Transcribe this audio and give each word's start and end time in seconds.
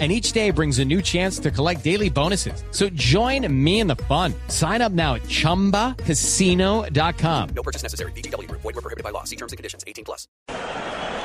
and 0.00 0.10
each 0.10 0.32
day 0.32 0.50
brings 0.50 0.80
a 0.80 0.84
new 0.84 1.00
chance 1.00 1.38
to 1.38 1.52
collect 1.52 1.84
daily 1.84 2.10
bonuses. 2.10 2.64
So 2.72 2.88
join 2.90 3.46
me 3.64 3.78
in 3.78 3.86
the 3.86 3.94
fun. 3.94 4.34
Sign 4.48 4.82
up 4.82 4.90
now 4.90 5.14
at 5.14 5.22
ChumbaCasino.com. 5.22 7.48
No 7.54 7.62
purchase 7.62 7.84
necessary. 7.84 8.10
BGW. 8.12 8.50
Void 8.50 8.64
were 8.64 8.72
prohibited 8.72 9.04
by 9.04 9.10
law. 9.10 9.22
See 9.22 9.36
terms 9.36 9.52
and 9.52 9.56
conditions. 9.56 9.84
18 9.86 10.04
plus. 10.04 10.26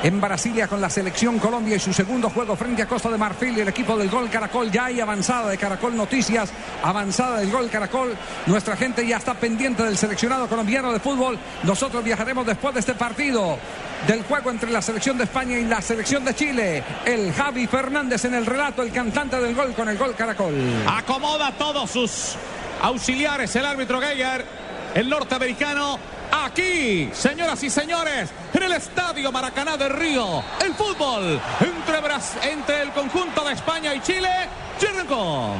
En 0.02 0.18
Brasilia 0.18 0.66
con 0.66 0.80
la 0.80 0.88
selección 0.88 1.38
Colombia 1.38 1.76
y 1.76 1.78
su 1.78 1.92
segundo 1.92 2.30
juego 2.30 2.56
frente 2.56 2.80
a 2.80 2.88
Costa 2.88 3.10
de 3.10 3.18
Marfil 3.18 3.58
y 3.58 3.60
el 3.60 3.68
equipo 3.68 3.98
del 3.98 4.08
Gol 4.08 4.30
Caracol 4.30 4.70
ya 4.70 4.86
hay 4.86 4.98
avanzada 4.98 5.50
de 5.50 5.58
Caracol 5.58 5.94
Noticias, 5.94 6.50
avanzada 6.82 7.40
del 7.40 7.50
Gol 7.50 7.68
Caracol. 7.68 8.16
Nuestra 8.46 8.76
gente 8.76 9.06
ya 9.06 9.18
está 9.18 9.34
pendiente 9.34 9.82
del 9.82 9.98
seleccionado 9.98 10.48
colombiano 10.48 10.90
de 10.90 11.00
fútbol. 11.00 11.38
Nosotros 11.64 12.02
viajaremos 12.02 12.46
después 12.46 12.72
de 12.72 12.80
este 12.80 12.94
partido 12.94 13.58
del 14.06 14.22
juego 14.24 14.50
entre 14.50 14.70
la 14.70 14.82
selección 14.82 15.18
de 15.18 15.24
España 15.24 15.58
y 15.58 15.64
la 15.64 15.80
selección 15.80 16.24
de 16.24 16.34
Chile. 16.34 16.84
El 17.04 17.32
Javi 17.32 17.66
Fernández 17.66 18.24
en 18.24 18.34
el 18.34 18.46
relato, 18.46 18.82
el 18.82 18.92
cantante 18.92 19.40
del 19.40 19.54
gol 19.54 19.72
con 19.74 19.88
el 19.88 19.98
Gol 19.98 20.14
Caracol. 20.14 20.54
Acomoda 20.86 21.48
a 21.48 21.52
todos 21.52 21.90
sus 21.90 22.36
auxiliares 22.82 23.54
el 23.56 23.66
árbitro 23.66 24.00
Geyer, 24.00 24.44
el 24.94 25.08
norteamericano. 25.08 25.98
Aquí, 26.32 27.10
señoras 27.12 27.62
y 27.64 27.70
señores, 27.70 28.30
en 28.54 28.62
el 28.62 28.72
estadio 28.72 29.32
Maracaná 29.32 29.76
de 29.76 29.88
Río, 29.88 30.44
el 30.64 30.74
fútbol 30.74 31.40
entre, 31.60 32.00
Bras 32.00 32.34
entre 32.42 32.82
el 32.82 32.90
conjunto 32.90 33.44
de 33.44 33.54
España 33.54 33.94
y 33.94 34.00
Chile, 34.00 34.30
Chirrico. 34.78 35.56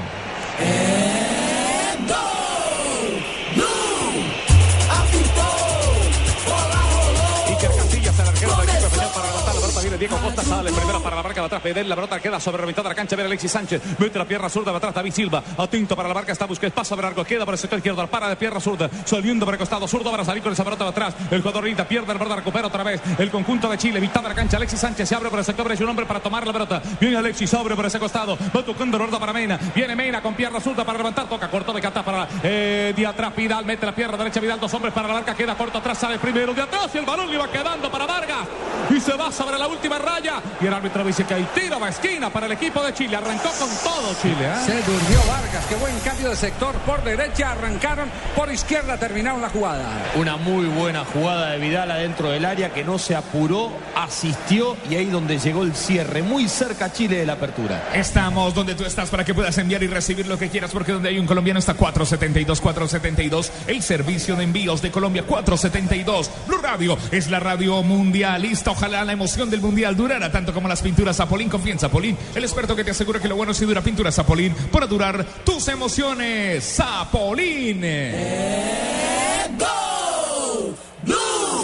Diego 10.00 10.16
Costa, 10.16 10.42
sale 10.42 10.72
primero 10.72 11.02
para 11.02 11.14
la 11.14 11.22
marca 11.22 11.42
de 11.42 11.46
atrás. 11.46 11.62
Fedel, 11.62 11.86
la 11.86 11.94
pelota 11.94 12.18
queda 12.18 12.40
sobre 12.40 12.62
la 12.62 12.66
mitad 12.66 12.82
de 12.82 12.88
la 12.88 12.94
cancha. 12.94 13.16
Viene 13.16 13.26
Alexis 13.26 13.50
Sánchez, 13.50 13.82
mete 13.98 14.18
la 14.18 14.24
pierna 14.24 14.48
zurda 14.48 14.70
de 14.70 14.78
atrás. 14.78 14.94
David 14.94 15.12
Silva, 15.12 15.42
atento 15.58 15.94
para 15.94 16.08
la 16.08 16.14
marca. 16.14 16.32
Está 16.32 16.46
Busquets, 16.46 16.72
pasa 16.72 16.96
de 16.96 17.02
largo, 17.02 17.22
queda 17.22 17.44
por 17.44 17.52
el 17.52 17.58
sector 17.58 17.78
izquierdo. 17.78 18.06
Para 18.06 18.30
de 18.30 18.36
pierna 18.36 18.60
zurda, 18.60 18.88
saliendo 19.04 19.44
por 19.44 19.52
el 19.52 19.58
costado 19.58 19.86
zurdo 19.86 20.10
para 20.10 20.24
salir 20.24 20.42
con 20.42 20.54
esa 20.54 20.64
pelota 20.64 20.84
de 20.84 20.90
atrás. 20.90 21.14
El 21.30 21.42
jugador 21.42 21.64
Rita 21.64 21.86
pierde 21.86 22.14
la 22.14 22.18
pelota, 22.18 22.36
recupera 22.36 22.68
otra 22.68 22.82
vez. 22.82 22.98
El 23.18 23.30
conjunto 23.30 23.68
de 23.68 23.76
Chile, 23.76 24.00
mitad 24.00 24.22
de 24.22 24.30
la 24.30 24.34
cancha. 24.34 24.56
Alexis 24.56 24.80
Sánchez 24.80 25.06
se 25.06 25.14
abre 25.14 25.28
por 25.28 25.38
el 25.38 25.44
sector 25.44 25.66
derecho. 25.68 25.84
Un 25.84 25.90
hombre 25.90 26.06
para 26.06 26.20
tomar 26.20 26.46
la 26.46 26.54
pelota. 26.54 26.80
Viene 26.98 27.18
Alexis, 27.18 27.52
abre 27.52 27.76
por 27.76 27.84
ese 27.84 27.98
costado. 27.98 28.38
Va 28.56 28.64
tocando 28.64 28.98
la 28.98 29.18
para 29.18 29.34
Mena. 29.34 29.58
Viene 29.74 29.94
Mena 29.94 30.22
con 30.22 30.32
pierna 30.32 30.62
zurda 30.62 30.82
para 30.82 30.96
levantar. 30.96 31.28
Toca 31.28 31.50
corto 31.50 31.74
de 31.74 31.80
Catá 31.82 32.02
para 32.02 32.26
eh, 32.42 32.94
de 32.96 33.06
atrás. 33.06 33.36
Vidal 33.36 33.66
mete 33.66 33.84
la 33.84 33.94
pierna 33.94 34.16
derecha. 34.16 34.40
Vidal, 34.40 34.58
dos 34.58 34.72
hombres 34.72 34.94
para 34.94 35.08
la 35.08 35.14
marca. 35.14 35.34
Queda 35.34 35.54
corto 35.58 35.76
atrás. 35.76 35.98
Sale 35.98 36.18
primero 36.18 36.54
de 36.54 36.62
atrás 36.62 36.88
y 36.94 36.96
el 36.96 37.04
balón 37.04 37.30
le 37.30 37.36
va 37.36 37.50
quedando 37.50 37.90
para 37.90 38.06
Vargas. 38.06 38.48
Y 38.88 38.98
se 38.98 39.12
va 39.12 39.30
sobre 39.30 39.58
la 39.58 39.68
última 39.68 39.89
raya. 39.98 40.40
Y 40.60 40.66
el 40.66 40.74
árbitro 40.74 41.04
dice 41.04 41.24
que 41.24 41.34
hay 41.34 41.48
tiro 41.54 41.82
a 41.82 41.88
esquina 41.88 42.30
para 42.30 42.46
el 42.46 42.52
equipo 42.52 42.82
de 42.82 42.92
Chile. 42.94 43.16
Arrancó 43.16 43.50
con 43.58 43.68
todo 43.82 44.14
Chile. 44.20 44.36
¿eh? 44.40 44.64
Se 44.64 44.82
durmió 44.82 45.18
Vargas, 45.28 45.64
qué 45.68 45.74
buen 45.76 45.98
cambio 46.00 46.30
de 46.30 46.36
sector 46.36 46.74
por 46.86 47.02
derecha, 47.02 47.52
arrancaron 47.52 48.10
por 48.36 48.50
izquierda, 48.52 48.98
terminaron 48.98 49.40
la 49.40 49.48
jugada. 49.48 49.84
Una 50.16 50.36
muy 50.36 50.66
buena 50.66 51.04
jugada 51.04 51.50
de 51.50 51.58
Vidal 51.58 51.90
adentro 51.90 52.30
del 52.30 52.44
área 52.44 52.72
que 52.72 52.84
no 52.84 52.98
se 52.98 53.14
apuró, 53.14 53.72
asistió 53.96 54.76
y 54.88 54.94
ahí 54.94 55.06
donde 55.06 55.38
llegó 55.38 55.62
el 55.62 55.74
cierre. 55.74 56.22
Muy 56.22 56.48
cerca 56.48 56.92
Chile 56.92 57.16
de 57.18 57.26
la 57.26 57.34
apertura. 57.34 57.90
Estamos 57.94 58.54
donde 58.54 58.74
tú 58.74 58.84
estás 58.84 59.10
para 59.10 59.24
que 59.24 59.34
puedas 59.34 59.56
enviar 59.58 59.82
y 59.82 59.86
recibir 59.86 60.26
lo 60.26 60.38
que 60.38 60.48
quieras, 60.48 60.70
porque 60.72 60.92
donde 60.92 61.08
hay 61.08 61.18
un 61.18 61.26
colombiano 61.26 61.58
está 61.58 61.74
472, 61.74 62.60
472. 62.60 63.52
El 63.66 63.82
servicio 63.82 64.36
de 64.36 64.44
envíos 64.44 64.82
de 64.82 64.90
Colombia 64.90 65.24
472. 65.24 66.30
Blue 66.46 66.58
Radio 66.58 66.96
es 67.10 67.30
la 67.30 67.40
radio 67.40 67.82
mundialista. 67.82 68.70
Ojalá 68.70 69.04
la 69.04 69.12
emoción 69.12 69.50
del 69.50 69.60
mundial 69.60 69.79
durara 69.96 70.30
tanto 70.30 70.52
como 70.52 70.68
las 70.68 70.82
pinturas 70.82 71.16
Zapolín. 71.16 71.48
Confía 71.48 71.72
en 71.72 71.78
Zapolín, 71.78 72.16
el 72.34 72.44
experto 72.44 72.76
que 72.76 72.84
te 72.84 72.90
asegura 72.90 73.20
que 73.20 73.28
lo 73.28 73.36
bueno 73.36 73.54
si 73.54 73.64
dura 73.64 73.80
pintura 73.80 74.12
Zapolín 74.12 74.54
para 74.70 74.86
durar 74.86 75.24
tus 75.44 75.66
emociones. 75.68 76.64
Zapolín. 76.64 77.82
Es 77.84 78.90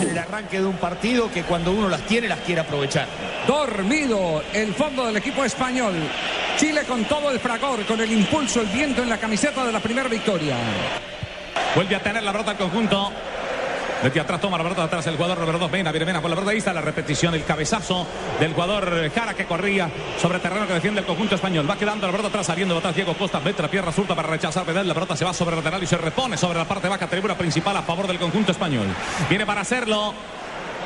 el 0.01 0.19
arranque 0.19 0.59
de 0.59 0.67
un 0.67 0.77
partido 0.77 1.31
que 1.31 1.43
cuando 1.43 1.73
uno 1.73 1.89
las 1.89 2.03
tiene 2.07 2.29
las 2.29 2.41
quiere 2.41 2.61
aprovechar. 2.61 3.07
Dormido 3.47 4.43
el 4.53 4.75
fondo 4.75 5.07
del 5.07 5.17
equipo 5.17 5.45
español. 5.45 5.95
Chile 6.59 6.83
con 6.89 7.05
todo 7.05 7.31
el 7.31 7.39
fragor, 7.39 7.85
con 7.87 8.01
el 8.01 8.11
impulso, 8.11 8.63
el 8.63 8.69
viento 8.69 9.03
en 9.03 9.11
la 9.11 9.19
camiseta 9.19 9.65
de 9.65 9.73
la 9.73 9.81
primera 9.81 10.09
victoria. 10.09 10.57
Vuelve 11.75 11.97
a 11.97 12.03
tener 12.03 12.23
la 12.23 12.33
pelota 12.33 12.53
el 12.53 12.57
conjunto. 12.57 13.13
Desde 14.03 14.21
atrás 14.21 14.41
toma 14.41 14.59
la 14.59 14.65
pelota 14.65 14.85
atrás 14.85 15.07
el 15.07 15.17
jugador 15.17 15.39
Roberto 15.39 15.69
Mena. 15.69 15.91
Viene 15.91 16.07
Mena 16.07 16.21
por 16.21 16.31
la 16.31 16.37
pelota. 16.37 16.53
Ahí 16.53 16.59
está 16.59 16.73
la 16.73 16.81
repetición, 16.81 17.35
el 17.35 17.45
cabezazo 17.45 18.07
del 18.39 18.53
jugador 18.53 19.11
Jara 19.15 19.35
que 19.35 19.47
corría 19.47 19.91
sobre 20.21 20.39
terreno 20.39 20.67
que 20.67 20.75
defiende 20.75 21.01
el 21.01 21.07
conjunto 21.07 21.35
español. 21.35 21.69
Va 21.69 21.77
quedando 21.77 22.07
la 22.07 22.13
pelota 22.13 22.29
atrás, 22.29 22.47
saliendo 22.47 22.75
de 22.75 22.79
atrás 22.79 22.95
Diego 22.95 23.15
Costa. 23.15 23.41
Mete 23.41 23.63
la 23.63 23.69
pierna 23.69 23.93
surta 23.93 24.15
para 24.15 24.29
rechazar 24.29 24.65
Pedal. 24.65 24.87
La 24.87 24.95
pelota 24.95 25.17
se 25.17 25.25
va 25.25 25.33
sobre 25.33 25.57
el 25.57 25.65
lateral 25.65 25.83
y 25.83 25.87
se 25.87 25.97
repone 25.97 26.37
sobre 26.37 26.59
la 26.59 26.65
parte 26.67 26.89
baja 26.89 27.07
tribuna 27.07 27.37
principal 27.37 27.77
a 27.77 27.83
favor 27.83 28.07
del 28.07 28.19
conjunto 28.19 28.53
español. 28.53 28.87
Viene 29.29 29.47
para 29.47 29.63
hacerlo. 29.63 30.15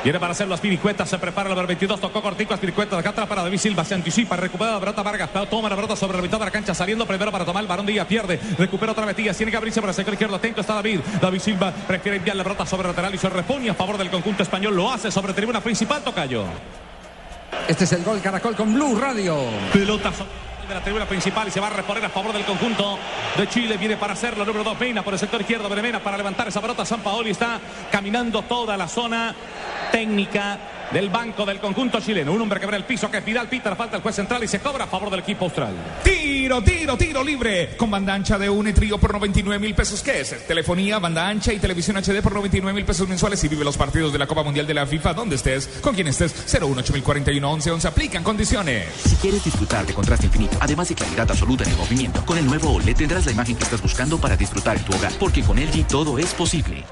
Viene 0.03 0.19
para 0.19 0.31
hacerlo 0.31 0.55
Aspiricueta, 0.55 1.05
se 1.05 1.19
prepara 1.19 1.47
el 1.47 1.51
número 1.51 1.67
22, 1.67 1.99
tocó 2.01 2.23
cortico 2.23 2.55
Aspiricueta, 2.55 2.95
de 2.95 3.01
acá 3.01 3.09
atrás 3.11 3.27
para 3.27 3.43
David 3.43 3.59
Silva, 3.59 3.85
se 3.85 3.93
anticipa, 3.93 4.35
recupera 4.35 4.71
la 4.71 4.79
pelota 4.79 5.03
Vargas, 5.03 5.29
toma 5.47 5.69
la 5.69 5.75
pelota 5.75 5.95
sobre 5.95 6.17
la 6.17 6.23
mitad 6.23 6.39
de 6.39 6.45
la 6.45 6.51
cancha, 6.51 6.73
saliendo 6.73 7.05
primero 7.05 7.31
para 7.31 7.45
tomar 7.45 7.61
el 7.61 7.67
varón 7.67 7.85
Díaz, 7.85 8.07
pierde, 8.07 8.39
recupera 8.57 8.93
otra 8.93 9.05
vez 9.05 9.15
Díaz, 9.15 9.37
tiene 9.37 9.51
que 9.51 9.57
abrirse 9.57 9.79
por 9.79 9.89
el 9.89 9.95
sector 9.95 10.15
izquierdo, 10.15 10.37
atento 10.37 10.61
está 10.61 10.73
David, 10.73 11.01
David 11.21 11.39
Silva 11.39 11.71
prefiere 11.87 12.17
enviar 12.17 12.35
la 12.35 12.43
pelota 12.43 12.65
sobre 12.65 12.87
el 12.87 12.95
lateral 12.95 13.13
y 13.13 13.19
se 13.19 13.29
repone 13.29 13.69
a 13.69 13.75
favor 13.75 13.97
del 13.99 14.09
conjunto 14.09 14.41
español, 14.41 14.75
lo 14.75 14.91
hace 14.91 15.11
sobre 15.11 15.33
tribuna 15.33 15.61
principal, 15.61 16.03
Tocayo. 16.03 16.45
Este 17.67 17.83
es 17.83 17.91
el 17.93 18.03
gol 18.03 18.19
Caracol 18.21 18.55
con 18.55 18.73
Blue 18.73 18.99
Radio. 18.99 19.37
Pelota 19.71 20.11
de 20.71 20.75
la 20.75 20.83
tribuna 20.83 21.05
principal 21.05 21.49
y 21.49 21.51
se 21.51 21.59
va 21.59 21.67
a 21.67 21.71
reponer 21.71 22.05
a 22.05 22.09
favor 22.09 22.31
del 22.31 22.45
conjunto 22.45 22.97
de 23.37 23.47
Chile. 23.49 23.75
Viene 23.75 23.97
para 23.97 24.13
hacerlo. 24.13 24.45
Número 24.45 24.63
2, 24.63 24.79
Mena 24.79 25.03
por 25.03 25.13
el 25.13 25.19
sector 25.19 25.41
izquierdo. 25.41 25.69
Mena 25.69 25.99
para 25.99 26.15
levantar 26.15 26.47
esa 26.47 26.61
pelota. 26.61 26.85
San 26.85 27.01
Paoli 27.01 27.31
está 27.31 27.59
caminando 27.91 28.41
toda 28.43 28.77
la 28.77 28.87
zona 28.87 29.35
técnica 29.91 30.57
del 30.93 31.09
banco 31.09 31.45
del 31.45 31.59
conjunto 31.59 31.99
chileno. 31.99 32.33
Un 32.33 32.41
hombre 32.41 32.59
que 32.59 32.65
abre 32.65 32.77
el 32.77 32.83
piso 32.83 33.09
que 33.09 33.17
es 33.17 33.25
Vidal. 33.25 33.47
Pita 33.47 33.69
la 33.69 33.75
falta 33.75 33.97
el 33.97 34.01
juez 34.01 34.15
central 34.15 34.43
y 34.43 34.47
se 34.47 34.59
cobra 34.59 34.85
a 34.85 34.87
favor 34.87 35.09
del 35.09 35.21
equipo 35.21 35.45
austral. 35.45 35.73
Tiro, 36.03 36.61
tiro, 36.61 36.97
tiro 36.97 37.23
libre. 37.23 37.75
Con 37.77 37.91
banda 37.91 38.13
ancha 38.13 38.37
de 38.37 38.49
un 38.49 38.71
trío 38.73 38.97
por 38.97 39.13
99 39.13 39.59
mil 39.59 39.75
pesos. 39.75 40.01
¿Qué 40.01 40.21
es? 40.21 40.47
Telefonía, 40.47 40.99
banda 40.99 41.27
ancha 41.27 41.53
y 41.53 41.59
televisión 41.59 41.97
HD 41.97 42.21
por 42.21 42.33
99 42.33 42.73
mil 42.73 42.85
pesos 42.85 43.07
mensuales. 43.07 43.43
Y 43.43 43.47
vive 43.47 43.63
los 43.63 43.77
partidos 43.77 44.13
de 44.13 44.19
la 44.19 44.27
Copa 44.27 44.43
Mundial 44.43 44.67
de 44.67 44.73
la 44.73 44.85
FIFA 44.85 45.13
donde 45.13 45.35
estés, 45.35 45.67
con 45.81 45.95
quien 45.95 46.07
estés. 46.07 46.33
018041 46.47 47.51
11 47.51 47.71
11. 47.71 47.87
Aplican 47.87 48.23
condiciones. 48.23 48.87
Si 49.05 49.15
quieres 49.15 49.43
disfrutar 49.43 49.85
de 49.85 49.93
contraste 49.93 50.25
infinito, 50.27 50.57
además 50.59 50.89
de 50.89 50.95
claridad 50.95 51.29
absoluta 51.29 51.63
en 51.63 51.71
el 51.71 51.77
movimiento, 51.77 52.25
con 52.25 52.37
el 52.37 52.45
nuevo 52.45 52.71
OLED 52.71 52.95
tendrás 52.95 53.25
la 53.25 53.31
imagen 53.31 53.55
que 53.55 53.63
estás 53.63 53.81
buscando 53.81 54.19
para 54.19 54.35
disfrutar 54.35 54.77
en 54.77 54.83
tu 54.83 54.93
hogar. 54.93 55.11
Porque 55.19 55.41
con 55.43 55.57
LG 55.57 55.87
todo 55.87 56.19
es 56.19 56.33
posible. 56.33 56.83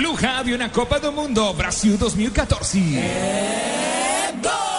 Blue 0.00 0.16
Radio 0.16 0.56
na 0.56 0.70
Copa 0.70 0.98
do 0.98 1.12
Mundo 1.12 1.52
Brasil 1.52 1.98
2014. 1.98 2.80
Viene 2.80 4.69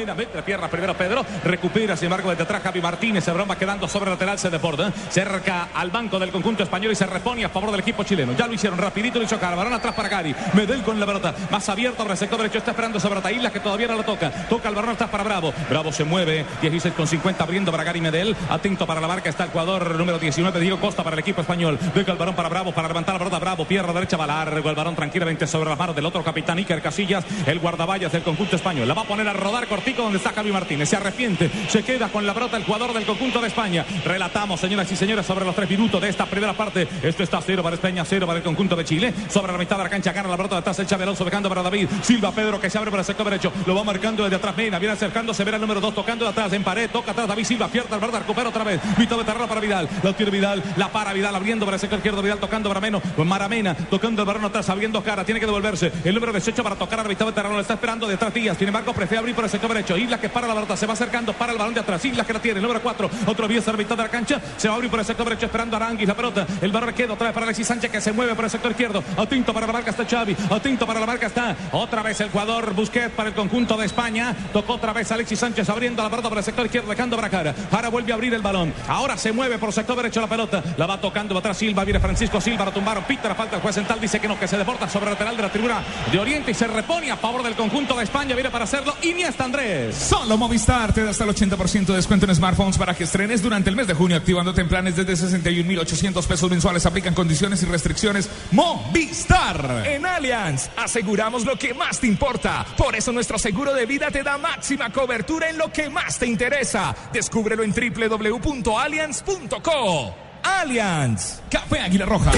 Mena, 0.00 0.14
mete 0.14 0.34
la 0.34 0.68
primero 0.70 0.94
Pedro, 0.94 1.26
recupera 1.44 1.94
sin 1.94 2.06
embargo 2.06 2.30
desde 2.30 2.44
atrás 2.44 2.62
Javi 2.62 2.80
Martínez, 2.80 3.22
se 3.22 3.32
broma 3.32 3.58
quedando 3.58 3.86
sobre 3.86 4.10
lateral, 4.10 4.38
se 4.38 4.48
deporta, 4.48 4.90
cerca 5.10 5.68
al 5.74 5.90
banco 5.90 6.18
del 6.18 6.30
conjunto 6.30 6.62
español 6.62 6.92
y 6.92 6.94
se 6.94 7.04
repone 7.04 7.44
a 7.44 7.50
favor 7.50 7.70
del 7.70 7.80
equipo 7.80 8.02
chileno. 8.02 8.32
Ya 8.32 8.46
lo 8.46 8.54
hicieron 8.54 8.78
rapidito, 8.78 9.18
lo 9.18 9.26
hizo 9.26 9.38
Carvarón 9.38 9.74
atrás 9.74 9.94
para 9.94 10.08
Gary, 10.08 10.34
Medel 10.54 10.82
con 10.84 10.98
la 10.98 11.04
pelota, 11.04 11.34
más 11.50 11.68
abierto 11.68 12.10
el 12.10 12.16
sector 12.16 12.38
derecho, 12.38 12.56
está 12.56 12.70
esperando 12.70 12.98
sobre 12.98 13.20
Isla 13.34 13.52
que 13.52 13.60
todavía 13.60 13.88
no 13.88 13.96
la 13.96 14.02
toca, 14.02 14.30
toca 14.48 14.70
el 14.70 14.74
balón 14.74 14.92
atrás 14.92 15.10
para 15.10 15.22
Bravo, 15.22 15.52
Bravo 15.68 15.92
se 15.92 16.04
mueve, 16.04 16.46
16 16.62 16.94
con 16.94 17.06
50 17.06 17.44
abriendo 17.44 17.70
para 17.70 17.84
Gary 17.84 18.00
Medel, 18.00 18.34
atento 18.48 18.86
para 18.86 19.02
la 19.02 19.08
marca 19.08 19.28
está 19.28 19.44
el 19.44 19.50
jugador 19.50 19.96
número 19.96 20.18
19, 20.18 20.60
Diego 20.60 20.80
Costa 20.80 21.04
para 21.04 21.12
el 21.12 21.20
equipo 21.20 21.42
español, 21.42 21.78
deja 21.94 22.12
el 22.12 22.16
balón 22.16 22.34
para 22.34 22.48
Bravo, 22.48 22.72
para 22.72 22.88
levantar 22.88 23.16
la 23.16 23.18
pelota, 23.18 23.38
Bravo, 23.38 23.66
pierna 23.66 23.92
derecha, 23.92 24.16
va 24.16 24.26
largo 24.26 24.70
el 24.70 24.74
balón 24.74 24.96
tranquilamente 24.96 25.46
sobre 25.46 25.68
las 25.68 25.78
manos 25.78 25.94
del 25.94 26.06
otro 26.06 26.24
capitán 26.24 26.56
Iker 26.56 26.80
Casillas, 26.80 27.22
el 27.44 27.58
guardaballas 27.58 28.12
del 28.12 28.22
conjunto 28.22 28.56
español, 28.56 28.88
la 28.88 28.94
va 28.94 29.02
a 29.02 29.04
poner 29.04 29.28
a 29.28 29.34
rodar 29.34 29.66
cortito 29.66 29.89
donde 29.98 30.18
está 30.18 30.32
Javi 30.32 30.52
Martínez. 30.52 30.88
Se 30.88 30.96
arrepiente, 30.96 31.50
se 31.68 31.82
queda 31.82 32.08
con 32.08 32.26
la 32.26 32.32
brota 32.32 32.56
el 32.56 32.64
jugador 32.64 32.92
del 32.92 33.04
conjunto 33.04 33.40
de 33.40 33.48
España. 33.48 33.84
Relatamos, 34.04 34.60
señoras 34.60 34.90
y 34.90 34.96
señores, 34.96 35.26
sobre 35.26 35.44
los 35.44 35.54
tres 35.54 35.68
minutos 35.68 36.00
de 36.00 36.08
esta 36.08 36.26
primera 36.26 36.52
parte. 36.52 36.88
Esto 37.02 37.22
está 37.22 37.40
cero 37.40 37.62
para 37.62 37.74
España, 37.74 38.04
cero 38.04 38.26
para 38.26 38.38
el 38.38 38.44
conjunto 38.44 38.76
de 38.76 38.84
Chile. 38.84 39.12
Sobre 39.28 39.52
la 39.52 39.58
mitad 39.58 39.76
de 39.76 39.84
la 39.84 39.88
cancha 39.90 40.12
gana 40.12 40.28
la 40.28 40.36
brota 40.36 40.56
detrás 40.56 40.78
el 40.78 40.86
Chávez 40.86 41.04
Alonso 41.04 41.24
dejando 41.24 41.48
para 41.48 41.62
David. 41.62 41.88
Silva 42.02 42.32
Pedro 42.32 42.60
que 42.60 42.70
se 42.70 42.78
abre 42.78 42.90
para 42.90 43.02
el 43.02 43.06
sector 43.06 43.24
derecho. 43.28 43.52
Lo 43.66 43.74
va 43.74 43.84
marcando 43.84 44.22
desde 44.24 44.36
atrás 44.36 44.56
Mena. 44.56 44.78
Viene 44.78 44.94
acercándose, 44.94 45.44
verá 45.44 45.56
el 45.56 45.60
número 45.60 45.80
dos 45.80 45.94
tocando 45.94 46.24
de 46.24 46.30
atrás 46.30 46.52
en 46.52 46.62
pared. 46.62 46.90
Toca 46.90 47.12
atrás 47.12 47.28
David 47.28 47.44
Silva, 47.44 47.68
pierde 47.68 47.94
el 47.94 48.00
verdad, 48.00 48.20
recupera 48.20 48.48
otra 48.48 48.64
vez. 48.64 48.80
Mitad 48.98 49.16
de 49.16 49.24
para 49.24 49.60
Vidal. 49.60 49.88
Lo 50.02 50.14
tiene 50.14 50.30
Vidal, 50.30 50.62
la 50.76 50.88
para 50.88 51.12
Vidal 51.12 51.34
abriendo 51.34 51.64
para 51.64 51.76
el 51.76 51.80
sector 51.80 51.98
izquierdo. 51.98 52.22
Vidal 52.22 52.38
tocando 52.38 52.68
para 52.68 52.80
menos. 52.80 53.02
Maramena 53.16 53.74
tocando 53.74 54.22
el 54.22 54.26
balón 54.26 54.44
atrás, 54.44 54.68
abriendo 54.68 55.02
cara. 55.02 55.24
Tiene 55.24 55.40
que 55.40 55.46
devolverse. 55.46 55.92
El 56.04 56.14
número 56.14 56.32
18 56.32 56.62
para 56.62 56.76
tocar 56.76 57.00
a 57.00 57.02
la 57.02 57.08
de 57.08 57.14
terreno. 57.14 57.54
Lo 57.54 57.60
está 57.60 57.74
esperando 57.74 58.06
detrás 58.06 58.32
Díaz. 58.34 58.56
Sin 58.58 58.68
embargo, 58.68 58.92
prefiere 58.92 59.18
abrir 59.20 59.34
por 59.34 59.44
el 59.44 59.50
sector 59.50 59.72
derecho. 59.72 59.79
Isla 59.80 60.20
que 60.20 60.28
para 60.28 60.46
la 60.46 60.54
pelota, 60.54 60.76
se 60.76 60.86
va 60.86 60.92
acercando 60.92 61.32
para 61.32 61.52
el 61.52 61.58
balón 61.58 61.74
de 61.74 61.80
atrás. 61.80 62.04
Isla 62.04 62.24
que 62.24 62.32
la 62.32 62.40
tiene, 62.40 62.60
número 62.60 62.80
4. 62.80 63.10
Otro 63.26 63.48
vía 63.48 63.60
a 63.66 63.72
mitad 63.72 63.96
de 63.96 64.02
la 64.02 64.08
cancha. 64.08 64.40
Se 64.56 64.68
va 64.68 64.74
a 64.74 64.76
abrir 64.76 64.90
por 64.90 65.00
el 65.00 65.06
sector 65.06 65.26
derecho 65.26 65.46
esperando 65.46 65.76
a 65.76 65.80
Aranguis 65.80 66.08
la 66.08 66.14
pelota. 66.14 66.46
El 66.60 66.72
balón 66.72 66.94
queda 66.94 67.14
otra 67.14 67.28
vez 67.28 67.34
para 67.34 67.46
Alexis 67.46 67.66
Sánchez 67.66 67.90
que 67.90 68.00
se 68.00 68.12
mueve 68.12 68.34
por 68.34 68.44
el 68.44 68.50
sector 68.50 68.70
izquierdo. 68.70 69.02
Atinto 69.16 69.52
para 69.52 69.66
la 69.66 69.72
marca 69.72 69.90
está 69.90 70.04
Xavi. 70.04 70.36
Atinto 70.50 70.86
para 70.86 71.00
la 71.00 71.06
marca 71.06 71.26
está 71.26 71.56
otra 71.72 72.02
vez 72.02 72.20
el 72.20 72.30
jugador 72.30 72.74
Busquets 72.74 73.10
para 73.14 73.28
el 73.30 73.34
conjunto 73.34 73.76
de 73.76 73.86
España. 73.86 74.34
Tocó 74.52 74.74
otra 74.74 74.92
vez 74.92 75.10
Alexis 75.12 75.38
Sánchez 75.38 75.68
abriendo 75.68 76.02
la 76.02 76.10
pelota 76.10 76.28
por 76.28 76.38
el 76.38 76.44
sector 76.44 76.66
izquierdo, 76.66 76.90
dejando 76.90 77.16
para 77.16 77.30
cara. 77.30 77.54
Ahora 77.70 77.88
vuelve 77.88 78.12
a 78.12 78.14
abrir 78.14 78.34
el 78.34 78.42
balón. 78.42 78.72
Ahora 78.88 79.16
se 79.16 79.32
mueve 79.32 79.58
por 79.58 79.68
el 79.68 79.74
sector 79.74 79.96
derecho 79.96 80.20
la 80.20 80.28
pelota. 80.28 80.62
La 80.76 80.86
va 80.86 81.00
tocando 81.00 81.36
atrás 81.36 81.56
Silva. 81.56 81.84
Viene 81.84 82.00
Francisco 82.00 82.40
Silva. 82.40 82.64
Lo 82.64 82.72
tumbaron. 82.72 83.04
Pita 83.04 83.28
la 83.28 83.34
falta. 83.34 83.56
El 83.56 83.62
juez 83.62 83.74
central 83.74 84.00
dice 84.00 84.20
que 84.20 84.28
no, 84.28 84.38
que 84.38 84.48
se 84.48 84.56
deporta 84.56 84.88
sobre 84.88 85.06
el 85.06 85.12
lateral 85.12 85.36
de 85.36 85.42
la 85.42 85.48
tribuna 85.50 85.82
de 86.10 86.18
Oriente 86.18 86.50
y 86.50 86.54
se 86.54 86.66
repone 86.66 87.10
a 87.10 87.16
favor 87.16 87.42
del 87.42 87.54
conjunto 87.54 87.96
de 87.96 88.04
España. 88.04 88.34
Viene 88.34 88.50
para 88.50 88.64
hacerlo 88.64 88.94
Iniesta 89.02 89.44
Andrés. 89.44 89.69
Solo 89.92 90.36
Movistar 90.36 90.92
te 90.92 91.04
da 91.04 91.10
hasta 91.10 91.22
el 91.24 91.30
80% 91.30 91.86
de 91.86 91.96
descuento 91.96 92.26
en 92.26 92.34
smartphones 92.34 92.76
para 92.78 92.94
que 92.94 93.04
estrenes 93.04 93.42
durante 93.42 93.70
el 93.70 93.76
mes 93.76 93.86
de 93.86 93.94
junio, 93.94 94.16
activándote 94.16 94.60
en 94.60 94.68
planes 94.68 94.96
desde 94.96 95.38
61.800 95.38 96.26
pesos 96.26 96.50
mensuales. 96.50 96.84
Aplican 96.86 97.14
condiciones 97.14 97.62
y 97.62 97.66
restricciones. 97.66 98.28
Movistar. 98.52 99.84
En 99.86 100.06
Allianz 100.06 100.70
aseguramos 100.76 101.44
lo 101.44 101.56
que 101.56 101.74
más 101.74 102.00
te 102.00 102.06
importa. 102.06 102.64
Por 102.76 102.96
eso 102.96 103.12
nuestro 103.12 103.38
seguro 103.38 103.74
de 103.74 103.84
vida 103.86 104.10
te 104.10 104.22
da 104.22 104.38
máxima 104.38 104.90
cobertura 104.92 105.50
en 105.50 105.58
lo 105.58 105.70
que 105.72 105.90
más 105.90 106.18
te 106.18 106.26
interesa. 106.26 106.94
Descúbrelo 107.12 107.62
en 107.62 107.72
www.allianz.co. 107.72 110.14
Allianz. 110.42 111.42
Café 111.50 111.80
Águila 111.80 112.06
Roja. 112.06 112.32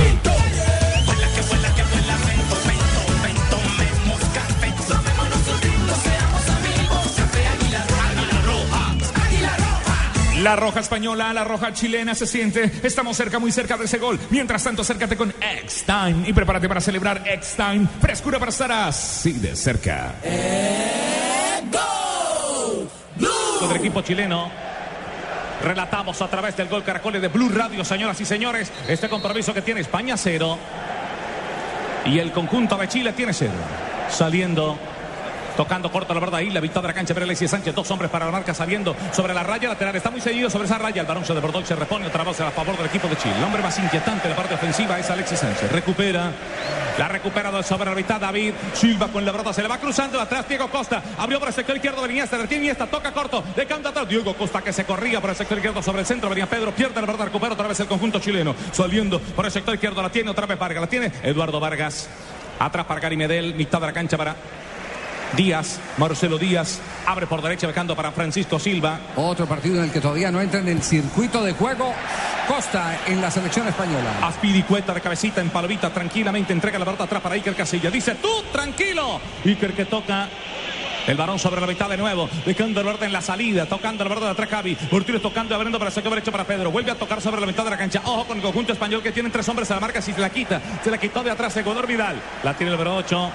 La 10.43 10.57
roja 10.57 10.81
española, 10.81 11.33
la 11.33 11.45
roja 11.45 11.73
chilena 11.73 12.17
se 12.17 12.27
siente. 12.27 12.69
Estamos 12.83 13.17
cerca, 13.17 13.39
muy 13.39 13.53
cerca 13.53 13.77
de 13.77 13.85
ese 13.85 13.99
gol. 13.99 14.19
Mientras 14.31 14.65
tanto, 14.65 14.83
acércate 14.83 15.17
con 15.17 15.33
X-Time 15.41 16.29
y 16.29 16.33
prepárate 16.33 16.69
para 16.69 16.81
celebrar 16.81 17.23
X-Time. 17.25 17.87
Frescura 18.01 18.41
para 18.41 18.51
estar 18.51 18.73
así 18.73 19.35
de 19.35 19.55
cerca. 19.55 20.17
del 23.69 23.77
equipo 23.77 24.03
chileno. 24.03 24.51
Relatamos 25.63 26.21
a 26.21 26.29
través 26.29 26.57
del 26.57 26.67
gol 26.67 26.83
Caracoles 26.83 27.23
de 27.23 27.29
Blue 27.29 27.49
Radio, 27.49 27.85
señoras 27.85 28.21
y 28.21 28.25
señores, 28.25 28.73
este 28.89 29.09
compromiso 29.09 29.55
que 29.55 29.63
tiene 29.63 29.81
España 29.81 30.17
cero 30.17 30.59
y 32.05 32.19
el 32.19 32.33
conjunto 32.33 32.77
de 32.77 32.89
Chile 32.89 33.13
tiene 33.13 33.33
cero. 33.33 33.53
Saliendo 34.11 34.77
Tocando 35.57 35.93
corto 35.93 36.15
la 36.15 36.21
verdad 36.21 36.37
ahí, 36.37 36.51
la 36.51 36.61
victoria 36.61 36.83
de 36.83 36.89
la 36.89 36.95
cancha 36.95 37.15
para 37.15 37.25
Alexis 37.25 37.51
Sánchez. 37.51 37.75
Dos 37.75 37.91
hombres 37.91 38.11
para 38.11 38.27
la 38.27 38.33
marca 38.33 38.55
saliendo 38.55 38.97
sobre 39.13 39.35
la 39.35 39.43
raya 39.43 39.69
lateral. 39.69 39.95
Está 39.95 40.11
muy 40.11 40.21
seguido 40.21 40.49
sobre 40.49 40.65
esa 40.65 40.79
raya. 40.79 41.03
El 41.03 41.07
balón 41.07 41.25
se 41.25 41.35
desbordó 41.35 41.61
y 41.61 41.67
se 41.67 41.77
repone 41.77 42.07
otra 42.07 42.25
vez 42.25 42.41
a 42.41 42.51
favor 42.51 42.77
del 42.77 42.87
equipo 42.87 43.09
de 43.09 43.17
Chile. 43.17 43.35
El 43.37 43.45
hombre 43.45 43.63
más 43.63 43.79
inquietante 43.79 44.25
de 44.25 44.31
la 44.31 44.37
parte 44.37 44.55
ofensiva 44.55 44.99
es 44.99 45.11
Alexis 45.11 45.41
Sánchez. 45.41 45.71
Recupera. 45.71 46.33
La 46.99 47.09
recupera 47.09 47.63
sobre 47.63 47.89
la 47.89 47.97
mitad 47.97 48.21
David 48.21 48.53
Silva 48.75 49.09
con 49.09 49.25
la 49.25 49.33
brota. 49.33 49.53
Se 49.53 49.63
le 49.63 49.69
va 49.69 49.79
cruzando 49.79 50.21
atrás 50.21 50.49
Diego 50.49 50.69
Costa. 50.69 51.03
Abrió 51.19 51.39
por 51.39 51.49
el 51.49 51.55
sector 51.55 51.77
izquierdo 51.77 52.03
de 52.03 52.13
Iniesta. 52.13 52.39
De 52.39 52.55
Iniesta 52.55 52.87
toca 52.87 53.13
corto. 53.13 53.45
De 53.55 53.67
canta 53.67 53.91
atrás. 53.91 54.09
Diego 54.09 54.35
Costa 54.35 54.63
que 54.63 54.73
se 54.73 54.85
corría 54.85 55.21
por 55.21 55.31
el 55.31 55.37
sector 55.37 55.59
izquierdo 55.59 55.83
sobre 55.83 56.01
el 56.01 56.07
centro. 56.07 56.31
Venía 56.31 56.47
Pedro. 56.47 56.73
Pierde 56.73 57.01
la 57.01 57.07
verdad. 57.07 57.27
Recupera 57.27 57.53
otra 57.53 57.69
vez 57.69 57.79
el 57.81 57.87
conjunto 57.87 58.19
chileno. 58.21 58.55
Saliendo 58.73 59.21
por 59.21 59.45
el 59.45 59.53
sector 59.53 59.75
izquierdo. 59.75 60.03
La 60.03 60.11
tiene 60.11 60.31
otra 60.31 60.47
vez 60.47 60.59
Vargas. 60.59 60.81
La 60.81 60.89
tiene 60.89 61.13
Eduardo 61.23 61.61
Vargas. 61.61 62.09
Atrás 62.59 62.87
para 62.87 63.01
Gary 63.01 63.17
Medel. 63.17 63.55
Mitad 63.55 63.81
de 63.81 63.87
la 63.87 63.93
cancha 63.93 64.17
para 64.17 64.35
Díaz, 65.37 65.81
Marcelo 65.97 66.39
Díaz, 66.39 66.81
abre 67.07 67.27
por 67.27 67.41
derecha 67.41 67.67
dejando 67.67 67.97
para 67.97 68.13
Francisco 68.13 68.59
Silva. 68.59 69.01
Otro 69.17 69.47
partido 69.47 69.79
en 69.79 69.85
el 69.85 69.91
que 69.91 70.01
todavía 70.01 70.31
no 70.31 70.41
entra 70.41 70.61
en 70.61 70.69
el 70.69 70.83
circuito 70.83 71.43
de 71.43 71.53
juego. 71.53 71.93
Costa 72.47 72.99
en 73.07 73.21
la 73.21 73.31
selección 73.31 73.69
española. 73.69 74.11
Aspiricueta 74.23 74.93
de 74.93 75.01
cabecita 75.01 75.41
en 75.41 75.51
palovita, 75.51 75.91
tranquilamente 75.91 76.53
entrega 76.53 76.79
la 76.79 76.85
pelota 76.85 77.05
atrás 77.05 77.23
para 77.23 77.35
Iker 77.37 77.55
Casilla. 77.55 77.91
Dice 77.91 78.17
tú, 78.17 78.29
tranquilo. 78.53 79.21
Iker 79.45 79.73
que 79.73 79.85
toca 79.87 80.29
el 81.07 81.17
varón 81.17 81.39
sobre 81.39 81.61
la 81.61 81.67
mitad 81.67 81.89
de 81.89 81.97
nuevo, 81.97 82.29
dejando 82.45 82.81
el 82.81 82.87
verde 82.87 83.07
en 83.07 83.13
la 83.13 83.21
salida, 83.21 83.67
tocando 83.67 84.03
el 84.03 84.09
verde 84.09 84.25
de 84.27 84.31
atrás 84.31 84.49
Javi. 84.49 84.77
Ortiz 84.91 85.21
tocando, 85.21 85.55
abriendo 85.55 85.79
para 85.79 85.89
el 85.89 85.95
sector 85.95 86.13
derecho 86.13 86.33
para 86.33 86.45
Pedro. 86.45 86.71
Vuelve 86.71 86.91
a 86.91 86.95
tocar 86.95 87.21
sobre 87.21 87.41
la 87.41 87.47
mitad 87.47 87.65
de 87.65 87.71
la 87.71 87.79
cancha. 87.79 88.03
Ojo 88.05 88.25
con 88.27 88.37
el 88.37 88.43
conjunto 88.43 88.73
español 88.73 89.03
que 89.03 89.13
tiene 89.13 89.31
tres 89.31 89.49
hombres 89.49 89.71
a 89.71 89.75
la 89.75 89.81
marca. 89.81 90.01
Si 90.01 90.13
se 90.13 90.21
la 90.21 90.31
quita, 90.31 90.61
se 90.83 90.91
la 90.91 90.99
quitó 90.99 91.23
de 91.23 91.31
atrás 91.31 91.57
Ecuador 91.57 91.87
Vidal. 91.87 92.21
La 92.43 92.55
tiene 92.55 92.73
el 92.73 92.79
número 92.79 92.97
8. 92.97 93.31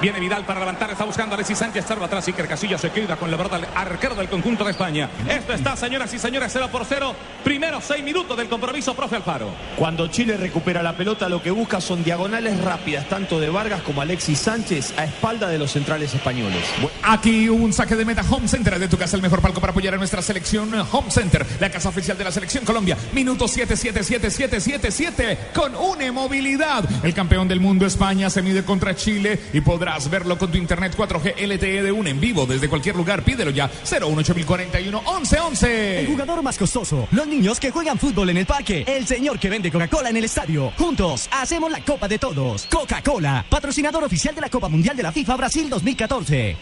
Viene 0.00 0.20
Vidal 0.20 0.44
para 0.44 0.60
levantar, 0.60 0.90
está 0.90 1.04
buscando 1.04 1.34
a 1.34 1.36
Alexis 1.36 1.58
Sánchez. 1.58 1.84
Salva 1.86 2.06
atrás, 2.06 2.26
Iker 2.26 2.48
Casilla 2.48 2.78
se 2.78 2.90
queda 2.90 3.16
con 3.16 3.30
la 3.30 3.36
verdad 3.36 3.60
arquero 3.74 4.14
del 4.14 4.28
conjunto 4.28 4.64
de 4.64 4.72
España. 4.72 5.08
Esto 5.28 5.52
está, 5.52 5.76
señoras 5.76 6.12
y 6.14 6.18
señores, 6.18 6.50
0 6.52 6.68
por 6.70 6.84
0. 6.84 7.14
Primeros 7.42 7.84
seis 7.84 8.02
minutos 8.02 8.36
del 8.36 8.48
compromiso, 8.48 8.94
profe 8.94 9.16
Alfaro. 9.16 9.50
Cuando 9.76 10.08
Chile 10.08 10.36
recupera 10.36 10.82
la 10.82 10.96
pelota, 10.96 11.28
lo 11.28 11.42
que 11.42 11.50
busca 11.50 11.80
son 11.80 12.02
diagonales 12.02 12.60
rápidas, 12.62 13.06
tanto 13.08 13.38
de 13.38 13.50
Vargas 13.50 13.82
como 13.82 14.00
Alexis 14.00 14.38
Sánchez, 14.38 14.94
a 14.98 15.04
espalda 15.04 15.48
de 15.48 15.58
los 15.58 15.72
centrales 15.72 16.14
españoles. 16.14 16.62
Aquí 17.06 17.50
un 17.50 17.70
saque 17.70 17.96
de 17.96 18.04
meta 18.06 18.24
Home 18.30 18.48
Center 18.48 18.78
de 18.78 18.88
tu 18.88 18.96
casa, 18.96 19.14
el 19.14 19.20
mejor 19.20 19.42
palco 19.42 19.60
para 19.60 19.72
apoyar 19.72 19.92
a 19.92 19.98
nuestra 19.98 20.22
selección 20.22 20.72
Home 20.90 21.10
Center, 21.10 21.46
la 21.60 21.68
casa 21.68 21.90
oficial 21.90 22.16
de 22.16 22.24
la 22.24 22.32
selección 22.32 22.64
Colombia. 22.64 22.96
Minuto 23.12 23.44
7777777 23.44 25.52
con 25.52 25.74
une 25.74 26.10
movilidad. 26.10 26.82
El 27.04 27.12
campeón 27.12 27.46
del 27.46 27.60
mundo 27.60 27.84
España 27.84 28.30
se 28.30 28.40
mide 28.40 28.64
contra 28.64 28.96
Chile 28.96 29.38
y 29.52 29.60
podrás 29.60 30.08
verlo 30.08 30.38
con 30.38 30.50
tu 30.50 30.56
internet 30.56 30.96
4G 30.96 31.46
LTE 31.46 31.82
de 31.82 31.92
un 31.92 32.06
en 32.06 32.20
vivo 32.20 32.46
desde 32.46 32.70
cualquier 32.70 32.96
lugar. 32.96 33.22
Pídelo 33.22 33.50
ya 33.50 33.70
018041 33.84 35.02
1111. 35.02 36.00
El 36.00 36.06
jugador 36.06 36.42
más 36.42 36.56
costoso, 36.56 37.06
los 37.10 37.26
niños 37.26 37.60
que 37.60 37.70
juegan 37.70 37.98
fútbol 37.98 38.30
en 38.30 38.38
el 38.38 38.46
parque, 38.46 38.82
el 38.86 39.06
señor 39.06 39.38
que 39.38 39.50
vende 39.50 39.70
Coca-Cola 39.70 40.08
en 40.08 40.16
el 40.16 40.24
estadio. 40.24 40.72
Juntos 40.78 41.28
hacemos 41.30 41.70
la 41.70 41.84
Copa 41.84 42.08
de 42.08 42.18
Todos. 42.18 42.66
Coca-Cola, 42.70 43.44
patrocinador 43.50 44.04
oficial 44.04 44.34
de 44.34 44.40
la 44.40 44.48
Copa 44.48 44.70
Mundial 44.70 44.96
de 44.96 45.02
la 45.02 45.12
FIFA 45.12 45.36
Brasil 45.36 45.68
2014. 45.68 46.56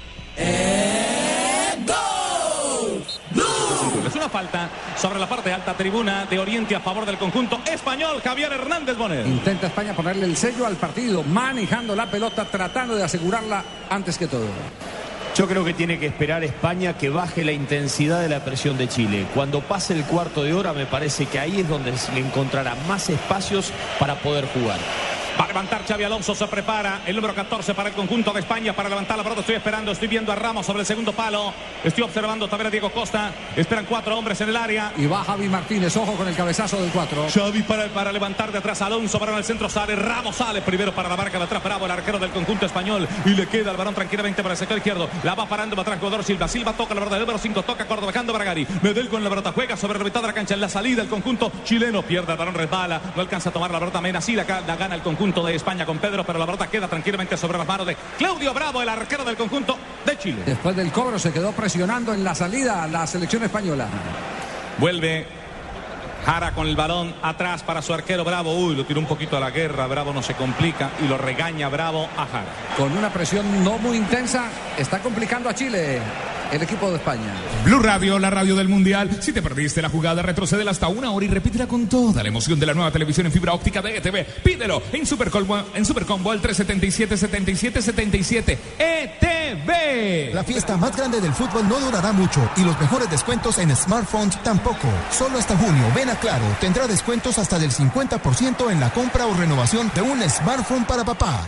Es 4.07 4.17
una 4.17 4.29
falta 4.29 4.69
sobre 4.97 5.19
la 5.19 5.29
parte 5.29 5.53
alta 5.53 5.75
tribuna 5.75 6.27
de 6.27 6.39
Oriente 6.39 6.75
a 6.75 6.81
favor 6.81 7.07
del 7.07 7.19
conjunto 7.19 7.61
español. 7.71 8.21
Javier 8.23 8.53
Hernández 8.53 8.97
Bonet. 8.97 9.27
Intenta 9.27 9.69
España 9.69 9.95
ponerle 9.95 10.27
el 10.27 10.37
sello 10.37 10.67
al 10.67 10.77
partido, 10.77 11.23
manejando 11.23 11.95
la 11.97 12.11
pelota, 12.11 12.45
tratando 12.45 12.95
de 12.95 13.05
asegurarla 13.05 13.65
antes 13.91 14.19
que 14.19 14.27
todo. 14.27 14.47
Yo 15.35 15.49
creo 15.49 15.65
que 15.65 15.73
tiene 15.73 15.99
que 15.99 16.07
esperar 16.07 16.45
España 16.45 16.99
que 16.99 17.09
baje 17.09 17.43
la 17.43 17.53
intensidad 17.53 18.21
de 18.21 18.29
la 18.29 18.45
presión 18.45 18.77
de 18.77 18.87
Chile. 18.87 19.27
Cuando 19.35 19.61
pase 19.63 19.95
el 19.95 20.05
cuarto 20.05 20.43
de 20.43 20.53
hora, 20.53 20.75
me 20.75 20.85
parece 20.85 21.25
que 21.25 21.39
ahí 21.39 21.61
es 21.61 21.69
donde 21.69 21.97
se 21.97 22.19
encontrará 22.19 22.75
más 22.87 23.09
espacios 23.09 23.73
para 23.99 24.17
poder 24.17 24.47
jugar. 24.53 24.79
Va 25.43 25.47
a 25.47 25.49
levantar 25.49 25.85
Xavi 25.85 26.05
Alonso, 26.05 26.37
se 26.37 26.47
prepara 26.47 27.01
el 27.05 27.17
número 27.17 27.35
14 27.35 27.75
para 27.75 27.89
el 27.89 27.97
conjunto 27.97 28.33
de 28.33 28.39
España 28.39 28.73
para 28.75 28.89
levantar 28.89 29.17
la 29.17 29.25
pelota. 29.25 29.41
Estoy 29.41 29.57
esperando, 29.57 29.91
estoy 29.91 30.07
viendo 30.07 30.31
a 30.31 30.37
Ramos 30.37 30.65
sobre 30.65 30.83
el 30.83 30.87
segundo 30.87 31.13
palo. 31.13 31.53
Estoy 31.83 32.05
observando 32.05 32.47
también 32.47 32.69
a 32.69 32.71
Diego 32.71 32.93
Costa. 32.93 33.33
Esperan 33.57 33.85
cuatro 33.87 34.17
hombres 34.17 34.41
en 34.41 34.51
el 34.51 34.57
área. 34.57 34.93
Y 34.97 35.07
va 35.07 35.25
Javi 35.25 35.49
Martínez, 35.49 35.97
ojo 35.97 36.13
con 36.13 36.29
el 36.29 36.37
cabezazo 36.37 36.81
del 36.81 36.93
4. 36.93 37.27
Xavi 37.35 37.63
para, 37.65 37.89
para 37.89 38.13
levantar 38.13 38.53
de 38.53 38.59
atrás 38.59 38.83
Alonso, 38.83 39.19
para 39.19 39.37
el 39.37 39.43
centro 39.43 39.69
sale, 39.69 39.97
Ramos 39.97 40.37
sale 40.37 40.63
primero 40.63 40.95
para 40.95 41.09
la 41.09 41.17
marca 41.17 41.39
de 41.39 41.45
atrás, 41.45 41.61
bravo 41.61 41.87
el 41.87 41.91
arquero 41.91 42.21
del 42.21 42.31
conjunto 42.31 42.67
español 42.67 43.09
y 43.25 43.31
le 43.31 43.49
queda 43.49 43.73
el 43.73 43.77
balón 43.77 43.97
tranquilamente 43.97 44.45
para 44.45 44.53
el 44.53 44.59
sector 44.59 44.77
izquierdo. 44.77 45.11
La 45.25 45.35
va 45.35 45.49
parando 45.49 45.75
para 45.75 45.89
atrás 45.89 45.99
jugador 45.99 46.23
Silva. 46.23 46.47
Silva 46.47 46.73
toca 46.75 46.95
la 46.95 47.01
verdad, 47.01 47.19
el 47.19 47.23
número 47.23 47.41
5 47.41 47.65
toca 47.65 47.85
Córdoba, 47.89 48.13
dejando 48.13 48.33
para 48.33 48.45
Gary. 48.45 48.65
Medel 48.81 49.09
con 49.09 49.25
la 49.25 49.29
pelota 49.29 49.51
juega 49.53 49.77
sobre 49.77 49.99
la 49.99 50.05
mitad 50.05 50.21
de 50.21 50.29
la 50.29 50.35
cancha 50.35 50.55
en 50.55 50.61
la 50.61 50.69
salida 50.69 51.03
el 51.03 51.09
conjunto 51.09 51.51
chileno. 51.65 52.03
Pierde 52.03 52.31
el 52.31 52.39
balón, 52.39 52.55
resbala, 52.55 53.01
no 53.17 53.23
alcanza 53.23 53.49
a 53.49 53.53
tomar 53.53 53.73
la 53.73 53.81
pelota 53.81 54.01
Mena. 54.01 54.21
Sí, 54.21 54.37
la, 54.37 54.45
la 54.45 54.77
gana 54.77 54.95
el 54.95 55.03
conjunto 55.03 55.32
de 55.41 55.55
España 55.55 55.87
con 55.87 55.99
Pedro, 55.99 56.25
pero 56.25 56.39
la 56.39 56.45
pelota 56.45 56.67
queda 56.67 56.89
tranquilamente 56.89 57.39
sobre 57.39 57.57
las 57.57 57.67
manos 57.67 57.87
de 57.87 57.97
Claudio 58.19 58.53
Bravo, 58.53 58.83
el 58.83 58.89
arquero 58.89 59.25
del 59.25 59.37
conjunto 59.37 59.79
de 60.05 60.19
Chile. 60.19 60.43
Después 60.45 60.77
del 60.77 60.93
cobro 60.93 61.19
se 61.19 61.33
quedó 61.33 61.53
presionando 61.53 62.13
en 62.13 62.23
la 62.23 62.35
salida 62.35 62.87
la 62.87 63.07
selección 63.07 63.43
española. 63.43 63.89
Vuelve 64.79 65.27
Jara 66.25 66.55
con 66.55 66.67
el 66.69 66.77
balón 66.77 67.15
atrás 67.23 67.63
para 67.63 67.83
su 67.83 67.93
arquero 67.93 68.25
Bravo. 68.25 68.55
Uy, 68.55 68.77
lo 68.77 68.87
tiró 68.87 69.01
un 69.01 69.07
poquito 69.07 69.37
a 69.37 69.41
la 69.41 69.51
guerra. 69.51 69.87
Bravo 69.87 70.13
no 70.13 70.23
se 70.23 70.35
complica 70.35 70.91
y 71.03 71.09
lo 71.09 71.19
regaña 71.19 71.69
Bravo 71.69 72.09
a 72.17 72.27
Jara. 72.27 72.53
Con 72.77 72.97
una 72.97 73.13
presión 73.13 73.65
no 73.65 73.79
muy 73.79 73.97
intensa, 73.97 74.49
está 74.79 75.01
complicando 75.01 75.49
a 75.49 75.55
Chile. 75.55 76.01
el 76.53 76.63
equipo 76.63 76.91
de 76.91 76.97
España. 76.97 77.33
Blue 77.65 77.79
Radio, 77.81 78.19
la 78.19 78.29
radio 78.29 78.55
del 78.55 78.69
Mundial. 78.69 79.09
Si 79.23 79.33
te 79.33 79.41
perdiste 79.41 79.81
la 79.81 79.89
jugada, 79.89 80.21
retrocede 80.21 80.69
hasta 80.69 80.87
una 80.89 81.11
hora 81.11 81.25
y 81.25 81.29
repítela 81.29 81.67
con 81.67 81.87
toda 81.89 82.23
la 82.23 82.29
emoción 82.29 82.61
de 82.61 82.67
la 82.67 82.75
nueva 82.75 82.91
televisión 82.91 83.25
en 83.27 83.33
fibra 83.33 83.55
óptica 83.55 83.81
de 83.81 83.97
ETV. 83.97 84.27
Pídelo 84.45 84.83
en 84.93 85.07
Supercombo, 85.07 85.63
en 85.75 85.87
Supercombo 85.87 86.31
al 86.31 86.43
377-7777. 86.43 88.59
ETV. 88.79 90.35
La 90.35 90.45
fiesta 90.45 90.77
más 90.77 90.95
grande 90.95 91.21
del 91.23 91.33
fútbol 91.33 91.67
no 91.69 91.81
durará 91.81 92.13
mucho 92.13 92.47
y 92.57 92.65
los 92.65 92.79
mejores 92.81 93.09
descuentos 93.11 93.57
en 93.59 93.75
smartphones 93.75 94.43
tampoco. 94.43 94.89
Solo 95.11 95.39
hasta 95.39 95.57
junio, 95.57 95.85
ven 95.95 96.11
a 96.11 96.12
Claro, 96.21 96.45
tendrá 96.61 96.87
descuentos 96.87 97.39
hasta 97.39 97.59
del 97.59 97.71
50% 97.71 98.71
en 98.71 98.81
la 98.81 98.91
compra 98.91 99.27
o 99.27 99.35
renovación 99.35 99.91
de 99.95 100.03
un 100.03 100.23
smartphone 100.29 100.85
para 100.85 101.05
papá. 101.05 101.41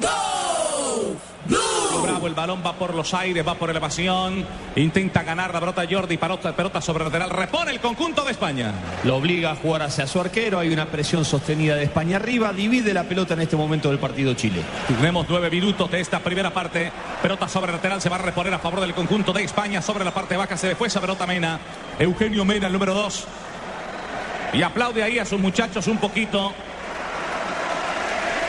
Bravo, 0.00 0.37
el 2.28 2.34
balón 2.34 2.62
va 2.64 2.74
por 2.74 2.94
los 2.94 3.12
aires, 3.14 3.46
va 3.46 3.54
por 3.54 3.70
elevación. 3.70 4.46
Intenta 4.76 5.22
ganar 5.22 5.52
la 5.52 5.60
pelota 5.60 5.84
Jordi, 5.90 6.16
pelota, 6.16 6.54
pelota 6.54 6.80
sobre 6.80 7.04
el 7.04 7.10
lateral. 7.10 7.30
Repone 7.30 7.72
el 7.72 7.80
conjunto 7.80 8.24
de 8.24 8.30
España. 8.30 8.72
Lo 9.04 9.16
obliga 9.16 9.50
a 9.50 9.56
jugar 9.56 9.82
hacia 9.82 10.06
su 10.06 10.20
arquero. 10.20 10.58
Hay 10.58 10.68
una 10.68 10.86
presión 10.86 11.24
sostenida 11.24 11.74
de 11.74 11.84
España 11.84 12.16
arriba. 12.16 12.52
Divide 12.52 12.94
la 12.94 13.04
pelota 13.04 13.34
en 13.34 13.40
este 13.40 13.56
momento 13.56 13.88
del 13.88 13.98
partido 13.98 14.34
Chile. 14.34 14.62
Tenemos 14.86 15.26
nueve 15.28 15.50
minutos 15.50 15.90
de 15.90 16.00
esta 16.00 16.20
primera 16.20 16.50
parte. 16.52 16.92
Pelota 17.22 17.48
sobre 17.48 17.72
el 17.72 17.76
lateral, 17.76 18.00
se 18.00 18.08
va 18.08 18.16
a 18.16 18.20
reponer 18.20 18.54
a 18.54 18.58
favor 18.58 18.80
del 18.80 18.94
conjunto 18.94 19.32
de 19.32 19.42
España. 19.42 19.82
Sobre 19.82 20.04
la 20.04 20.12
parte 20.12 20.36
baja 20.36 20.56
se 20.56 20.68
después 20.68 20.92
esa 20.92 21.00
pelota 21.00 21.26
Mena. 21.26 21.58
Eugenio 21.98 22.44
Mena, 22.44 22.66
el 22.66 22.72
número 22.72 22.94
dos. 22.94 23.26
Y 24.52 24.62
aplaude 24.62 25.02
ahí 25.02 25.18
a 25.18 25.24
sus 25.24 25.40
muchachos 25.40 25.86
un 25.86 25.98
poquito. 25.98 26.52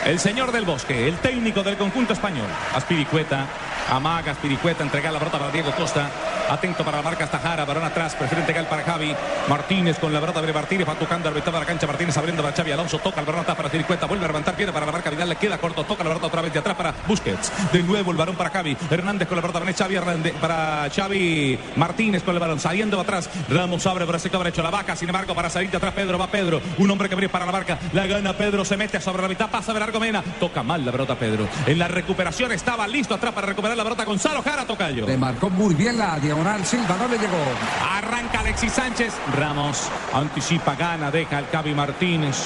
El 0.04 0.18
señor 0.18 0.50
del 0.50 0.64
bosque, 0.64 1.08
el 1.08 1.18
técnico 1.18 1.62
del 1.62 1.76
conjunto 1.76 2.14
español. 2.14 2.46
Aspiricueta, 2.74 3.46
amaga 3.88 4.32
Aspiricueta, 4.32 4.82
entrega 4.82 5.10
la 5.10 5.18
pelota 5.18 5.38
para 5.38 5.50
Diego 5.50 5.72
Costa. 5.72 6.10
Atento 6.50 6.84
para 6.84 6.96
la 6.96 7.04
marca 7.04 7.28
Tajara, 7.28 7.64
varón 7.64 7.84
atrás, 7.84 8.16
prefiere 8.16 8.40
entregar 8.40 8.68
para 8.68 8.82
Javi. 8.82 9.14
Martínez 9.48 10.00
con 10.00 10.12
la 10.12 10.18
pelota 10.18 10.42
de 10.42 10.52
Martínez, 10.52 10.88
va 10.88 10.94
tocando 10.96 11.28
al 11.28 11.34
mitad 11.34 11.52
de 11.52 11.60
la 11.60 11.64
cancha. 11.64 11.86
Martínez 11.86 12.16
abriendo 12.16 12.42
para 12.42 12.56
Xavi 12.56 12.72
Alonso, 12.72 12.98
toca 12.98 13.20
el 13.20 13.26
varón 13.26 13.42
atrás 13.42 13.56
para 13.56 13.68
Aspiricueta, 13.68 14.06
vuelve 14.06 14.24
a 14.24 14.28
levantar, 14.28 14.56
viene 14.56 14.72
para 14.72 14.84
la 14.84 14.90
marca 14.90 15.10
Vidal, 15.10 15.28
le 15.28 15.36
queda 15.36 15.58
corto, 15.58 15.84
toca 15.84 16.02
la 16.02 16.10
pelota 16.10 16.26
otra 16.26 16.42
vez 16.42 16.52
de 16.52 16.58
atrás 16.58 16.76
para 16.76 16.92
Busquets. 17.06 17.52
De 17.72 17.84
nuevo 17.84 18.10
el 18.10 18.16
varón 18.16 18.34
para 18.34 18.50
Javi. 18.50 18.76
Hernández 18.90 19.28
con 19.28 19.36
la 19.36 19.42
pelota 19.42 19.60
para 19.60 19.72
Xavi 19.72 19.96
para 20.40 20.90
Xavi 20.90 21.58
Martínez 21.76 22.24
con 22.24 22.34
el 22.34 22.40
balón, 22.40 22.58
saliendo 22.58 23.00
atrás. 23.00 23.30
Ramos 23.48 23.86
abre 23.86 24.04
por 24.04 24.16
el 24.16 24.20
sector 24.20 24.42
derecho 24.42 24.60
la 24.60 24.70
vaca, 24.70 24.96
sin 24.96 25.08
embargo, 25.08 25.36
para 25.36 25.50
salir 25.50 25.70
de 25.70 25.76
atrás 25.76 25.94
Pedro, 25.94 26.18
va 26.18 26.26
Pedro. 26.26 26.60
Un 26.78 26.90
hombre 26.90 27.08
que 27.08 27.14
viene 27.14 27.28
para 27.28 27.46
la 27.46 27.52
marca, 27.52 27.78
la 27.92 28.08
gana 28.08 28.32
Pedro, 28.32 28.64
se 28.64 28.76
mete 28.76 29.00
sobre 29.00 29.22
la 29.22 29.28
mitad, 29.28 29.48
pasa 29.48 29.72
de 29.72 29.78
largo 29.78 30.00
Mena, 30.00 30.20
toca 30.40 30.64
mal 30.64 30.84
la 30.84 30.90
pelota 30.90 31.14
Pedro. 31.14 31.48
En 31.64 31.78
la 31.78 31.86
recuperación 31.86 32.50
estaba 32.50 32.88
listo 32.88 33.14
atrás 33.14 33.32
para 33.32 33.46
recuperar 33.46 33.76
la 33.76 33.84
pelota 33.84 34.04
Gonzalo 34.04 34.42
Jara 34.42 34.66
Tocayo. 34.66 35.06
Le 35.06 35.16
marcó 35.16 35.48
muy 35.48 35.74
bien 35.74 35.96
la 35.96 36.18
diagonal 36.18 36.39
Silva, 36.64 36.96
no 36.98 37.06
le 37.06 37.18
llegó. 37.18 37.36
Arranca 37.98 38.40
Alexis 38.40 38.72
Sánchez. 38.72 39.12
Ramos 39.36 39.88
anticipa, 40.14 40.74
gana, 40.74 41.10
deja 41.10 41.36
al 41.36 41.50
Cavi 41.50 41.74
Martínez. 41.74 42.36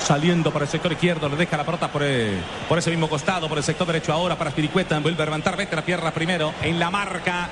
Saliendo 0.00 0.50
por 0.52 0.62
el 0.62 0.68
sector 0.68 0.90
izquierdo, 0.92 1.28
le 1.28 1.36
deja 1.36 1.56
la 1.56 1.64
pelota 1.64 1.88
por, 1.88 2.02
el- 2.02 2.40
por 2.68 2.78
ese 2.78 2.90
mismo 2.90 3.08
costado, 3.08 3.48
por 3.48 3.58
el 3.58 3.64
sector 3.64 3.86
derecho 3.86 4.12
ahora 4.12 4.36
para 4.36 4.50
Spiricueta. 4.50 4.98
Vuelve 4.98 5.22
a 5.22 5.26
levantar, 5.26 5.56
vete 5.56 5.76
la 5.76 5.82
pierna 5.82 6.10
primero. 6.10 6.52
En 6.62 6.78
la 6.80 6.90
marca, 6.90 7.48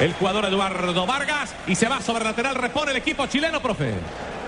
el 0.00 0.12
jugador 0.14 0.44
Eduardo 0.46 1.06
Vargas. 1.06 1.54
Y 1.66 1.74
se 1.74 1.88
va 1.88 2.00
sobre 2.00 2.24
lateral, 2.24 2.54
repone 2.54 2.90
el 2.92 2.96
equipo 2.98 3.26
chileno, 3.26 3.60
profe. 3.60 3.94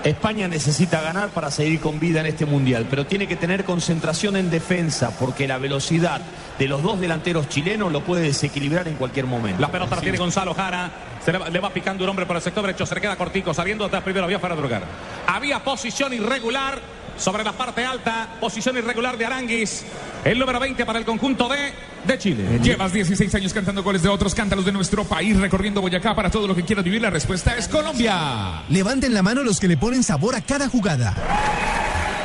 España 0.03 0.47
necesita 0.47 1.01
ganar 1.01 1.29
para 1.29 1.51
seguir 1.51 1.79
con 1.79 1.99
vida 1.99 2.19
en 2.19 2.27
este 2.27 2.45
mundial, 2.45 2.85
pero 2.89 3.05
tiene 3.05 3.27
que 3.27 3.35
tener 3.35 3.65
concentración 3.65 4.37
en 4.37 4.49
defensa 4.49 5.11
porque 5.19 5.47
la 5.47 5.57
velocidad 5.57 6.21
de 6.57 6.67
los 6.67 6.81
dos 6.83 6.99
delanteros 6.99 7.49
chilenos 7.49 7.91
lo 7.91 8.01
puede 8.01 8.21
desequilibrar 8.21 8.87
en 8.87 8.95
cualquier 8.95 9.25
momento. 9.25 9.59
La 9.59 9.71
pelota 9.71 9.95
la 9.95 10.01
tiene 10.01 10.17
Gonzalo 10.17 10.53
Jara. 10.53 10.91
Se 11.25 11.31
le, 11.31 11.39
va, 11.39 11.49
le 11.49 11.59
va 11.59 11.71
picando 11.71 12.03
un 12.03 12.09
hombre 12.11 12.25
por 12.25 12.35
el 12.35 12.41
sector 12.41 12.63
derecho. 12.63 12.85
Se 12.85 12.95
le 12.95 13.01
queda 13.01 13.15
cortico. 13.15 13.53
Saliendo 13.53 13.83
atrás 13.85 14.03
primero 14.03 14.25
había 14.25 14.39
para 14.39 14.55
drogar. 14.55 14.83
Había 15.27 15.63
posición 15.63 16.13
irregular 16.13 16.79
sobre 17.17 17.43
la 17.43 17.53
parte 17.53 17.83
alta. 17.85 18.37
Posición 18.39 18.77
irregular 18.77 19.17
de 19.17 19.25
Aranguis. 19.25 19.85
El 20.23 20.39
número 20.39 20.59
20 20.59 20.85
para 20.85 20.99
el 20.99 21.05
conjunto 21.05 21.47
de, 21.47 21.73
de 22.05 22.17
Chile. 22.17 22.59
Llevas 22.61 22.93
16 22.93 23.33
años 23.35 23.53
cantando 23.53 23.83
goles 23.83 24.01
de 24.03 24.09
otros, 24.09 24.33
cántalos 24.35 24.65
de 24.65 24.71
nuestro 24.71 25.03
país, 25.03 25.37
recorriendo 25.37 25.81
Boyacá 25.81 26.15
para 26.15 26.29
todo 26.29 26.47
lo 26.47 26.55
que 26.55 26.63
quieras 26.63 26.83
vivir. 26.83 27.01
La 27.01 27.09
respuesta 27.09 27.55
es 27.55 27.67
Colombia. 27.67 28.63
Levanten 28.69 29.13
la 29.13 29.21
mano 29.21 29.43
los 29.43 29.59
que 29.59 29.67
le 29.67 29.77
ponen 29.77 30.03
sabor 30.03 30.35
a 30.35 30.41
cada 30.41 30.69
jugada. 30.69 31.15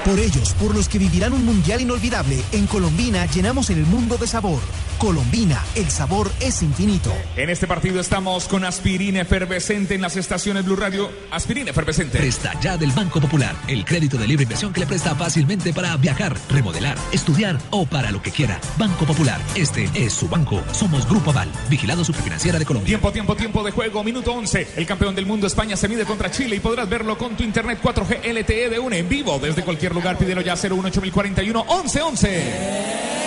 Por 0.04 0.18
ellos, 0.18 0.54
por 0.54 0.75
los 0.75 0.88
que 0.88 0.99
vivirán 0.99 1.32
un 1.32 1.44
mundial 1.44 1.80
inolvidable, 1.80 2.42
en 2.50 2.66
Colombina 2.66 3.25
llenamos 3.26 3.70
el 3.70 3.87
mundo 3.87 4.16
de 4.16 4.26
sabor. 4.26 4.61
Colombina, 5.02 5.61
el 5.75 5.90
sabor 5.90 6.30
es 6.38 6.62
infinito. 6.62 7.12
En 7.35 7.50
este 7.50 7.66
partido 7.66 7.99
estamos 7.99 8.47
con 8.47 8.64
aspirina 8.64 9.23
efervescente 9.23 9.97
en 9.97 10.00
las 10.00 10.16
estaciones 10.16 10.64
Blue 10.64 10.76
Radio. 10.76 11.11
Aspirina 11.32 11.73
efervescente. 11.73 12.18
Presta 12.18 12.52
ya 12.61 12.76
del 12.76 12.92
Banco 12.92 13.21
Popular, 13.21 13.56
el 13.66 13.85
crédito 13.85 14.16
de 14.16 14.28
libre 14.28 14.44
inversión 14.44 14.73
que 14.73 14.78
le 14.78 14.87
presta 14.87 15.16
fácilmente 15.16 15.73
para 15.73 15.97
viajar, 15.97 16.37
remodelar, 16.49 16.97
estudiar 17.11 17.59
o 17.71 17.85
para 17.85 18.12
lo 18.12 18.23
que 18.23 18.30
quiera. 18.30 18.61
Banco 18.78 19.04
Popular, 19.04 19.40
este 19.56 19.90
es 19.92 20.12
su 20.12 20.28
banco. 20.28 20.62
Somos 20.71 21.04
Grupo 21.09 21.30
Aval, 21.30 21.50
vigilado 21.68 22.04
superfinanciera 22.04 22.61
de 22.61 22.64
Colombia. 22.64 22.87
Tiempo, 22.87 23.11
tiempo, 23.11 23.35
tiempo 23.35 23.64
de 23.64 23.73
juego, 23.73 24.04
minuto 24.04 24.32
11. 24.32 24.68
El 24.76 24.87
campeón 24.87 25.16
del 25.16 25.26
mundo 25.26 25.49
España 25.49 25.76
se 25.76 25.88
mide 25.88 26.04
contra 26.04 26.30
Chile 26.30 26.54
y 26.54 26.61
podrás 26.61 26.88
verlo 26.88 27.18
con 27.18 27.37
tu 27.37 27.42
internet 27.42 27.80
4G 27.82 28.40
LTE 28.40 28.71
de 28.71 28.78
UNE 28.78 28.99
en 28.99 29.09
vivo 29.09 29.40
desde 29.40 29.64
cualquier 29.64 29.97
lugar. 29.97 30.16
Pídelo 30.16 30.42
ya 30.42 30.54
018 30.54 31.00
1111. 31.00 33.21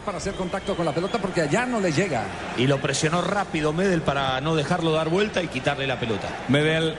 Atrás 0.00 0.04
para 0.04 0.18
hacer 0.18 0.34
contacto 0.34 0.76
con 0.76 0.84
la 0.84 0.92
pelota 0.92 1.18
porque 1.18 1.42
allá 1.42 1.66
no 1.66 1.80
le 1.80 1.92
llega. 1.92 2.24
Y 2.56 2.66
lo 2.66 2.80
presionó 2.80 3.20
rápido 3.22 3.72
Medel 3.72 4.02
para 4.02 4.40
no 4.40 4.54
dejarlo 4.56 4.92
dar 4.92 5.08
vuelta 5.08 5.42
y 5.42 5.48
quitarle 5.48 5.86
la 5.86 5.98
pelota. 5.98 6.28
Medel 6.48 6.94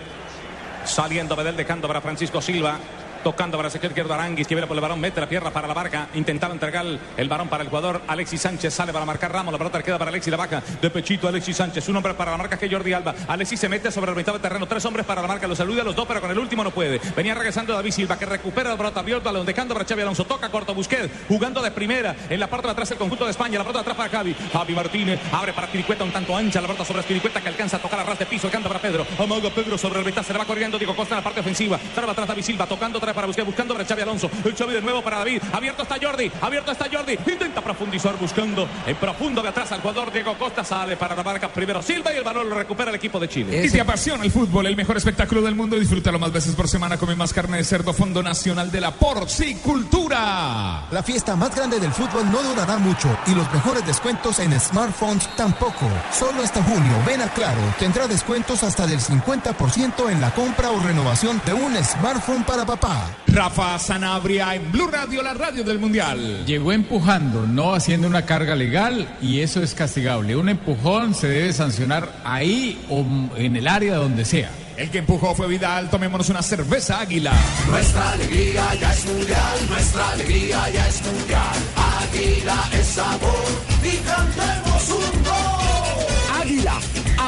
saliendo, 0.85 1.35
Medel 1.35 1.55
dejando 1.55 1.87
para 1.87 2.01
Francisco 2.01 2.41
Silva. 2.41 2.77
Tocando 3.23 3.55
para 3.55 3.67
el 3.67 3.71
sector 3.71 3.91
izquierdo 3.91 4.15
Aranguis, 4.15 4.47
que 4.47 4.55
viene 4.55 4.65
por 4.65 4.75
el 4.75 4.81
balón, 4.81 4.99
mete 4.99 5.21
la 5.21 5.29
pierna 5.29 5.51
para 5.51 5.67
la 5.67 5.75
barca, 5.75 6.07
intentaba 6.15 6.53
entregar 6.53 6.83
el, 7.17 7.29
balón 7.29 7.49
para 7.49 7.61
el 7.63 7.69
jugador 7.69 8.01
Alexis 8.07 8.41
Sánchez, 8.41 8.73
sale 8.73 8.91
para 8.91 9.05
marcar 9.05 9.31
Ramos, 9.31 9.51
la 9.51 9.59
pelota 9.59 9.83
queda 9.83 9.99
para 9.99 10.09
Alexis, 10.09 10.31
la 10.31 10.37
baja 10.37 10.63
de 10.81 10.89
pechito 10.89 11.27
Alexis 11.27 11.55
Sánchez, 11.55 11.87
un 11.89 11.97
hombre 11.97 12.15
para 12.15 12.31
la 12.31 12.37
marca 12.37 12.57
que 12.57 12.65
es 12.65 12.71
Jordi 12.71 12.93
Alba, 12.93 13.13
Alexis 13.27 13.59
se 13.59 13.69
mete 13.69 13.91
sobre 13.91 14.09
el 14.09 14.17
mitad 14.17 14.33
del 14.33 14.41
terreno, 14.41 14.65
tres 14.67 14.83
hombres 14.85 15.05
para 15.05 15.21
la 15.21 15.27
marca, 15.27 15.47
lo 15.47 15.55
saluda 15.55 15.83
a 15.83 15.85
los 15.85 15.95
dos, 15.95 16.07
pero 16.07 16.19
con 16.19 16.31
el 16.31 16.39
último 16.39 16.63
no 16.63 16.71
puede, 16.71 16.99
venía 17.15 17.35
regresando 17.35 17.73
David 17.73 17.91
Silva, 17.91 18.17
que 18.17 18.25
recupera 18.25 18.71
la 18.71 18.77
pelota, 18.77 19.03
vio 19.03 19.17
el 19.17 19.21
balón, 19.21 19.45
dejando 19.45 19.75
para 19.75 19.85
Xavi 19.85 20.01
Alonso, 20.01 20.25
toca 20.25 20.49
corto 20.49 20.73
Busquets, 20.73 21.11
jugando 21.27 21.61
de 21.61 21.69
primera, 21.69 22.15
en 22.27 22.39
la 22.39 22.47
parte 22.47 22.67
de 22.67 22.71
atrás 22.71 22.89
el 22.89 22.97
conjunto 22.97 23.25
de 23.25 23.31
España, 23.31 23.59
la 23.59 23.63
pelota 23.63 23.81
atrás 23.81 23.97
para 23.97 24.09
Javi, 24.09 24.35
Javi 24.51 24.73
Martínez, 24.73 25.19
abre 25.31 25.53
para 25.53 25.67
Piricueta, 25.67 26.03
un 26.03 26.11
tanto 26.11 26.35
ancha, 26.35 26.59
la 26.59 26.67
pelota 26.67 26.85
sobre 26.85 27.03
Piricueta 27.03 27.39
que 27.39 27.49
alcanza 27.49 27.77
a 27.77 27.79
tocar 27.79 27.99
a 27.99 28.03
ras 28.03 28.17
de 28.17 28.25
piso, 28.25 28.49
canta 28.49 28.67
para 28.67 28.81
Pedro, 28.81 29.05
amaga 29.19 29.51
Pedro 29.51 29.77
sobre 29.77 29.99
el 29.99 30.05
mitad, 30.05 30.23
se 30.23 30.33
le 30.33 30.39
va 30.39 30.45
corriendo 30.45 30.79
Diego 30.79 30.95
Costa 30.95 31.15
en 31.15 31.19
la 31.19 31.23
parte 31.23 31.41
ofensiva, 31.41 31.79
traba 31.93 32.13
atrás 32.13 32.27
David 32.27 32.43
Silva, 32.43 32.65
tocando 32.65 32.97
atrás 32.97 33.10
para 33.13 33.27
Busquets, 33.27 33.45
buscando 33.45 33.73
para 33.73 33.85
Xavi 33.85 34.01
Alonso, 34.01 34.29
el 34.43 34.55
Xavi 34.55 34.73
de 34.73 34.81
nuevo 34.81 35.01
para 35.01 35.19
David, 35.19 35.41
abierto 35.51 35.83
está 35.83 35.97
Jordi, 36.01 36.31
abierto 36.41 36.71
está 36.71 36.87
Jordi, 36.91 37.17
intenta 37.31 37.61
profundizar 37.61 38.17
buscando 38.17 38.67
en 38.85 38.95
profundo 38.95 39.41
de 39.41 39.49
atrás 39.49 39.71
al 39.71 39.81
jugador 39.81 40.11
Diego 40.11 40.37
Costa, 40.37 40.63
sale 40.63 40.97
para 40.97 41.15
la 41.15 41.23
marca 41.23 41.49
primero 41.49 41.81
Silva 41.81 42.13
y 42.13 42.17
el 42.17 42.23
balón 42.23 42.49
lo 42.49 42.55
recupera 42.55 42.89
el 42.89 42.95
equipo 42.95 43.19
de 43.19 43.27
Chile. 43.27 43.65
Y 43.65 43.69
te 43.69 43.81
apasiona 43.81 44.23
el 44.23 44.31
fútbol, 44.31 44.67
el 44.67 44.75
mejor 44.75 44.97
espectáculo 44.97 45.41
del 45.41 45.55
mundo. 45.55 45.77
Disfrútalo 45.77 46.19
más 46.19 46.31
veces 46.31 46.55
por 46.55 46.67
semana. 46.67 46.97
Come 46.97 47.15
más 47.15 47.33
carne 47.33 47.57
de 47.57 47.63
cerdo, 47.63 47.93
Fondo 47.93 48.21
Nacional 48.21 48.71
de 48.71 48.81
la 48.81 48.91
Porcicultura. 48.91 50.85
La 50.91 51.03
fiesta 51.03 51.35
más 51.35 51.55
grande 51.55 51.79
del 51.79 51.91
fútbol 51.91 52.31
no 52.31 52.41
durará 52.43 52.77
mucho 52.77 53.09
y 53.27 53.35
los 53.35 53.51
mejores 53.51 53.85
descuentos 53.85 54.39
en 54.39 54.59
smartphones 54.59 55.27
tampoco. 55.35 55.89
Solo 56.11 56.43
hasta 56.43 56.63
junio, 56.63 56.93
ven 57.05 57.21
a 57.21 57.31
Claro, 57.33 57.61
tendrá 57.79 58.07
descuentos 58.07 58.61
hasta 58.61 58.85
del 58.85 58.99
50% 58.99 60.11
en 60.11 60.21
la 60.21 60.31
compra 60.31 60.71
o 60.71 60.79
renovación 60.79 61.41
de 61.45 61.53
un 61.53 61.75
smartphone 61.83 62.43
para 62.43 62.65
papá. 62.65 63.00
Rafa 63.27 63.79
Sanabria 63.79 64.55
en 64.55 64.71
Blue 64.71 64.87
Radio, 64.87 65.21
la 65.21 65.33
radio 65.33 65.63
del 65.63 65.79
Mundial. 65.79 66.45
Llegó 66.45 66.71
empujando, 66.71 67.47
no 67.47 67.73
haciendo 67.73 68.07
una 68.07 68.25
carga 68.25 68.55
legal 68.55 69.07
y 69.21 69.39
eso 69.39 69.63
es 69.63 69.73
castigable. 69.73 70.35
Un 70.35 70.49
empujón 70.49 71.13
se 71.13 71.27
debe 71.27 71.53
sancionar 71.53 72.11
ahí 72.23 72.83
o 72.89 73.05
en 73.37 73.55
el 73.55 73.67
área 73.67 73.95
donde 73.95 74.25
sea. 74.25 74.49
El 74.77 74.89
que 74.89 74.97
empujó 74.97 75.35
fue 75.35 75.47
Vidal. 75.47 75.89
Tomémonos 75.89 76.29
una 76.29 76.41
cerveza 76.41 76.99
águila. 76.99 77.33
Nuestra 77.69 78.13
alegría 78.13 78.73
ya 78.75 78.91
es 78.91 79.05
mundial, 79.05 79.69
nuestra 79.69 80.11
alegría 80.11 80.69
ya 80.69 80.87
es 80.87 81.01
mundial. 81.03 81.57
Águila 82.01 82.69
es 82.73 82.87
sabor 82.87 83.45
y 83.83 83.97
cantemos 83.97 84.89
un 84.89 85.23
gol. 85.23 86.41
Águila, 86.41 86.79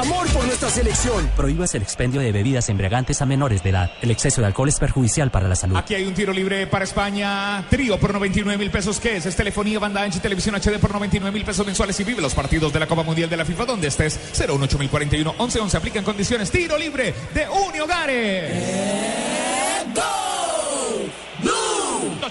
amor 0.04 0.28
por 0.28 0.44
nuestra 0.44 0.68
selección. 0.68 1.30
Prohíbas 1.36 1.74
el 1.74 1.82
expendio 1.82 2.20
de 2.20 2.30
bebidas 2.32 2.68
embriagantes 2.68 3.22
a 3.22 3.26
menores 3.26 3.62
de 3.62 3.70
edad. 3.70 3.92
El 4.02 4.10
exceso 4.10 4.40
de 4.40 4.46
alcohol 4.46 4.68
es 4.68 4.78
perjudicial 4.78 5.30
para 5.30 5.48
la 5.48 5.56
salud. 5.56 5.76
Aquí 5.76 5.94
hay 5.94 6.04
un 6.04 6.14
tiro 6.14 6.32
libre 6.32 6.66
para 6.66 6.84
España. 6.84 7.64
Trío 7.70 7.98
por 7.98 8.12
99 8.12 8.58
mil 8.58 8.70
pesos. 8.70 9.00
¿Qué 9.00 9.16
es? 9.16 9.26
Es 9.26 9.36
telefonía, 9.36 9.78
banda 9.78 10.02
ancha 10.02 10.18
y 10.18 10.20
televisión 10.20 10.54
HD 10.54 10.78
por 10.78 10.92
99 10.92 11.32
mil 11.32 11.44
pesos 11.44 11.66
mensuales. 11.66 11.98
Y 12.00 12.04
vive 12.04 12.20
los 12.20 12.34
partidos 12.34 12.72
de 12.72 12.80
la 12.80 12.86
Copa 12.86 13.02
Mundial 13.02 13.30
de 13.30 13.36
la 13.36 13.44
FIFA 13.44 13.64
donde 13.64 13.88
estés. 13.88 14.18
018 14.38 15.34
11 15.38 15.60
11 15.60 15.76
Aplican 15.76 16.04
condiciones. 16.04 16.50
Tiro 16.50 16.76
libre 16.76 17.14
de 17.32 17.48
Uni 17.48 17.80
Hogares. 17.80 19.14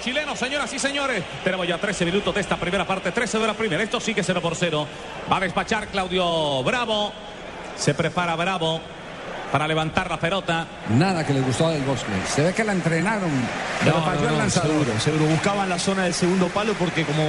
chileno, 0.03 0.35
señoras 0.35 0.71
y 0.73 0.79
señores. 0.79 1.23
Tenemos 1.43 1.65
ya 1.65 1.77
13 1.77 2.05
minutos 2.05 2.35
de 2.35 2.41
esta 2.41 2.57
primera 2.57 2.85
parte, 2.85 3.11
13 3.11 3.39
de 3.39 3.47
la 3.47 3.53
primera. 3.53 3.81
Esto 3.81 3.99
sigue 4.01 4.21
0 4.21 4.41
por 4.41 4.55
0. 4.55 4.85
Va 5.31 5.37
a 5.37 5.39
despachar 5.39 5.87
Claudio 5.87 6.61
Bravo. 6.63 7.13
Se 7.77 7.93
prepara 7.93 8.35
Bravo 8.35 8.81
para 9.51 9.67
levantar 9.67 10.09
la 10.09 10.17
pelota. 10.19 10.65
Nada 10.89 11.23
que 11.25 11.31
le 11.33 11.41
gustó 11.41 11.69
del 11.69 11.83
Bosque. 11.83 12.07
Se 12.27 12.41
ve 12.41 12.53
que 12.53 12.63
la 12.63 12.71
entrenaron. 12.71 13.29
Pero 13.83 13.97
No, 13.99 14.03
falló 14.05 14.21
no, 14.21 14.27
el 14.29 14.33
no, 14.33 14.39
lanzador. 14.39 14.71
seguro, 14.71 14.99
seguro. 14.99 15.25
Buscaban 15.25 15.69
la 15.69 15.77
zona 15.77 16.03
del 16.05 16.13
segundo 16.15 16.47
palo 16.47 16.73
porque 16.73 17.05
como 17.05 17.23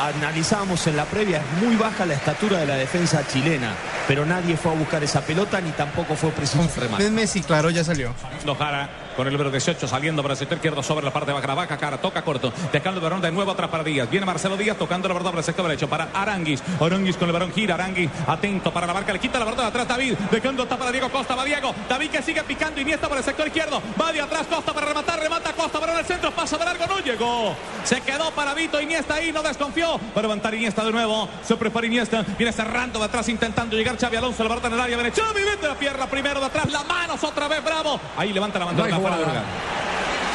analizábamos 0.00 0.86
en 0.86 0.96
la 0.96 1.04
previa, 1.06 1.38
es 1.38 1.64
muy 1.66 1.76
baja 1.76 2.04
la 2.04 2.14
estatura 2.14 2.58
de 2.58 2.66
la 2.66 2.74
defensa 2.74 3.26
chilena. 3.26 3.70
Pero 4.06 4.26
nadie 4.26 4.56
fue 4.56 4.72
a 4.72 4.74
buscar 4.74 5.02
esa 5.02 5.22
pelota 5.22 5.60
ni 5.60 5.70
tampoco 5.70 6.14
fue 6.14 6.30
preciso 6.30 6.68
remate. 6.78 7.10
Messi, 7.10 7.40
claro, 7.40 7.70
ya 7.70 7.84
salió. 7.84 8.12
Saliendo 8.20 8.54
Jara 8.54 8.88
con 9.16 9.26
el 9.26 9.32
número 9.32 9.50
18 9.50 9.86
saliendo 9.86 10.22
para 10.22 10.34
el 10.34 10.38
sector 10.38 10.56
izquierdo 10.56 10.82
sobre 10.82 11.04
la 11.04 11.12
parte 11.12 11.32
baja, 11.32 11.46
la 11.46 11.54
baja 11.54 11.76
cara, 11.76 11.98
toca 11.98 12.22
corto, 12.22 12.52
dejando 12.72 12.98
el 12.98 13.04
balón 13.04 13.20
de 13.20 13.30
nuevo 13.30 13.50
atrás 13.50 13.70
para 13.70 13.84
Díaz. 13.84 14.08
Viene 14.10 14.26
Marcelo 14.26 14.56
Díaz 14.56 14.76
tocando 14.76 15.08
la 15.08 15.14
verdad 15.14 15.30
para 15.30 15.40
el 15.40 15.44
sector 15.44 15.66
derecho 15.66 15.88
para 15.88 16.08
Aranguis. 16.14 16.62
Aranguis 16.80 17.16
con 17.16 17.28
el 17.28 17.32
balón 17.32 17.52
gira, 17.52 17.74
Aranguis 17.74 18.10
atento 18.26 18.72
para 18.72 18.86
la 18.86 18.94
marca, 18.94 19.12
le 19.12 19.18
quita 19.18 19.38
la 19.38 19.44
verdad 19.44 19.64
de 19.64 19.68
atrás 19.68 19.88
David, 19.88 20.14
dejando 20.30 20.62
está 20.62 20.76
para 20.76 20.90
Diego 20.92 21.10
Costa, 21.10 21.34
va 21.34 21.44
Diego, 21.44 21.74
David 21.88 22.10
que 22.10 22.22
sigue 22.22 22.42
picando 22.44 22.80
Iniesta 22.80 23.08
por 23.08 23.18
el 23.18 23.24
sector 23.24 23.46
izquierdo, 23.46 23.82
va 24.00 24.12
de 24.12 24.20
atrás 24.20 24.46
Costa 24.46 24.72
para 24.72 24.86
rematar, 24.86 25.20
remata 25.20 25.52
Costa, 25.52 25.78
balón 25.78 25.96
al 25.96 26.04
centro, 26.04 26.30
pasa 26.32 26.56
de 26.56 26.64
largo, 26.64 26.86
no 26.86 26.98
llegó. 27.00 27.54
Se 27.84 28.00
quedó 28.00 28.30
para 28.32 28.54
Vito 28.54 28.80
Iniesta 28.80 29.14
ahí, 29.14 29.32
no 29.32 29.42
desconfió. 29.42 29.98
Va 29.98 30.20
a 30.20 30.22
levantar 30.22 30.54
Iniesta 30.54 30.84
de 30.84 30.92
nuevo, 30.92 31.28
se 31.42 31.56
prepara 31.56 31.86
Iniesta, 31.86 32.24
viene 32.38 32.52
cerrando 32.52 32.98
de 32.98 33.04
atrás 33.06 33.28
intentando 33.28 33.76
llegar 33.76 33.98
Xavi 33.98 34.16
Alonso, 34.16 34.42
la 34.42 34.48
verdad 34.48 34.66
en 34.66 34.74
el 34.74 34.80
área, 34.80 34.96
viene 34.96 35.10
Xavi, 35.10 35.40
mete 35.42 35.68
la 35.68 35.74
pierna 35.74 36.06
primero 36.06 36.40
de 36.40 36.46
atrás, 36.46 36.70
la 36.70 36.82
manos 36.82 37.22
otra 37.24 37.48
vez, 37.48 37.62
bravo. 37.64 38.00
Ahí 38.16 38.32
levanta 38.32 38.58
la 38.58 38.66
bandera 38.66 39.01
fuera 39.02 39.18
de 39.18 39.24
lugar. 39.24 39.44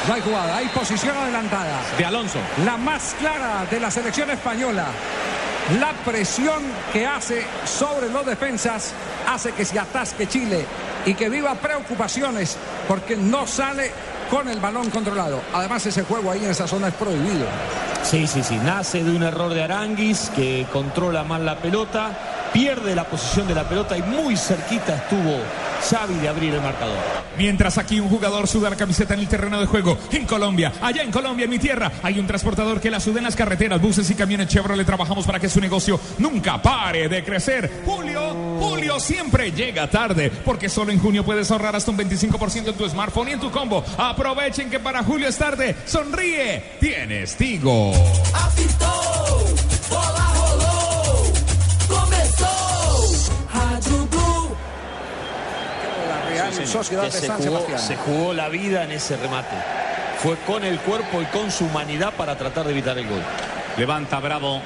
No 0.08 0.14
hay 0.14 0.22
jugada, 0.22 0.58
hay 0.58 0.68
posición 0.68 1.18
adelantada. 1.18 1.82
De 1.98 2.06
Alonso. 2.06 2.40
La 2.64 2.78
más 2.78 3.16
clara 3.20 3.66
de 3.70 3.80
la 3.80 3.92
selección 3.92 4.30
española. 4.30 4.86
La 5.82 5.92
presión 6.06 6.64
que 6.94 7.06
hace 7.06 7.46
sobre 7.66 8.10
los 8.10 8.26
defensas 8.26 8.94
hace 9.28 9.52
que 9.52 9.66
se 9.66 9.78
atasque 9.78 10.28
Chile 10.28 10.66
y 11.06 11.14
que 11.14 11.28
viva 11.28 11.56
preocupaciones 11.56 12.58
porque 12.88 13.18
no 13.18 13.46
sale 13.46 13.92
con 14.30 14.48
el 14.48 14.62
balón 14.62 14.90
controlado. 14.90 15.42
Además 15.54 15.86
ese 15.86 16.04
juego 16.04 16.32
ahí 16.32 16.44
en 16.46 16.52
esa 16.52 16.68
zona 16.68 16.88
es 16.88 16.94
prohibido. 16.94 17.46
Sí, 18.04 18.28
sí, 18.28 18.44
sí. 18.44 18.56
Nace 18.64 19.04
de 19.04 19.12
un 19.12 19.24
error 19.24 19.54
de 19.54 19.64
Aranguis 19.64 20.32
que 20.34 20.66
controla 20.72 21.24
mal 21.24 21.46
la 21.46 21.58
pelota, 21.58 22.12
pierde 22.54 22.96
la 22.96 23.06
posición 23.06 23.48
de 23.48 23.56
la 23.56 23.68
pelota 23.68 23.98
y 23.98 24.02
muy 24.02 24.36
cerquita 24.36 24.96
estuvo 24.96 25.40
Xavi 25.90 26.16
de 26.16 26.28
abrir 26.28 26.54
el 26.54 26.62
marcador. 26.62 26.98
Mientras 27.38 27.78
aquí 27.78 28.00
un 28.00 28.10
jugador 28.10 28.48
suda 28.48 28.70
la 28.70 28.76
camiseta 28.76 29.14
en 29.14 29.20
el 29.20 29.28
terreno 29.28 29.60
de 29.60 29.68
juego, 29.68 29.98
en 30.12 30.26
Colombia, 30.26 30.74
allá 30.82 31.04
en 31.04 31.12
Colombia, 31.12 31.44
en 31.44 31.50
mi 31.52 31.60
tierra, 31.60 31.92
hay 32.02 32.20
un 32.20 32.26
transportador 32.26 32.82
que 32.82 32.90
la 32.90 33.00
suda 33.00 33.20
en 33.20 33.26
las 33.26 33.36
carreteras, 33.36 33.80
buses 33.80 34.10
y 34.10 34.16
camiones 34.16 34.48
Chevrolet. 34.48 34.86
Trabajamos 34.86 35.26
para 35.26 35.40
que 35.40 35.50
su 35.50 35.62
negocio 35.62 36.00
nunca 36.18 36.62
pare 36.62 37.08
de 37.08 37.24
crecer. 37.24 37.84
Julio, 37.86 38.34
Julio 38.60 39.00
siempre 39.00 39.52
llega 39.52 39.90
tarde, 39.90 40.32
porque 40.44 40.68
solo 40.68 40.92
en 40.92 41.00
junio 41.00 41.24
puedes 41.24 41.52
ahorrar 41.52 41.76
hasta 41.76 41.92
un 41.92 41.98
25% 41.98 42.70
en 42.70 42.76
tu 42.76 42.90
smartphone 42.90 43.30
y 43.30 43.32
en 43.34 43.40
tu 43.40 43.52
combo. 43.52 43.84
Aprovechen 43.98 44.70
que 44.70 44.80
para 44.80 45.04
Julio 45.04 45.28
es 45.28 45.38
tarde. 45.38 45.76
Sonríe, 45.86 46.78
tienes 46.80 47.36
Tigo. 47.36 47.92
Apitou, 48.34 49.27
Sí. 56.52 56.66
Sociedad 56.68 57.04
de 57.04 57.12
se 57.12 57.28
San 57.28 57.38
jugó, 57.38 57.60
Sebastián. 57.66 57.80
se 57.80 57.96
jugó 57.98 58.34
la 58.34 58.50
vida 58.50 58.84
en 58.84 58.92
ese 58.92 59.18
remate. 59.18 59.56
Fue 60.22 60.36
con 60.48 60.64
el 60.64 60.80
cuerpo 60.80 61.22
y 61.22 61.26
con 61.26 61.52
su 61.52 61.66
humanidad 61.66 62.14
para 62.14 62.36
tratar 62.38 62.66
de 62.66 62.72
evitar 62.72 62.98
el 62.98 63.08
gol. 63.08 63.22
Levanta 63.78 64.20
Bravo. 64.20 64.62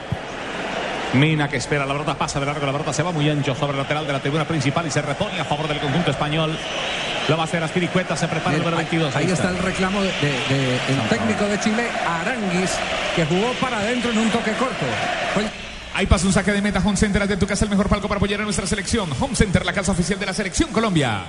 Mina 1.13 1.49
que 1.49 1.57
espera, 1.57 1.85
la 1.85 1.91
pelota 1.91 2.15
pasa 2.17 2.39
de 2.39 2.45
largo, 2.45 2.65
la 2.65 2.71
pelota 2.71 2.93
se 2.93 3.03
va 3.03 3.11
muy 3.11 3.29
ancho 3.29 3.53
sobre 3.53 3.73
el 3.73 3.79
lateral 3.79 4.07
de 4.07 4.13
la 4.13 4.19
tribuna 4.21 4.45
principal 4.47 4.87
y 4.87 4.91
se 4.91 5.01
repone 5.01 5.37
a 5.41 5.43
favor 5.43 5.67
del 5.67 5.79
conjunto 5.79 6.11
español. 6.11 6.57
Lo 7.27 7.35
va 7.35 7.43
a 7.43 7.45
hacer 7.45 7.61
Aspiricueta, 7.61 8.15
se 8.15 8.29
prepara 8.29 8.55
el 8.55 8.61
número 8.61 8.77
22. 8.77 9.13
Ahí 9.17 9.29
está 9.29 9.49
el 9.49 9.57
reclamo 9.57 10.01
del 10.01 10.11
de, 10.21 10.55
de- 10.55 10.75
el 10.87 11.09
técnico 11.09 11.43
de 11.45 11.59
Chile, 11.59 11.87
Aranguis, 12.07 12.71
que 13.15 13.25
jugó 13.25 13.51
para 13.59 13.79
adentro 13.79 14.11
en 14.11 14.19
un 14.19 14.29
toque 14.29 14.51
corto. 14.53 14.85
Fue 15.33 15.43
Ahí 15.93 16.05
pasa 16.05 16.25
un 16.25 16.31
saque 16.31 16.53
de 16.53 16.61
meta 16.61 16.79
Home 16.83 16.95
Center 16.95 17.27
de 17.27 17.35
tu 17.35 17.45
casa, 17.45 17.65
el 17.65 17.69
mejor 17.71 17.89
palco 17.89 18.07
para 18.07 18.17
apoyar 18.17 18.39
a 18.39 18.43
nuestra 18.45 18.65
selección. 18.65 19.09
Home 19.19 19.35
Center, 19.35 19.65
la 19.65 19.73
casa 19.73 19.91
oficial 19.91 20.17
de 20.17 20.25
la 20.25 20.33
selección 20.33 20.69
Colombia. 20.71 21.19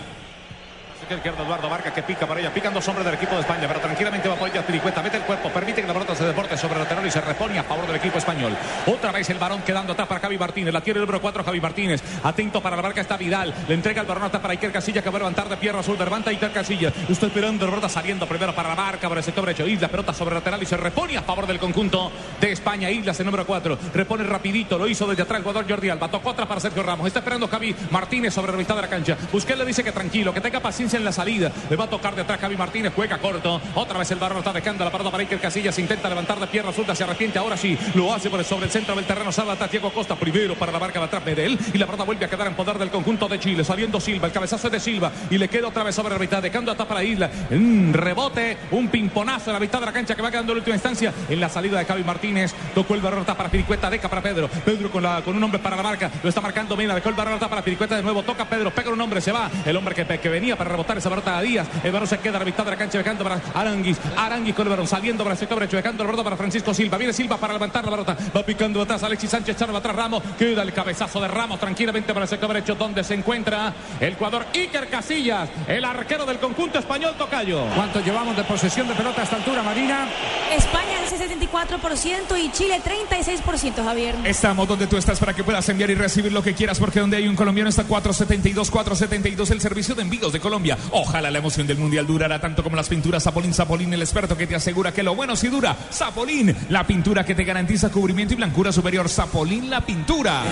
Izquierdo 1.17 1.43
Eduardo 1.45 1.69
Vargas 1.69 1.93
que 1.93 2.03
pica 2.03 2.27
para 2.27 2.41
ella, 2.41 2.53
pican 2.53 2.75
dos 2.75 2.87
hombres 2.89 3.05
del 3.05 3.15
equipo 3.15 3.35
de 3.35 3.41
España, 3.41 3.67
pero 3.69 3.81
tranquilamente 3.81 4.29
va 4.29 4.35
a 4.35 4.37
apoyar 4.37 4.65
Piricueta, 4.65 5.03
mete 5.03 5.17
el 5.17 5.23
cuerpo, 5.23 5.51
permite 5.51 5.81
que 5.81 5.87
la 5.87 5.93
pelota 5.93 6.15
se 6.15 6.25
deporte 6.25 6.57
sobre 6.57 6.75
el 6.75 6.81
lateral 6.81 7.07
y 7.07 7.11
se 7.11 7.21
repone 7.21 7.59
a 7.59 7.63
favor 7.63 7.87
del 7.87 7.97
equipo 7.97 8.19
español. 8.19 8.52
Otra 8.87 9.13
vez 9.13 9.29
el 9.31 9.39
varón 9.39 9.63
quedando 9.63 9.93
atrás 9.93 10.09
para 10.09 10.21
Javi 10.21 10.39
Martínez, 10.39 10.73
la 10.73 10.81
tiene 10.81 10.99
el 11.01 11.07
número 11.07 11.21
4 11.21 11.45
Javi 11.45 11.61
Martínez, 11.61 12.03
atento 12.23 12.61
para 12.63 12.77
la 12.77 12.83
marca 12.83 13.01
está 13.01 13.17
Vidal, 13.17 13.55
le 13.69 13.75
entrega 13.75 14.01
el 14.01 14.07
balón 14.07 14.25
hasta 14.25 14.41
para 14.41 14.53
Iker 14.53 14.73
Casilla 14.73 15.03
que 15.03 15.11
va 15.11 15.17
a 15.17 15.21
levantar 15.21 15.49
de 15.49 15.57
pierna 15.57 15.81
azul, 15.81 15.97
levanta 15.99 16.31
Iker 16.31 16.53
Casilla, 16.53 16.93
está 17.09 17.27
esperando, 17.27 17.65
la 17.67 17.71
pelota 17.73 17.89
saliendo 17.89 18.27
primero 18.27 18.55
para 18.55 18.71
la 18.71 18.75
marca, 18.75 19.09
por 19.09 19.19
el 19.19 19.25
sector 19.25 19.45
derecho, 19.45 19.67
Isla, 19.67 19.89
pelota 19.89 20.13
sobre 20.13 20.31
el 20.35 20.39
lateral 20.41 20.63
y 20.63 20.67
se 20.67 20.77
repone 20.77 21.17
a 21.17 21.23
favor 21.23 21.47
del 21.47 21.59
conjunto 21.59 22.11
de 22.41 22.53
España, 22.53 22.91
Islas 22.91 23.19
el 23.21 23.27
número 23.27 23.47
4, 23.47 23.79
repone 23.95 24.25
rapidito, 24.25 24.79
lo 24.79 24.87
hizo 24.87 25.07
desde 25.07 25.23
atrás 25.23 25.39
el 25.39 25.45
jugador 25.45 25.69
Jordi 25.69 25.89
Alba, 25.91 26.09
tocó 26.09 26.31
atrás 26.31 26.47
para 26.49 26.61
Sergio 26.61 26.83
Ramos, 26.83 27.07
está 27.07 27.19
esperando 27.21 27.49
Javi 27.49 27.75
Martínez 27.91 28.33
sobre 28.35 28.53
la 28.53 28.59
mitad 28.59 28.75
de 28.77 28.83
la 28.83 28.89
cancha, 28.89 29.17
Busquets 29.33 29.59
le 29.59 29.65
dice 29.65 29.83
que 29.85 29.93
tranquilo, 29.93 30.33
que 30.33 30.41
tenga 30.41 30.61
paciencia 30.61 30.97
en 30.99 31.05
la 31.05 31.13
salida, 31.13 31.51
le 31.69 31.77
va 31.77 31.85
a 31.85 31.91
tocar 31.91 32.15
de 32.15 32.23
atrás 32.23 32.41
Javi 32.41 32.57
Martínez, 32.57 32.93
juega 32.95 33.19
corto, 33.19 33.61
otra 33.75 33.99
vez 33.99 34.11
el 34.11 34.19
balón 34.19 34.39
está 34.39 34.53
dejando 34.53 34.85
la 34.85 34.91
pelota 34.91 35.11
para 35.11 35.23
Iker 35.23 35.41
Casillas, 35.41 35.79
intenta 35.79 36.09
levantar 36.09 36.39
de 36.41 36.47
pierna 36.47 36.71
azul, 36.71 36.85
se 36.93 37.05
arrepiente, 37.05 37.39
ahora 37.39 37.57
sí, 37.57 37.79
lo 37.95 38.13
hace 38.15 38.29
por 38.31 38.39
el- 38.39 38.43
sobre 38.53 38.67
el 38.67 38.71
centro 38.71 38.95
del 38.95 39.07
terreno, 39.07 39.31
atrás 39.31 39.71
Diego 39.71 39.91
Costa, 39.91 40.15
primero 40.15 40.55
para 40.57 40.71
la 40.71 40.79
marca 40.79 40.99
de 40.99 41.07
atrás 41.07 41.25
Medel, 41.25 41.59
y 41.73 41.79
la 41.79 41.87
pelota 41.87 42.05
vuelve 42.05 42.27
a 42.27 42.29
quedar 42.29 42.47
en 42.49 42.55
poder 42.55 42.77
del 42.77 42.91
conjunto 42.91 43.27
de 43.27 43.41
Chile, 43.41 43.65
saliendo 43.65 43.99
Silva, 43.99 44.27
el 44.27 44.33
cabezazo 44.33 44.67
es 44.67 44.73
de 44.75 44.79
Silva, 44.79 45.11
y 45.31 45.39
le 45.39 45.49
queda 45.49 45.69
otra 45.69 45.83
vez 45.83 45.95
sobre 45.95 46.13
la 46.13 46.21
mitad, 46.21 46.43
dejando 46.43 46.71
atrás 46.71 46.87
para 46.87 47.03
Isla, 47.03 47.31
un 47.51 47.95
rebote, 47.95 48.59
un 48.73 48.89
pimponazo 48.89 49.49
en 49.49 49.55
la 49.55 49.61
mitad 49.61 49.81
de 49.81 49.87
la 49.87 49.93
cancha 49.93 50.15
que 50.15 50.21
va 50.21 50.31
quedando 50.31 50.53
en 50.53 50.59
última 50.59 50.77
instancia, 50.77 51.15
en 51.31 51.41
la 51.41 51.49
salida 51.49 51.79
de 51.79 51.87
Javi 51.87 52.05
Martínez, 52.05 52.53
tocó 52.75 52.93
el 52.93 53.01
balón 53.01 53.21
está 53.21 53.35
para 53.35 53.49
Piricueta, 53.49 53.89
deca 53.89 54.11
para 54.11 54.21
Pedro, 54.21 54.51
Pedro 54.67 54.91
con, 54.91 55.03
la, 55.03 55.23
con 55.23 55.35
un 55.35 55.43
hombre 55.43 55.59
para 55.59 55.75
la 55.75 55.83
marca, 55.83 56.11
lo 56.23 56.29
está 56.29 56.43
marcando 56.43 56.77
Mena, 56.77 56.95
dejó 56.95 57.09
el 57.09 57.15
balón 57.15 57.33
está 57.33 57.49
para 57.49 57.63
Piricueta 57.63 57.97
de 57.97 58.03
nuevo, 58.03 58.23
toca 58.23 58.45
Pedro, 58.45 58.71
pega 58.71 58.91
un 58.91 59.01
hombre, 59.01 59.23
se 59.23 59.33
va, 59.33 59.51
el 59.65 59.75
hombre 59.79 59.95
que, 59.95 60.05
que 60.19 60.29
venía 60.29 60.57
para 60.57 60.69
rebotar 60.69 60.99
esa 60.99 61.09
pelota 61.09 61.39
a 61.39 61.41
Díaz, 61.41 61.69
el 61.83 61.91
balón 61.91 62.07
se 62.07 62.19
queda 62.19 62.37
a 62.37 62.41
la 62.41 62.45
mitad 62.45 62.67
de 62.67 62.73
la 62.73 62.77
cancha 62.77 62.99
dejando 62.99 63.25
para 63.25 63.41
Aranguis, 63.55 63.97
Aranguis 64.15 64.55
con 64.55 64.67
el 64.67 64.71
balón, 64.73 64.87
saliendo 64.87 65.25
para 65.25 65.33
el 65.33 65.39
sector 65.39 65.59
derecho, 65.59 65.79
dejando 65.79 66.03
el 66.03 66.11
balón 66.11 66.23
para 66.23 66.37
Francisco 66.37 66.75
Silva, 66.75 66.99
viene 66.99 67.15
Silva 67.15 67.39
para 67.39 67.55
levantar 67.55 67.83
la 67.83 67.91
pelota, 67.91 68.15
va 68.43 68.47
picando 68.47 68.83
atrás 68.83 69.03
Alexis 69.05 69.31
Sánchez, 69.31 69.57
Charva 69.57 69.79
atrás 69.79 69.95
Ramos, 69.95 70.23
queda 70.37 70.63
el 70.63 70.73
cabezazo 70.73 71.21
de 71.21 71.29
Ramos 71.29 71.61
tranquilamente 71.61 72.13
para 72.13 72.25
el 72.25 72.29
sector 72.29 72.49
derecho 72.49 72.75
donde 72.75 73.05
se 73.05 73.15
encuentra 73.15 73.73
el 74.01 74.15
jugador 74.17 74.47
Iker 74.53 74.89
Casillas, 74.89 75.49
el 75.69 75.85
arquero 75.85 76.27
del 76.27 76.39
conjunto 76.39 76.79
español 76.79 77.15
Tocayo. 77.17 77.65
¿Cuánto 77.77 78.01
llevamos 78.01 78.37
de 78.37 78.43
posesión 78.45 78.89
de 78.89 78.95
pelota 78.95 79.21
a 79.21 79.25
esta 79.25 79.37
altura, 79.37 79.63
Marina? 79.63 80.09
España 80.57 80.99
el 81.03 81.49
74% 81.49 82.45
y 82.45 82.51
Chile 82.51 82.81
36%, 82.83 83.85
Javier. 83.85 84.17
Estamos 84.25 84.67
donde 84.67 84.87
tú 84.87 84.97
estás 84.97 85.21
para 85.21 85.35
que 85.35 85.45
puedas 85.45 85.69
enviar 85.69 85.91
y 85.91 85.95
recibir 85.95 86.33
lo 86.33 86.43
que 86.43 86.55
quieras, 86.55 86.79
porque 86.79 87.01
donde 87.01 87.19
hay 87.19 87.29
un 87.29 87.37
colombiano 87.37 87.71
está 87.71 87.85
472, 87.85 88.71
472, 88.71 89.51
el 89.51 89.61
servicio 89.61 89.95
de 89.95 90.03
envíos 90.03 90.33
de 90.33 90.41
Colombia. 90.41 90.77
Ojalá 90.91 91.31
la 91.31 91.39
emoción 91.39 91.67
del 91.67 91.79
mundial 91.79 92.07
durara 92.07 92.41
tanto 92.41 92.63
como 92.63 92.77
las 92.77 92.89
pinturas 92.89 93.23
Zapolín, 93.23 93.55
Zapolín, 93.55 93.93
el 93.93 94.03
experto 94.03 94.37
que 94.37 94.47
te 94.47 94.57
asegura 94.57 94.93
que 94.93 95.03
lo 95.03 95.15
bueno 95.15 95.37
sí 95.37 95.49
dura. 95.49 95.77
Zapolín, 95.93 96.55
la 96.71 96.85
pintura 96.87 97.25
que 97.25 97.35
te 97.35 97.45
garantiza 97.45 97.91
cubrimiento 97.91 98.32
y 98.33 98.37
blancura 98.37 98.73
superior. 98.73 99.09
Zapolín, 99.09 99.71
la 99.71 99.81
pintura. 99.81 100.43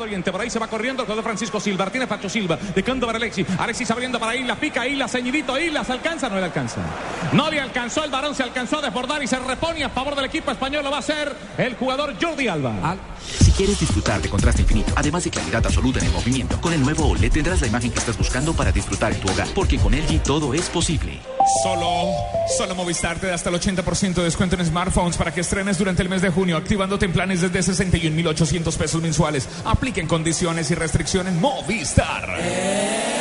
Oriente, 0.00 0.32
por 0.32 0.40
ahí 0.40 0.48
se 0.48 0.58
va 0.58 0.66
corriendo 0.66 1.02
el 1.02 1.06
jugador 1.06 1.24
Francisco 1.24 1.60
Silva, 1.60 1.90
tiene 1.90 2.06
Pacho 2.06 2.28
Silva, 2.28 2.58
dejando 2.74 3.06
para 3.06 3.18
Alexis, 3.18 3.46
Alexis 3.58 3.90
abriendo 3.90 4.18
para 4.18 4.34
Isla, 4.34 4.56
pica 4.56 4.86
Isla, 4.86 5.06
ceñidito, 5.08 5.58
Isla, 5.58 5.84
¿se 5.84 5.92
alcanza? 5.92 6.28
No 6.28 6.36
le 6.36 6.44
alcanza. 6.44 6.80
No 7.32 7.50
le 7.50 7.60
alcanzó 7.60 8.04
el 8.04 8.10
varón, 8.10 8.34
se 8.34 8.42
alcanzó 8.42 8.78
a 8.78 8.82
desbordar 8.82 9.22
y 9.22 9.26
se 9.26 9.38
repone 9.38 9.84
a 9.84 9.90
favor 9.90 10.14
del 10.16 10.24
equipo 10.24 10.50
español, 10.50 10.84
lo 10.84 10.90
va 10.90 10.96
a 10.96 11.00
hacer 11.00 11.36
el 11.58 11.74
jugador 11.74 12.14
Jordi 12.20 12.48
Alba. 12.48 12.96
Si 13.20 13.50
quieres 13.52 13.78
disfrutar 13.78 14.22
de 14.22 14.30
contraste 14.30 14.62
infinito, 14.62 14.92
además 14.96 15.24
de 15.24 15.30
claridad 15.30 15.64
absoluta 15.66 15.98
en 15.98 16.06
el 16.06 16.12
movimiento, 16.12 16.60
con 16.60 16.72
el 16.72 16.80
nuevo 16.80 17.06
OLED 17.06 17.32
tendrás 17.32 17.60
la 17.60 17.66
imagen 17.66 17.90
que 17.90 17.98
estás 17.98 18.16
buscando 18.16 18.54
para 18.54 18.72
disfrutar 18.72 19.12
en 19.12 19.20
tu 19.20 19.28
hogar, 19.30 19.48
porque 19.54 19.78
con 19.78 19.92
LG 19.92 20.22
todo 20.22 20.54
es 20.54 20.68
posible. 20.70 21.20
Solo, 21.62 22.12
solo 22.56 22.74
Movistar 22.74 23.18
te 23.18 23.26
da 23.26 23.34
hasta 23.34 23.50
el 23.50 23.56
80% 23.56 24.14
de 24.14 24.24
descuento 24.24 24.56
en 24.56 24.64
smartphones 24.64 25.16
para 25.16 25.32
que 25.32 25.40
estrenes 25.40 25.78
durante 25.78 26.02
el 26.02 26.08
mes 26.08 26.22
de 26.22 26.30
junio, 26.30 26.56
activándote 26.56 27.06
en 27.06 27.12
planes 27.12 27.40
desde 27.40 27.62
61,800 27.62 28.76
pesos 28.76 29.02
mensuales. 29.02 29.48
Apliquen 29.64 30.06
condiciones 30.06 30.70
y 30.70 30.74
restricciones 30.74 31.34
Movistar. 31.34 33.19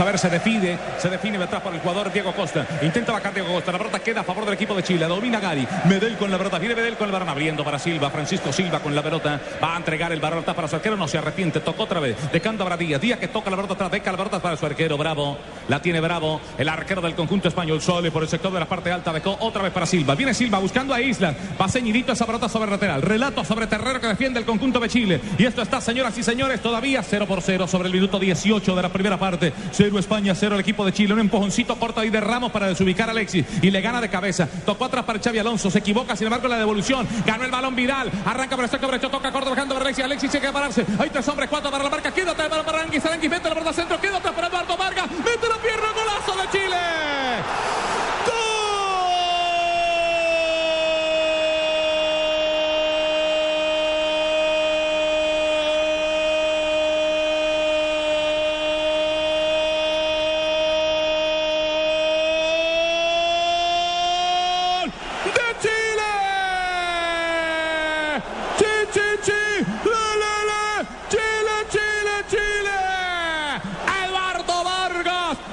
A 0.00 0.04
ver, 0.04 0.18
se 0.18 0.30
define, 0.30 0.78
se 0.96 1.10
define 1.10 1.36
detrás 1.36 1.60
por 1.60 1.74
el 1.74 1.80
jugador 1.80 2.10
Diego 2.10 2.32
Costa. 2.32 2.66
Intenta 2.80 3.12
bajar 3.12 3.34
Diego 3.34 3.52
Costa. 3.52 3.70
La 3.70 3.76
pelota 3.76 3.98
queda 3.98 4.22
a 4.22 4.24
favor 4.24 4.46
del 4.46 4.54
equipo 4.54 4.74
de 4.74 4.82
Chile. 4.82 5.06
Domina 5.06 5.38
Gary. 5.38 5.68
Medel 5.84 6.16
con 6.16 6.30
la 6.30 6.38
pelota. 6.38 6.58
Viene 6.58 6.74
Medel 6.74 6.96
con 6.96 7.08
el 7.08 7.12
balón 7.12 7.28
abriendo 7.28 7.62
para 7.62 7.78
Silva. 7.78 8.08
Francisco 8.08 8.50
Silva 8.50 8.80
con 8.80 8.94
la 8.94 9.02
pelota. 9.02 9.38
Va 9.62 9.74
a 9.74 9.76
entregar 9.76 10.10
el 10.12 10.18
balón 10.18 10.42
para 10.42 10.66
su 10.68 10.76
arquero. 10.76 10.96
No 10.96 11.06
se 11.06 11.18
arrepiente. 11.18 11.60
Tocó 11.60 11.82
otra 11.82 12.00
vez. 12.00 12.16
Dejando 12.32 12.66
a 12.66 12.76
Díaz. 12.78 12.98
Díaz 12.98 13.18
que 13.18 13.28
toca 13.28 13.50
la 13.50 13.56
pelota 13.56 13.74
atrás. 13.74 13.90
Deca 13.90 14.10
la 14.10 14.16
pelota 14.16 14.40
para 14.40 14.56
su 14.56 14.64
arquero. 14.64 14.96
Bravo. 14.96 15.36
La 15.68 15.82
tiene 15.82 16.00
Bravo. 16.00 16.40
El 16.56 16.70
arquero 16.70 17.02
del 17.02 17.14
conjunto 17.14 17.48
español. 17.48 17.82
Sole 17.82 18.10
por 18.10 18.22
el 18.22 18.28
sector 18.30 18.50
de 18.52 18.60
la 18.60 18.66
parte 18.66 18.90
alta. 18.90 19.12
Dejó 19.12 19.36
otra 19.40 19.60
vez 19.62 19.72
para 19.72 19.84
Silva. 19.84 20.14
Viene 20.14 20.32
Silva 20.32 20.60
buscando 20.60 20.94
a 20.94 21.00
Isla. 21.02 21.34
Va 21.60 21.68
ceñidito 21.68 22.12
esa 22.12 22.24
pelota 22.24 22.48
sobre 22.48 22.70
lateral. 22.70 23.02
Relato 23.02 23.44
sobre 23.44 23.66
terreno 23.66 24.00
que 24.00 24.06
defiende 24.06 24.40
el 24.40 24.46
conjunto 24.46 24.80
de 24.80 24.88
Chile. 24.88 25.20
Y 25.36 25.44
esto 25.44 25.60
está, 25.60 25.78
señoras 25.82 26.16
y 26.16 26.22
señores, 26.22 26.62
todavía 26.62 27.02
0 27.02 27.26
por 27.28 27.42
0 27.42 27.68
sobre 27.68 27.88
el 27.88 27.94
minuto 27.94 28.18
18 28.18 28.74
de 28.74 28.82
la 28.82 28.88
primera 28.88 29.18
parte. 29.18 29.52
0 29.90 29.98
España, 29.98 30.34
0 30.34 30.54
el 30.54 30.60
equipo 30.60 30.84
de 30.84 30.92
Chile. 30.92 31.14
Un 31.14 31.20
empujoncito 31.20 31.76
corto 31.76 32.00
ahí 32.00 32.10
de 32.10 32.20
Ramos 32.20 32.52
para 32.52 32.68
desubicar 32.68 33.08
a 33.08 33.12
Alexis. 33.12 33.44
Y 33.60 33.70
le 33.70 33.80
gana 33.80 34.00
de 34.00 34.08
cabeza. 34.08 34.48
Tocó 34.64 34.84
atrás 34.84 35.04
para 35.04 35.18
Xavi 35.18 35.38
Alonso. 35.38 35.70
Se 35.70 35.78
equivoca, 35.78 36.14
sin 36.14 36.26
embargo, 36.26 36.46
la 36.48 36.58
devolución. 36.58 37.08
Ganó 37.26 37.44
el 37.44 37.50
balón 37.50 37.74
Vidal. 37.74 38.10
Arranca 38.24 38.54
por 38.54 38.64
el 38.64 38.70
sector 38.70 38.90
derecho. 38.90 39.10
Toca 39.10 39.32
corto 39.32 39.50
bajando 39.50 39.74
para 39.74 39.86
Alexis. 39.86 40.04
Alexis 40.04 40.30
tiene 40.30 40.46
que 40.46 40.52
pararse. 40.52 40.86
Hay 40.98 41.10
tres 41.10 41.26
hombres, 41.28 41.48
cuatro 41.48 41.70
para 41.70 41.84
la 41.84 41.90
marca. 41.90 42.12
Quédate 42.12 42.48
para, 42.48 42.62
para 42.62 42.78
Aranguis. 42.78 43.04
Aranguis 43.04 43.30
mete 43.30 43.48
la 43.48 43.54
verdad 43.54 43.72
centro. 43.72 44.00
Quédate 44.00 44.30
para 44.30 44.46
Eduardo 44.46 44.76
Vargas. 44.76 45.10
Mete 45.10 45.48
la 45.48 45.56
pierna. 45.56 45.88
Golazo 45.92 46.40
de 46.40 46.58
Chile. 46.58 46.76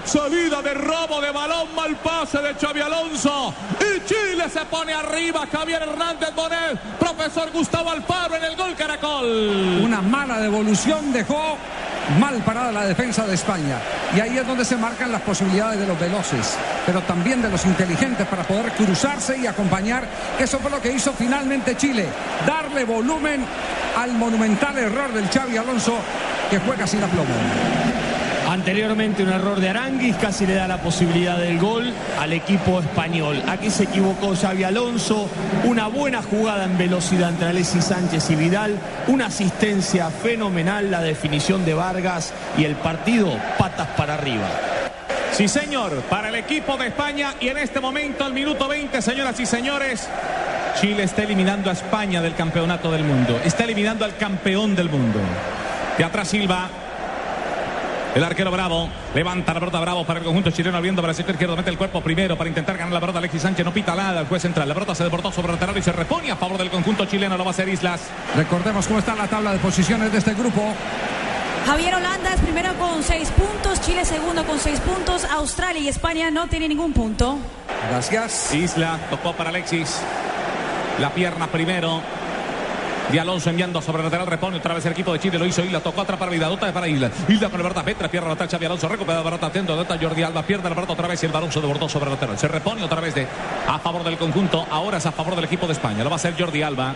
Salida 0.07 0.61
de 0.61 0.73
robo 0.73 1.19
de 1.19 1.31
balón, 1.31 1.75
mal 1.75 1.93
pase 2.27 2.45
de 2.45 2.53
Xavi 2.55 2.81
Alonso. 2.81 3.53
Y 3.79 4.05
Chile 4.05 4.49
se 4.51 4.65
pone 4.65 4.93
arriba. 4.93 5.47
Javier 5.51 5.81
Hernández 5.81 6.33
Bonet, 6.35 6.77
profesor 6.99 7.51
Gustavo 7.51 7.91
Alfaro 7.91 8.35
en 8.35 8.43
el 8.43 8.55
gol 8.55 8.75
Caracol. 8.75 9.81
Una 9.83 10.01
mala 10.01 10.39
devolución 10.39 11.13
dejó 11.13 11.57
mal 12.19 12.35
parada 12.43 12.71
la 12.71 12.85
defensa 12.85 13.25
de 13.25 13.35
España. 13.35 13.79
Y 14.15 14.19
ahí 14.19 14.37
es 14.37 14.47
donde 14.47 14.65
se 14.65 14.77
marcan 14.77 15.11
las 15.11 15.21
posibilidades 15.21 15.79
de 15.79 15.87
los 15.87 15.99
veloces, 15.99 16.57
pero 16.85 17.01
también 17.01 17.41
de 17.41 17.49
los 17.49 17.65
inteligentes 17.65 18.27
para 18.27 18.43
poder 18.43 18.71
cruzarse 18.73 19.37
y 19.37 19.47
acompañar. 19.47 20.05
Eso 20.39 20.59
fue 20.59 20.71
lo 20.71 20.81
que 20.81 20.91
hizo 20.91 21.13
finalmente 21.13 21.75
Chile. 21.77 22.07
Darle 22.45 22.83
volumen 22.83 23.45
al 23.97 24.11
monumental 24.13 24.77
error 24.77 25.13
del 25.13 25.29
Xavi 25.29 25.57
Alonso 25.57 25.97
que 26.49 26.59
juega 26.59 26.87
sin 26.87 27.03
aplomo. 27.03 27.86
Anteriormente 28.57 29.21
un 29.21 29.29
error 29.29 29.59
de 29.59 29.69
Aranguis 29.69 30.15
casi 30.15 30.47
le 30.47 30.55
da 30.55 30.67
la 30.67 30.81
posibilidad 30.81 31.37
del 31.37 31.59
gol 31.59 31.93
al 32.19 32.33
equipo 32.33 32.79
español. 32.79 33.39
Aquí 33.47 33.69
se 33.69 33.83
equivocó 33.83 34.35
Xavi 34.35 34.63
Alonso, 34.63 35.29
una 35.63 35.87
buena 35.87 36.23
jugada 36.23 36.63
en 36.63 36.75
velocidad 36.75 37.29
entre 37.29 37.49
Alexis 37.49 37.85
Sánchez 37.85 38.31
y 38.31 38.35
Vidal, 38.35 38.79
una 39.09 39.27
asistencia 39.27 40.09
fenomenal, 40.09 40.89
la 40.89 41.01
definición 41.01 41.65
de 41.65 41.75
Vargas 41.75 42.33
y 42.57 42.63
el 42.65 42.75
partido 42.75 43.31
patas 43.59 43.89
para 43.89 44.15
arriba. 44.15 44.49
Sí, 45.33 45.47
señor, 45.47 45.91
para 46.09 46.29
el 46.29 46.35
equipo 46.35 46.77
de 46.77 46.87
España 46.87 47.35
y 47.39 47.49
en 47.49 47.59
este 47.59 47.79
momento, 47.79 48.25
al 48.25 48.33
minuto 48.33 48.67
20, 48.67 49.03
señoras 49.03 49.39
y 49.39 49.45
señores, 49.45 50.09
Chile 50.81 51.03
está 51.03 51.21
eliminando 51.21 51.69
a 51.69 51.73
España 51.73 52.23
del 52.23 52.33
campeonato 52.33 52.91
del 52.91 53.03
mundo. 53.03 53.39
Está 53.45 53.65
eliminando 53.65 54.03
al 54.03 54.17
campeón 54.17 54.75
del 54.75 54.89
mundo. 54.89 55.19
De 55.95 56.03
atrás 56.03 56.29
Silva. 56.29 56.86
El 58.17 58.23
arquero 58.23 58.49
Bravo 58.49 58.89
levanta 59.13 59.53
la 59.53 59.59
pelota 59.59 59.79
Bravo 59.79 60.03
para 60.03 60.17
el 60.17 60.25
conjunto 60.25 60.49
chileno 60.49 60.75
abriendo 60.75 61.03
para 61.03 61.11
el 61.11 61.15
sector 61.15 61.35
izquierdo. 61.35 61.55
Mete 61.55 61.69
el 61.69 61.77
cuerpo 61.77 62.01
primero 62.01 62.35
para 62.35 62.47
intentar 62.47 62.75
ganar 62.75 62.91
la 62.91 62.99
pelota. 62.99 63.19
Alexis 63.19 63.43
Sánchez 63.43 63.63
no 63.63 63.71
pita 63.71 63.93
nada. 63.93 64.21
El 64.21 64.25
juez 64.25 64.41
central. 64.41 64.67
La 64.67 64.73
pelota 64.73 64.95
se 64.95 65.03
deportó 65.03 65.31
sobre 65.31 65.49
el 65.49 65.53
lateral 65.53 65.77
y 65.77 65.83
se 65.83 65.91
repone 65.91 66.31
a 66.31 66.35
favor 66.35 66.57
del 66.57 66.71
conjunto 66.71 67.05
chileno. 67.05 67.37
Lo 67.37 67.43
va 67.43 67.51
a 67.51 67.53
hacer 67.53 67.69
Islas. 67.69 68.01
Recordemos 68.35 68.87
cómo 68.87 68.97
está 68.97 69.13
la 69.13 69.27
tabla 69.27 69.53
de 69.53 69.59
posiciones 69.59 70.11
de 70.11 70.17
este 70.17 70.33
grupo. 70.33 70.63
Javier 71.67 71.93
Holanda 71.93 72.33
es 72.33 72.41
primero 72.41 72.73
con 72.79 73.03
seis 73.03 73.29
puntos, 73.29 73.81
Chile 73.81 74.03
segundo 74.03 74.43
con 74.45 74.57
seis 74.57 74.79
puntos, 74.79 75.23
Australia 75.25 75.79
y 75.79 75.87
España 75.87 76.31
no 76.31 76.47
tienen 76.47 76.69
ningún 76.69 76.93
punto. 76.93 77.37
Gracias. 77.91 78.51
Isla 78.55 78.97
tocó 79.11 79.33
para 79.33 79.51
Alexis. 79.51 80.01
La 80.99 81.11
pierna 81.11 81.45
primero. 81.45 82.01
De 83.11 83.19
Alonso 83.21 83.49
enviando 83.49 83.81
sobre 83.81 83.99
el 83.99 84.05
lateral, 84.05 84.27
repone 84.27 84.57
otra 84.57 84.73
vez 84.73 84.85
el 84.85 84.91
equipo 84.91 85.13
de 85.13 85.19
Chile, 85.19 85.39
lo 85.39 85.45
hizo 85.45 85.63
Isla, 85.63 85.79
tocó 85.79 86.01
atrás 86.01 86.19
para 86.19 86.29
Vida, 86.29 86.47
dota 86.47 86.71
para 86.73 86.89
Isla, 86.89 87.09
Isla 87.29 87.49
con 87.49 87.59
el 87.59 87.63
Berta 87.63 87.81
Petra, 87.81 88.09
pierna 88.09 88.29
lateral, 88.29 88.49
Xavi 88.49 88.65
Alonso, 88.65 88.89
recupera 88.89 89.23
la 89.23 89.29
Berta, 89.29 89.47
atento, 89.47 89.77
dota 89.77 89.97
Jordi 89.99 90.23
Alba, 90.23 90.43
pierde 90.43 90.67
la 90.67 90.75
Berta 90.75 90.91
otra 90.91 91.07
vez 91.07 91.23
y 91.23 91.25
el 91.25 91.31
balón 91.31 91.49
se 91.49 91.61
desbordó 91.61 91.87
sobre 91.87 92.07
el 92.07 92.11
lateral, 92.11 92.37
se 92.37 92.49
repone 92.49 92.83
otra 92.83 92.99
vez 92.99 93.15
de 93.15 93.25
a 93.67 93.79
favor 93.79 94.03
del 94.03 94.17
conjunto, 94.17 94.67
ahora 94.69 94.97
es 94.97 95.05
a 95.05 95.13
favor 95.13 95.35
del 95.35 95.45
equipo 95.45 95.67
de 95.67 95.73
España, 95.73 96.03
lo 96.03 96.09
va 96.09 96.15
a 96.15 96.17
hacer 96.17 96.35
Jordi 96.37 96.61
Alba. 96.61 96.95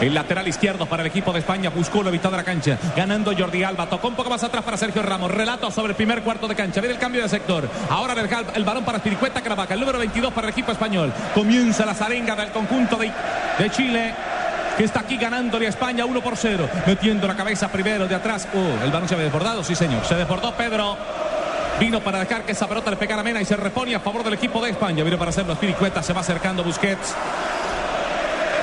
El 0.00 0.14
lateral 0.14 0.48
izquierdo 0.48 0.86
para 0.86 1.02
el 1.02 1.08
equipo 1.08 1.30
de 1.30 1.40
España 1.40 1.68
buscó 1.68 2.02
la 2.02 2.10
mitad 2.10 2.30
de 2.30 2.38
la 2.38 2.44
cancha. 2.44 2.78
Ganando 2.96 3.36
Jordi 3.36 3.62
Alba. 3.64 3.86
Tocó 3.86 4.08
un 4.08 4.14
poco 4.14 4.30
más 4.30 4.42
atrás 4.42 4.64
para 4.64 4.78
Sergio 4.78 5.02
Ramos. 5.02 5.30
Relato 5.30 5.70
sobre 5.70 5.90
el 5.90 5.94
primer 5.94 6.22
cuarto 6.22 6.48
de 6.48 6.54
cancha. 6.54 6.80
Viene 6.80 6.94
el 6.94 7.00
cambio 7.00 7.22
de 7.22 7.28
sector. 7.28 7.68
Ahora 7.90 8.14
el, 8.14 8.28
el 8.54 8.64
balón 8.64 8.82
para 8.82 8.98
Spiricueta 8.98 9.42
Caravaca. 9.42 9.74
El 9.74 9.80
número 9.80 9.98
22 9.98 10.32
para 10.32 10.46
el 10.46 10.52
equipo 10.52 10.72
español. 10.72 11.12
Comienza 11.34 11.84
la 11.84 11.92
zarenga 11.92 12.34
del 12.34 12.50
conjunto 12.50 12.96
de, 12.96 13.12
de 13.60 13.70
Chile 13.70 14.14
que 14.78 14.84
está 14.84 15.00
aquí 15.00 15.18
ganándole 15.18 15.66
a 15.66 15.68
España 15.68 16.06
1 16.06 16.20
por 16.22 16.34
0. 16.34 16.66
Metiendo 16.86 17.26
la 17.26 17.36
cabeza 17.36 17.68
primero 17.68 18.08
de 18.08 18.14
atrás. 18.14 18.48
Uh, 18.54 18.84
el 18.84 18.90
balón 18.90 19.06
se 19.06 19.14
había 19.14 19.24
desbordado, 19.24 19.62
sí 19.62 19.74
señor. 19.74 20.02
Se 20.06 20.14
desbordó 20.14 20.54
Pedro. 20.54 20.96
Vino 21.78 22.00
para 22.00 22.20
dejar 22.20 22.44
que 22.44 22.52
esa 22.52 22.66
pelota 22.66 22.90
le 22.90 22.96
pegara 22.96 23.20
a 23.20 23.24
Mena 23.24 23.42
y 23.42 23.44
se 23.44 23.56
repone 23.56 23.94
a 23.94 24.00
favor 24.00 24.24
del 24.24 24.34
equipo 24.34 24.62
de 24.62 24.70
España. 24.70 25.04
Vino 25.04 25.18
para 25.18 25.30
hacerlo 25.30 25.54
Spiricueta. 25.54 26.02
Se 26.02 26.14
va 26.14 26.22
acercando 26.22 26.64
Busquets. 26.64 27.14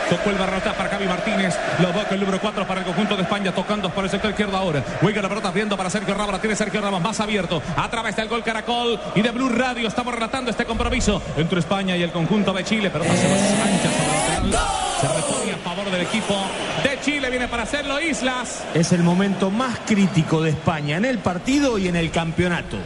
Tocó 0.10 0.30
el 0.30 0.38
barrota 0.38 0.74
para 0.74 0.90
Javi 0.90 1.06
Martínez. 1.06 1.56
Lo 1.80 1.92
boca 1.92 2.14
el 2.14 2.20
número 2.22 2.40
4 2.40 2.66
para 2.66 2.80
el 2.80 2.86
conjunto 2.86 3.16
de 3.18 3.24
España. 3.24 3.54
Tocando 3.54 3.90
por 3.90 4.06
el 4.06 4.10
sector 4.10 4.32
izquierdo 4.32 4.56
ahora. 4.56 4.84
Juega 5.02 5.22
la 5.22 5.28
pelota 5.28 5.50
abriendo 5.50 5.76
para 5.76 5.90
Sergio 5.90 6.14
Ramos. 6.14 6.32
La 6.32 6.40
tiene 6.40 6.56
Sergio 6.56 6.80
Ramos 6.80 7.02
más 7.02 7.20
abierto. 7.20 7.62
A 7.76 7.90
través 7.90 8.16
del 8.16 8.28
gol 8.30 8.44
Caracol 8.44 9.00
y 9.16 9.22
de 9.22 9.32
Blue 9.32 9.50
Radio. 9.50 9.88
Estamos 9.88 10.14
relatando 10.14 10.52
este 10.52 10.66
compromiso 10.66 11.22
entre 11.36 11.60
España 11.60 11.98
y 11.98 12.04
el 12.04 12.12
conjunto 12.12 12.54
de 12.54 12.64
Chile. 12.64 12.90
Pero 12.90 13.04
sobre 13.04 13.18
el 13.18 14.52
lateral. 14.52 14.88
Se 15.02 15.08
repone 15.08 15.52
a 15.52 15.58
favor 15.58 15.92
del 15.92 16.02
equipo 16.02 16.36
de 16.84 17.00
Chile. 17.02 17.30
Viene 17.30 17.48
para 17.48 17.64
hacerlo 17.64 18.00
Islas. 18.00 18.64
Es 18.74 18.94
el 18.94 19.04
momento 19.04 19.52
más 19.52 19.80
crítico 19.86 20.42
de 20.42 20.52
España 20.52 20.98
en 20.98 21.06
el 21.06 21.20
partido 21.20 21.78
y 21.78 21.88
en 21.88 21.98
el 21.98 22.12
campeonato. 22.12 22.78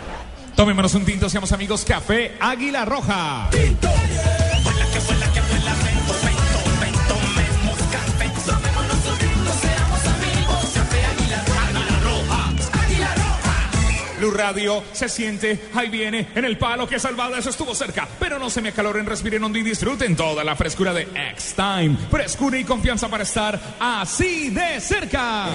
Tomémonos 0.56 0.94
un 0.96 1.06
tinto, 1.06 1.30
seamos 1.30 1.52
amigos. 1.52 1.86
Café 1.86 2.36
Águila 2.40 2.84
Roja. 2.86 3.50
Blue 14.22 14.30
Radio 14.30 14.84
se 14.92 15.10
siente, 15.10 15.60
ahí 15.74 15.90
viene, 15.90 16.28
en 16.36 16.46
el 16.46 16.56
palo 16.56 16.88
que 16.88 17.00
salvado, 17.00 17.36
eso 17.36 17.50
estuvo 17.50 17.74
cerca. 17.74 18.08
Pero 18.20 18.38
no 18.38 18.52
se 18.52 18.62
me 18.62 18.70
acaloren, 18.70 19.08
respiren 19.08 19.44
hondo 19.44 19.58
y 19.58 19.64
disfruten 19.64 20.16
toda 20.16 20.44
la 20.44 20.56
frescura 20.56 20.94
de 20.94 21.08
X-Time. 21.32 21.98
Frescura 22.12 22.60
y 22.60 22.64
confianza 22.64 23.10
para 23.10 23.24
estar 23.24 23.60
así 23.80 24.52
de 24.52 24.80
cerca. 24.80 25.48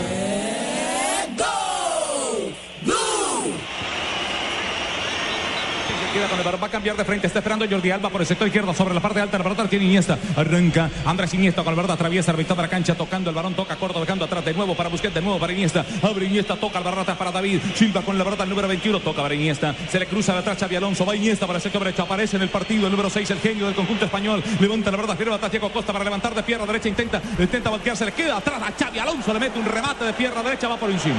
Queda 6.16 6.28
con 6.28 6.38
el 6.38 6.44
balón, 6.44 6.62
va 6.62 6.66
a 6.66 6.70
cambiar 6.70 6.96
de 6.96 7.04
frente, 7.04 7.26
está 7.26 7.40
esperando 7.40 7.66
Jordi 7.68 7.90
Alba 7.90 8.08
por 8.08 8.20
el 8.20 8.26
sector 8.26 8.46
izquierdo 8.46 8.72
sobre 8.72 8.94
la 8.94 9.00
parte 9.00 9.20
alta, 9.20 9.36
la 9.38 9.44
pelota 9.44 9.68
tiene 9.68 9.84
Iniesta, 9.84 10.18
arranca 10.36 10.90
Andrés 11.04 11.34
Iniesta 11.34 11.62
con 11.62 11.72
el 11.72 11.76
balón, 11.76 11.90
atraviesa 11.90 12.32
la 12.32 12.38
de 12.38 12.54
la 12.62 12.68
cancha, 12.68 12.94
tocando 12.94 13.30
el 13.30 13.36
balón, 13.36 13.54
toca 13.54 13.76
corto, 13.76 14.00
dejando 14.00 14.24
atrás 14.24 14.44
de 14.44 14.54
nuevo 14.54 14.74
para 14.74 14.88
Busquets, 14.88 15.14
de 15.14 15.20
nuevo 15.20 15.38
para 15.38 15.52
Iniesta, 15.52 15.84
abre 16.02 16.26
Iniesta, 16.26 16.56
toca 16.56 16.78
el 16.78 16.84
balón 16.84 17.00
atrás 17.00 17.16
para 17.18 17.30
David, 17.32 17.60
Silva 17.74 18.02
con 18.02 18.16
la 18.16 18.24
pelota 18.24 18.44
el 18.44 18.48
número 18.48 18.68
21, 18.68 19.00
toca 19.00 19.22
para 19.22 19.34
Iniesta, 19.34 19.74
se 19.90 19.98
le 19.98 20.06
cruza 20.06 20.32
de 20.32 20.38
atrás 20.38 20.56
Xavi 20.58 20.76
Alonso, 20.76 21.04
va 21.04 21.14
Iniesta 21.14 21.46
para 21.46 21.58
el 21.58 21.62
sector 21.62 21.82
derecho, 21.84 22.02
aparece 22.02 22.36
en 22.36 22.42
el 22.42 22.48
partido 22.48 22.86
el 22.86 22.90
número 22.92 23.10
6, 23.10 23.30
el 23.30 23.38
genio 23.40 23.66
del 23.66 23.74
conjunto 23.74 24.04
español, 24.06 24.42
levanta 24.60 24.90
la 24.90 24.96
pelota, 24.96 25.16
firma 25.16 25.34
atrás 25.36 25.50
Diego 25.50 25.70
Costa 25.70 25.92
para 25.92 26.04
levantar 26.04 26.34
de 26.34 26.42
pierna 26.42 26.66
derecha, 26.66 26.88
intenta, 26.88 27.20
intenta 27.38 27.70
voltear, 27.70 27.96
se 27.96 28.06
le 28.06 28.12
queda 28.12 28.36
atrás 28.38 28.60
a 28.62 28.72
Xavi 28.72 28.98
Alonso, 28.98 29.32
le 29.32 29.40
mete 29.40 29.58
un 29.58 29.66
remate 29.66 30.04
de 30.04 30.12
pierna 30.12 30.42
derecha, 30.42 30.68
va 30.68 30.76
por 30.76 30.90
encima. 30.90 31.16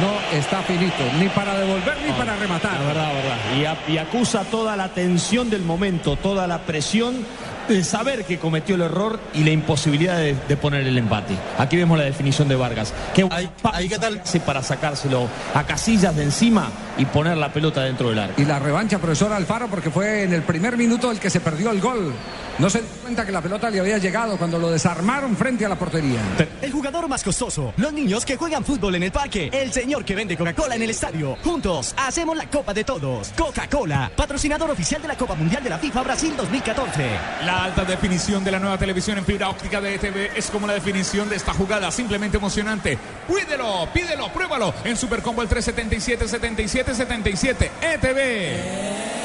No 0.00 0.38
está 0.38 0.62
finito, 0.62 1.02
ni 1.20 1.28
para 1.28 1.54
devolver 1.58 1.96
ni 2.06 2.12
para 2.12 2.34
rematar. 2.36 2.72
La 2.80 2.86
verdad, 2.86 3.12
verdad. 3.12 3.36
Y, 3.58 3.64
a- 3.66 3.76
y 3.92 3.98
acusa 4.22 4.44
toda 4.44 4.76
la 4.76 4.94
tensión 4.94 5.50
del 5.50 5.62
momento, 5.62 6.14
toda 6.14 6.46
la 6.46 6.60
presión 6.60 7.26
de 7.72 7.84
saber 7.84 8.24
que 8.24 8.38
cometió 8.38 8.74
el 8.74 8.82
error 8.82 9.18
y 9.34 9.44
la 9.44 9.50
imposibilidad 9.50 10.16
de, 10.16 10.34
de 10.34 10.56
poner 10.56 10.86
el 10.86 10.98
empate. 10.98 11.34
Aquí 11.58 11.76
vemos 11.76 11.98
la 11.98 12.04
definición 12.04 12.48
de 12.48 12.56
Vargas. 12.56 12.92
Que 13.14 13.26
ahí, 13.30 13.88
qué 13.88 13.98
tal 13.98 14.22
para 14.44 14.62
sacárselo 14.62 15.28
a 15.54 15.64
casillas 15.64 16.14
de 16.16 16.24
encima 16.24 16.70
y 16.98 17.04
poner 17.04 17.36
la 17.36 17.52
pelota 17.52 17.82
dentro 17.82 18.08
del 18.10 18.18
arco. 18.18 18.40
Y 18.40 18.44
la 18.44 18.58
revancha, 18.58 18.98
profesor 18.98 19.32
Alfaro, 19.32 19.68
porque 19.68 19.90
fue 19.90 20.22
en 20.24 20.32
el 20.32 20.42
primer 20.42 20.76
minuto 20.76 21.10
el 21.10 21.18
que 21.18 21.30
se 21.30 21.40
perdió 21.40 21.70
el 21.70 21.80
gol. 21.80 22.12
No 22.58 22.68
se 22.68 22.80
dio 22.80 22.88
cuenta 23.02 23.24
que 23.24 23.32
la 23.32 23.40
pelota 23.40 23.70
le 23.70 23.80
había 23.80 23.96
llegado 23.96 24.36
cuando 24.36 24.58
lo 24.58 24.70
desarmaron 24.70 25.36
frente 25.36 25.64
a 25.64 25.68
la 25.70 25.76
portería. 25.76 26.20
El 26.60 26.70
jugador 26.70 27.08
más 27.08 27.24
costoso, 27.24 27.72
los 27.78 27.92
niños 27.92 28.24
que 28.26 28.36
juegan 28.36 28.62
fútbol 28.62 28.94
en 28.94 29.04
el 29.04 29.12
parque, 29.12 29.48
el 29.52 29.72
señor 29.72 30.04
que 30.04 30.14
vende 30.14 30.36
Coca-Cola 30.36 30.76
en 30.76 30.82
el 30.82 30.90
estadio. 30.90 31.36
Juntos 31.42 31.94
hacemos 31.96 32.36
la 32.36 32.46
Copa 32.50 32.74
de 32.74 32.84
Todos. 32.84 33.32
Coca-Cola, 33.38 34.12
patrocinador 34.14 34.70
oficial 34.70 35.00
de 35.00 35.08
la 35.08 35.16
Copa 35.16 35.34
Mundial 35.34 35.64
de 35.64 35.70
la 35.70 35.78
FIFA 35.78 36.02
Brasil 36.02 36.34
2014. 36.36 37.06
La 37.46 37.61
alta 37.64 37.84
definición 37.84 38.42
de 38.42 38.50
la 38.50 38.58
nueva 38.58 38.76
televisión 38.76 39.18
en 39.18 39.24
fibra 39.24 39.48
óptica 39.48 39.80
de 39.80 39.94
ETV 39.94 40.36
es 40.36 40.50
como 40.50 40.66
la 40.66 40.74
definición 40.74 41.28
de 41.28 41.36
esta 41.36 41.54
jugada, 41.54 41.90
simplemente 41.90 42.36
emocionante. 42.36 42.98
Pídelo, 43.28 43.88
pídelo, 43.92 44.32
pruébalo 44.32 44.74
en 44.84 44.96
Supercombo 44.96 45.42
el 45.42 45.48
377 45.48 46.28
77 46.28 46.94
77 46.94 47.70
ETV. 47.80 49.22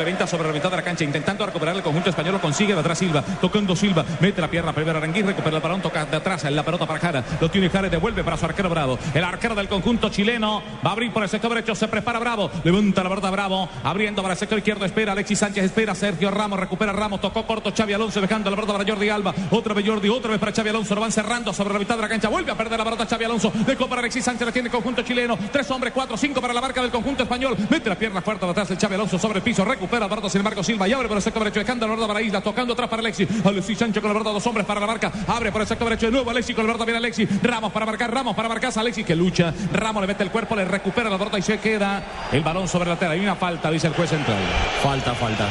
Complementa 0.00 0.26
sobre 0.26 0.48
la 0.48 0.54
mitad 0.54 0.70
de 0.70 0.76
la 0.78 0.82
cancha, 0.82 1.04
intentando 1.04 1.44
recuperar 1.44 1.76
el 1.76 1.82
conjunto 1.82 2.08
español, 2.08 2.32
lo 2.32 2.40
consigue 2.40 2.72
de 2.72 2.80
atrás 2.80 2.96
Silva, 2.96 3.22
tocando 3.38 3.76
Silva, 3.76 4.02
mete 4.18 4.40
la 4.40 4.48
pierna 4.48 4.72
primero 4.72 4.96
Aranguín, 4.96 5.26
recupera 5.26 5.56
el 5.56 5.62
balón, 5.62 5.82
toca 5.82 6.06
de 6.06 6.16
atrás 6.16 6.42
en 6.46 6.56
la 6.56 6.62
pelota 6.62 6.86
para 6.86 6.98
Jara, 6.98 7.24
lo 7.38 7.50
tiene 7.50 7.68
Jara, 7.68 7.90
devuelve 7.90 8.24
para 8.24 8.38
su 8.38 8.46
arquero 8.46 8.70
Bravo, 8.70 8.98
el 9.12 9.22
arquero 9.22 9.54
del 9.54 9.68
conjunto 9.68 10.08
chileno, 10.08 10.62
va 10.82 10.88
a 10.88 10.92
abrir 10.94 11.12
por 11.12 11.22
el 11.22 11.28
sector 11.28 11.50
derecho, 11.50 11.74
se 11.74 11.86
prepara 11.86 12.18
Bravo, 12.18 12.50
levanta 12.64 13.02
la 13.02 13.10
pelota 13.10 13.30
Bravo, 13.30 13.68
abriendo 13.84 14.22
para 14.22 14.32
el 14.32 14.38
sector 14.38 14.56
izquierdo, 14.56 14.86
espera 14.86 15.12
Alexis 15.12 15.38
Sánchez, 15.38 15.64
espera 15.64 15.94
Sergio 15.94 16.30
Ramos, 16.30 16.58
recupera 16.58 16.94
Ramos, 16.94 17.20
tocó 17.20 17.46
corto 17.46 17.70
Xavi 17.76 17.92
Alonso, 17.92 18.22
dejando 18.22 18.48
la 18.48 18.56
pelota 18.56 18.78
para 18.78 18.90
Jordi 18.90 19.10
Alba, 19.10 19.34
otra 19.50 19.74
vez 19.74 19.86
Jordi, 19.86 20.08
otra 20.08 20.30
vez 20.30 20.40
para 20.40 20.52
Xavi 20.52 20.70
Alonso, 20.70 20.94
lo 20.94 21.02
van 21.02 21.12
cerrando 21.12 21.52
sobre 21.52 21.74
la 21.74 21.78
mitad 21.78 21.96
de 21.96 22.02
la 22.02 22.08
cancha, 22.08 22.30
vuelve 22.30 22.52
a 22.52 22.56
perder 22.56 22.78
la 22.78 22.84
pelota 22.84 23.04
Xavi 23.04 23.26
Alonso, 23.26 23.52
dejó 23.66 23.86
para 23.86 24.00
Alexis 24.00 24.24
Sánchez, 24.24 24.46
la 24.46 24.52
tiene 24.52 24.68
el 24.68 24.72
conjunto 24.72 25.02
chileno, 25.02 25.38
tres 25.52 25.70
hombres, 25.70 25.92
cuatro, 25.92 26.16
cinco 26.16 26.40
para 26.40 26.54
la 26.54 26.62
marca 26.62 26.80
del 26.80 26.90
conjunto 26.90 27.24
español, 27.24 27.54
mete 27.68 27.90
la 27.90 27.98
pierna 27.98 28.22
fuerte 28.22 28.46
atrás 28.46 28.70
el 28.70 28.78
Xavi 28.78 28.94
Alonso 28.94 29.18
sobre 29.18 29.40
el 29.40 29.42
piso, 29.42 29.62
recupera 29.62 29.89
la 29.98 30.08
pelota, 30.08 30.28
sin 30.28 30.40
embargo 30.40 30.62
Silva 30.62 30.86
y 30.86 30.92
abre 30.92 31.08
por 31.08 31.16
el 31.16 31.22
sector 31.22 31.42
derecho, 31.42 31.60
dejando 31.60 31.86
la 31.86 31.94
verdad 31.94 32.06
para 32.06 32.22
Isla, 32.22 32.40
tocando 32.40 32.74
atrás 32.74 32.88
para 32.88 33.00
Alexis. 33.00 33.28
Alexis 33.44 33.78
Sánchez 33.78 34.00
con 34.02 34.12
la 34.12 34.18
verdad, 34.18 34.32
dos 34.32 34.46
hombres 34.46 34.66
para 34.66 34.80
la 34.80 34.86
marca. 34.86 35.10
Abre 35.26 35.50
por 35.50 35.62
el 35.62 35.66
sector 35.66 35.88
derecho 35.88 36.06
de 36.06 36.12
nuevo 36.12 36.30
Alexis 36.30 36.54
con 36.54 36.66
la 36.66 36.72
verdad, 36.72 36.86
viene 36.86 36.98
Alexis. 36.98 37.28
Ramos 37.42 37.72
para 37.72 37.86
marcar, 37.86 38.12
Ramos 38.12 38.36
para 38.36 38.48
marcar. 38.48 38.72
Alexis 38.76 39.04
que 39.04 39.16
lucha. 39.16 39.52
Ramos 39.72 40.00
le 40.02 40.06
mete 40.06 40.22
el 40.22 40.30
cuerpo, 40.30 40.54
le 40.54 40.64
recupera 40.64 41.10
la 41.10 41.16
verdad 41.16 41.38
y 41.38 41.42
se 41.42 41.58
queda 41.58 42.02
el 42.30 42.42
balón 42.42 42.68
sobre 42.68 42.88
la 42.88 42.96
tela. 42.96 43.12
Hay 43.12 43.20
una 43.20 43.36
falta, 43.36 43.70
dice 43.70 43.88
el 43.88 43.94
juez 43.94 44.10
central. 44.10 44.38
Falta, 44.82 45.14
falta. 45.14 45.48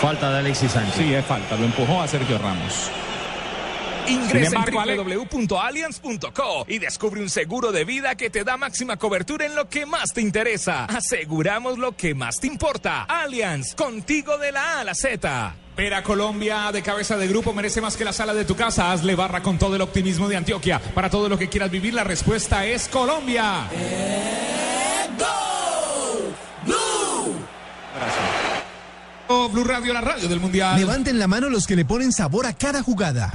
Falta 0.00 0.30
de 0.30 0.38
Alexis 0.38 0.72
Sánchez. 0.72 0.94
Sí, 0.96 1.14
es 1.14 1.24
falta. 1.24 1.56
Lo 1.56 1.64
empujó 1.64 2.00
a 2.00 2.08
Sergio 2.08 2.38
Ramos. 2.38 2.90
Ingresa 4.06 4.64
en 4.66 4.74
www.allianz.co 4.74 6.66
y 6.68 6.78
descubre 6.78 7.20
un 7.20 7.30
seguro 7.30 7.72
de 7.72 7.84
vida 7.84 8.14
que 8.14 8.30
te 8.30 8.44
da 8.44 8.56
máxima 8.56 8.96
cobertura 8.96 9.46
en 9.46 9.54
lo 9.54 9.68
que 9.68 9.86
más 9.86 10.12
te 10.12 10.20
interesa. 10.20 10.84
Aseguramos 10.86 11.78
lo 11.78 11.96
que 11.96 12.14
más 12.14 12.40
te 12.40 12.46
importa. 12.46 13.04
Allianz, 13.04 13.74
contigo 13.74 14.38
de 14.38 14.52
la 14.52 14.76
A 14.76 14.80
a 14.80 14.84
la 14.84 14.94
Z. 14.94 15.56
Pera 15.74 16.04
Colombia 16.04 16.70
de 16.72 16.82
cabeza 16.82 17.16
de 17.16 17.26
grupo 17.26 17.52
merece 17.52 17.80
más 17.80 17.96
que 17.96 18.04
la 18.04 18.12
sala 18.12 18.32
de 18.32 18.44
tu 18.44 18.54
casa. 18.54 18.92
Hazle 18.92 19.16
barra 19.16 19.42
con 19.42 19.58
todo 19.58 19.74
el 19.74 19.82
optimismo 19.82 20.28
de 20.28 20.36
Antioquia. 20.36 20.78
Para 20.78 21.10
todo 21.10 21.28
lo 21.28 21.36
que 21.36 21.48
quieras 21.48 21.70
vivir, 21.70 21.94
la 21.94 22.04
respuesta 22.04 22.64
es 22.64 22.88
Colombia. 22.88 23.68
Oh, 29.26 29.48
Blue 29.48 29.64
Radio, 29.64 29.92
la 29.92 30.00
radio 30.00 30.28
del 30.28 30.38
Mundial. 30.38 30.78
Levanten 30.78 31.18
la 31.18 31.26
mano 31.26 31.48
los 31.48 31.66
que 31.66 31.74
le 31.74 31.84
ponen 31.84 32.12
sabor 32.12 32.46
a 32.46 32.52
cada 32.52 32.82
jugada. 32.82 33.32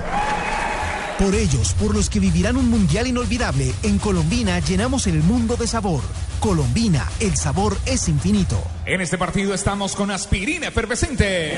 Por 1.20 1.36
ellos, 1.36 1.74
por 1.74 1.94
los 1.94 2.10
que 2.10 2.22
vivirán 2.22 2.56
un 2.56 2.70
mundial 2.70 3.06
inolvidable, 3.06 3.74
en 3.84 4.00
Colombina 4.00 4.58
llenamos 4.60 5.06
el 5.06 5.22
mundo 5.22 5.58
de 5.58 5.68
sabor. 5.68 6.00
Colombina, 6.40 7.06
el 7.20 7.36
sabor 7.36 7.78
es 7.86 8.08
infinito. 8.08 8.58
En 8.86 9.02
este 9.02 9.18
partido 9.18 9.54
estamos 9.54 9.98
con 9.98 10.12
aspirina 10.12 10.70
efervescente. 10.70 11.58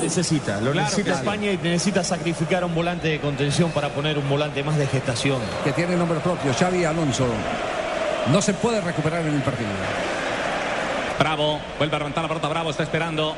Necesita, 0.00 0.54
lo 0.60 0.72
Claro 0.72 0.88
necesita. 0.88 1.12
España 1.12 1.52
y 1.52 1.58
necesita 1.58 2.02
sacrificar 2.02 2.62
a 2.62 2.66
un 2.66 2.74
volante 2.74 3.08
de 3.08 3.20
contención 3.20 3.70
para 3.72 3.90
poner 3.90 4.16
un 4.16 4.26
volante 4.26 4.64
más 4.64 4.78
de 4.78 4.86
gestación. 4.86 5.42
Que 5.64 5.72
tiene 5.72 5.96
nombre 5.96 6.20
propio, 6.20 6.54
Xavi 6.54 6.84
Alonso. 6.86 7.26
No 8.32 8.40
se 8.40 8.54
puede 8.54 8.80
recuperar 8.80 9.20
en 9.26 9.34
el 9.34 9.42
partido. 9.42 9.68
Bravo, 11.18 11.60
vuelve 11.76 11.96
a 11.96 11.98
levantar 11.98 12.22
la 12.24 12.28
pelota, 12.28 12.48
Bravo 12.48 12.70
está 12.70 12.84
esperando. 12.84 13.36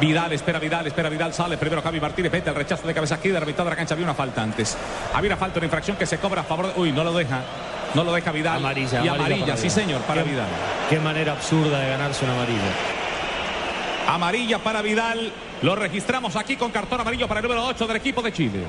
Vidal, 0.00 0.32
espera 0.32 0.58
Vidal, 0.60 0.86
espera 0.86 1.08
Vidal, 1.08 1.34
sale 1.34 1.56
primero 1.58 1.82
Javi 1.82 2.00
Martínez, 2.00 2.30
vete 2.30 2.50
el 2.50 2.54
rechazo 2.54 2.86
de 2.86 2.94
cabeza 2.94 3.16
aquí 3.16 3.28
de 3.30 3.40
la 3.40 3.44
mitad 3.46 3.64
de 3.64 3.70
la 3.70 3.76
cancha, 3.76 3.94
había 3.94 4.04
una 4.06 4.14
falta 4.14 4.42
antes. 4.42 4.76
Había 5.12 5.30
una 5.30 5.36
falta, 5.36 5.58
una 5.58 5.66
infracción 5.66 5.96
que 5.96 6.06
se 6.06 6.18
cobra 6.18 6.42
a 6.42 6.44
favor 6.44 6.72
de... 6.72 6.80
Uy, 6.80 6.92
no 6.92 7.02
lo 7.02 7.12
deja, 7.12 7.40
no 7.94 8.04
lo 8.04 8.12
deja 8.12 8.30
Vidal. 8.30 8.58
Amarilla, 8.58 9.04
y 9.04 9.08
amarilla 9.08 9.56
sí 9.56 9.68
señor, 9.68 10.00
para 10.02 10.22
Qué- 10.22 10.30
Vidal. 10.30 10.46
Qué 10.88 11.00
manera 11.00 11.32
absurda 11.32 11.80
de 11.80 11.88
ganarse 11.90 12.24
una 12.24 12.34
amarilla. 12.34 12.70
Amarilla 14.08 14.58
para 14.60 14.82
Vidal, 14.82 15.32
lo 15.62 15.74
registramos 15.74 16.36
aquí 16.36 16.56
con 16.56 16.70
cartón 16.70 17.00
amarillo 17.00 17.26
para 17.26 17.40
el 17.40 17.44
número 17.46 17.64
8 17.66 17.86
del 17.88 17.96
equipo 17.96 18.22
de 18.22 18.32
Chile. 18.32 18.60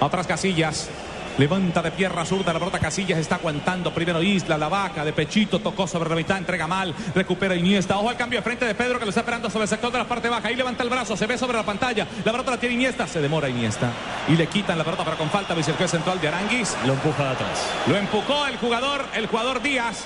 Otras 0.00 0.26
casillas. 0.26 0.88
Levanta 1.36 1.82
de 1.82 1.90
pierna 1.90 2.24
zurda, 2.24 2.52
la 2.52 2.60
pelota 2.60 2.78
Casillas 2.78 3.18
está 3.18 3.34
aguantando. 3.34 3.92
Primero 3.92 4.22
Isla, 4.22 4.56
la 4.56 4.68
vaca 4.68 5.04
de 5.04 5.12
pechito, 5.12 5.58
tocó 5.58 5.88
sobre 5.88 6.08
la 6.08 6.14
mitad, 6.14 6.38
entrega 6.38 6.68
mal, 6.68 6.94
recupera 7.12 7.56
Iniesta. 7.56 7.98
Ojo 7.98 8.08
al 8.08 8.16
cambio 8.16 8.38
de 8.38 8.44
frente 8.44 8.64
de 8.64 8.74
Pedro 8.74 9.00
que 9.00 9.04
lo 9.04 9.08
está 9.08 9.22
esperando 9.22 9.50
sobre 9.50 9.64
el 9.64 9.68
sector 9.68 9.90
de 9.90 9.98
la 9.98 10.04
parte 10.04 10.28
baja. 10.28 10.46
Ahí 10.46 10.54
levanta 10.54 10.84
el 10.84 10.90
brazo, 10.90 11.16
se 11.16 11.26
ve 11.26 11.36
sobre 11.36 11.56
la 11.56 11.64
pantalla. 11.64 12.06
La 12.24 12.30
pelota 12.30 12.52
la 12.52 12.58
tiene 12.58 12.76
Iniesta, 12.76 13.08
se 13.08 13.20
demora 13.20 13.48
Iniesta. 13.48 13.90
Y 14.28 14.36
le 14.36 14.46
quitan 14.46 14.78
la 14.78 14.84
pelota, 14.84 15.04
pero 15.04 15.18
con 15.18 15.28
falta, 15.28 15.54
juez 15.54 15.90
central 15.90 16.20
de 16.20 16.28
Aranguis. 16.28 16.76
Lo 16.86 16.92
empuja 16.92 17.24
de 17.24 17.30
atrás. 17.30 17.66
Lo 17.88 17.96
empujó 17.96 18.46
el 18.46 18.56
jugador, 18.56 19.04
el 19.14 19.26
jugador 19.26 19.60
Díaz 19.60 20.04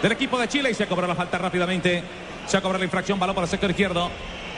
del 0.00 0.12
equipo 0.12 0.38
de 0.38 0.48
Chile 0.48 0.70
y 0.70 0.74
se 0.74 0.86
cobró 0.86 1.06
la 1.06 1.14
falta 1.14 1.36
rápidamente. 1.36 2.02
Se 2.46 2.56
ha 2.56 2.60
cobrado 2.62 2.78
la 2.78 2.84
infracción, 2.84 3.18
balón 3.18 3.34
para 3.34 3.44
el 3.44 3.50
sector 3.50 3.70
izquierdo. 3.70 4.10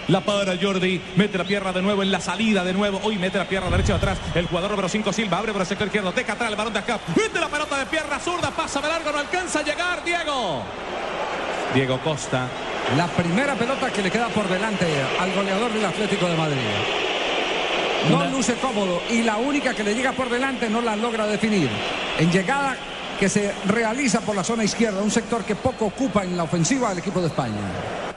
La 0.09 0.21
para 0.21 0.57
Jordi, 0.57 1.01
mete 1.17 1.37
la 1.37 1.43
pierna 1.43 1.73
de 1.73 1.83
nuevo 1.83 2.01
en 2.01 2.13
la 2.13 2.21
salida 2.21 2.63
de 2.63 2.73
nuevo. 2.73 3.01
Hoy 3.03 3.19
mete 3.19 3.39
la 3.39 3.49
pierna 3.49 3.69
derecha 3.71 3.95
de 3.95 3.99
atrás. 3.99 4.19
El 4.37 4.47
jugador 4.47 4.71
número 4.71 4.89
5 4.89 5.13
Silva 5.13 5.39
abre 5.39 5.51
por 5.51 5.63
el 5.63 5.67
sector 5.67 5.89
izquierdo. 5.89 6.13
Deja 6.13 6.35
atrás 6.35 6.51
el 6.51 6.57
balón 6.57 6.73
de 6.73 6.79
acá. 6.79 7.01
Mete 7.17 7.41
la 7.41 7.49
pelota 7.49 7.77
de 7.77 7.87
pierna 7.87 8.21
zurda, 8.21 8.53
pasa 8.53 8.81
de 8.81 8.89
largo, 8.89 9.11
no 9.11 9.19
alcanza 9.19 9.59
a 9.59 9.63
llegar 9.63 10.05
Diego. 10.05 10.63
Diego 11.75 11.99
Costa. 12.05 12.47
La 12.97 13.09
primera 13.09 13.57
pelota 13.57 13.91
que 13.91 14.01
le 14.01 14.11
queda 14.13 14.29
por 14.29 14.49
delante 14.49 14.87
al 15.19 15.33
goleador 15.33 15.73
del 15.73 15.85
Atlético 15.85 16.29
de 16.29 16.37
Madrid. 16.37 16.57
No 18.09 18.25
luce 18.27 18.55
cómodo 18.55 19.03
y 19.11 19.25
la 19.25 19.39
única 19.39 19.75
que 19.75 19.83
le 19.83 19.93
llega 19.93 20.13
por 20.13 20.31
delante 20.31 20.71
no 20.71 20.81
la 20.81 20.95
logra 20.95 21.27
definir. 21.27 21.69
En 22.21 22.31
llegada 22.31 22.77
que 23.19 23.29
se 23.29 23.53
realiza 23.67 24.21
por 24.21 24.37
la 24.37 24.45
zona 24.45 24.63
izquierda, 24.63 25.03
un 25.03 25.11
sector 25.11 25.43
que 25.43 25.57
poco 25.57 25.87
ocupa 25.87 26.23
en 26.23 26.37
la 26.37 26.45
ofensiva 26.45 26.91
del 26.91 26.99
equipo 26.99 27.21
de 27.21 27.27
España. 27.27 28.16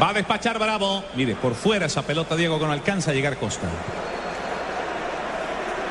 Va 0.00 0.10
a 0.10 0.12
despachar 0.12 0.58
Bravo. 0.58 1.04
Mire, 1.14 1.34
por 1.34 1.54
fuera 1.54 1.86
esa 1.86 2.02
pelota 2.02 2.36
Diego 2.36 2.58
que 2.58 2.66
no 2.66 2.72
alcanza 2.72 3.10
a 3.10 3.14
llegar 3.14 3.36
Costa. 3.36 3.68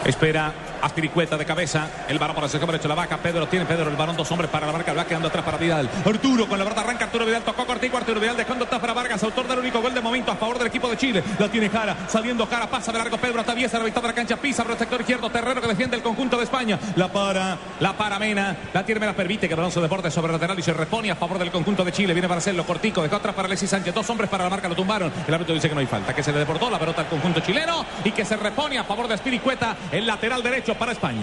Espera 0.05 0.53
Aspiricueta 0.81 1.37
de 1.37 1.45
cabeza. 1.45 1.87
El 2.07 2.19
balón 2.19 2.35
para 2.35 2.45
el 2.47 2.51
sector 2.51 2.69
derecho. 2.71 2.87
La 2.87 2.95
vaca. 2.95 3.17
Pedro 3.17 3.47
tiene 3.47 3.65
Pedro 3.65 3.89
el 3.89 3.95
balón. 3.95 4.15
Dos 4.15 4.31
hombres 4.31 4.49
para 4.49 4.65
la 4.65 4.73
marca. 4.73 4.93
Va 4.93 5.05
quedando 5.05 5.27
atrás 5.27 5.43
para 5.43 5.57
Vidal. 5.57 5.89
Arturo 6.05 6.47
con 6.47 6.57
la 6.57 6.65
verdad 6.65 6.83
arranca. 6.83 7.05
Arturo 7.05 7.25
Vidal 7.25 7.43
tocó 7.43 7.65
cortico. 7.65 7.97
Arturo 7.97 8.19
Vidal 8.19 8.37
dejando 8.37 8.65
atrás 8.65 8.81
para 8.81 8.93
Vargas. 8.93 9.23
Autor 9.23 9.47
del 9.47 9.59
único 9.59 9.81
gol 9.81 9.93
de 9.93 10.01
momento 10.01 10.31
a 10.31 10.35
favor 10.35 10.57
del 10.57 10.67
equipo 10.67 10.89
de 10.89 10.97
Chile. 10.97 11.23
La 11.39 11.49
tiene 11.49 11.69
Jara. 11.69 11.95
Saliendo 12.07 12.45
Jara. 12.47 12.67
Pasa 12.67 12.91
de 12.91 12.97
largo 12.97 13.17
Pedro. 13.17 13.41
Atraviesa 13.41 13.77
la 13.77 13.85
mitad 13.85 14.01
de 14.01 14.07
la 14.07 14.13
cancha. 14.13 14.37
Pisa 14.37 14.63
por 14.63 14.73
el 14.73 14.77
sector 14.77 14.99
izquierdo. 14.99 15.29
Terrero 15.29 15.61
que 15.61 15.67
defiende 15.67 15.95
el 15.97 16.03
conjunto 16.03 16.37
de 16.37 16.43
España. 16.43 16.79
La 16.95 17.07
para. 17.07 17.57
La 17.79 17.93
para 17.93 18.19
Mena. 18.19 18.55
La 18.73 18.85
tiene 18.85 18.99
Mena. 18.99 19.13
Permite 19.13 19.47
que 19.47 19.55
balón 19.55 19.71
se 19.71 19.79
deporte 19.81 20.09
sobre 20.09 20.27
el 20.27 20.33
lateral 20.33 20.57
y 20.57 20.63
se 20.63 20.73
repone 20.73 21.11
a 21.11 21.15
favor 21.15 21.37
del 21.37 21.51
conjunto 21.51 21.83
de 21.83 21.91
Chile. 21.91 22.13
Viene 22.13 22.27
para 22.27 22.39
hacerlo 22.39 22.65
cortico. 22.65 23.03
Dejó 23.03 23.17
atrás 23.17 23.35
para 23.35 23.47
Alexis 23.47 23.69
Sánchez. 23.69 23.93
Dos 23.93 24.09
hombres 24.09 24.29
para 24.29 24.43
la 24.43 24.49
marca. 24.49 24.67
Lo 24.67 24.75
tumbaron. 24.75 25.11
El 25.27 25.33
árbitro 25.33 25.53
dice 25.53 25.69
que 25.69 25.75
no 25.75 25.81
hay 25.81 25.87
falta. 25.87 26.13
Que 26.13 26.23
se 26.23 26.31
le 26.31 26.39
deportó 26.39 26.69
la 26.69 26.79
pelota 26.79 27.01
al 27.01 27.07
conjunto 27.07 27.39
chileno 27.41 27.85
y 28.03 28.11
que 28.11 28.25
se 28.25 28.35
repone 28.37 28.77
a 28.77 28.83
favor 28.83 29.07
de 29.07 29.13
Aspiricueta. 29.13 29.75
El 29.91 30.07
lateral 30.07 30.41
derecho 30.41 30.70
para 30.77 30.91
España. 30.91 31.21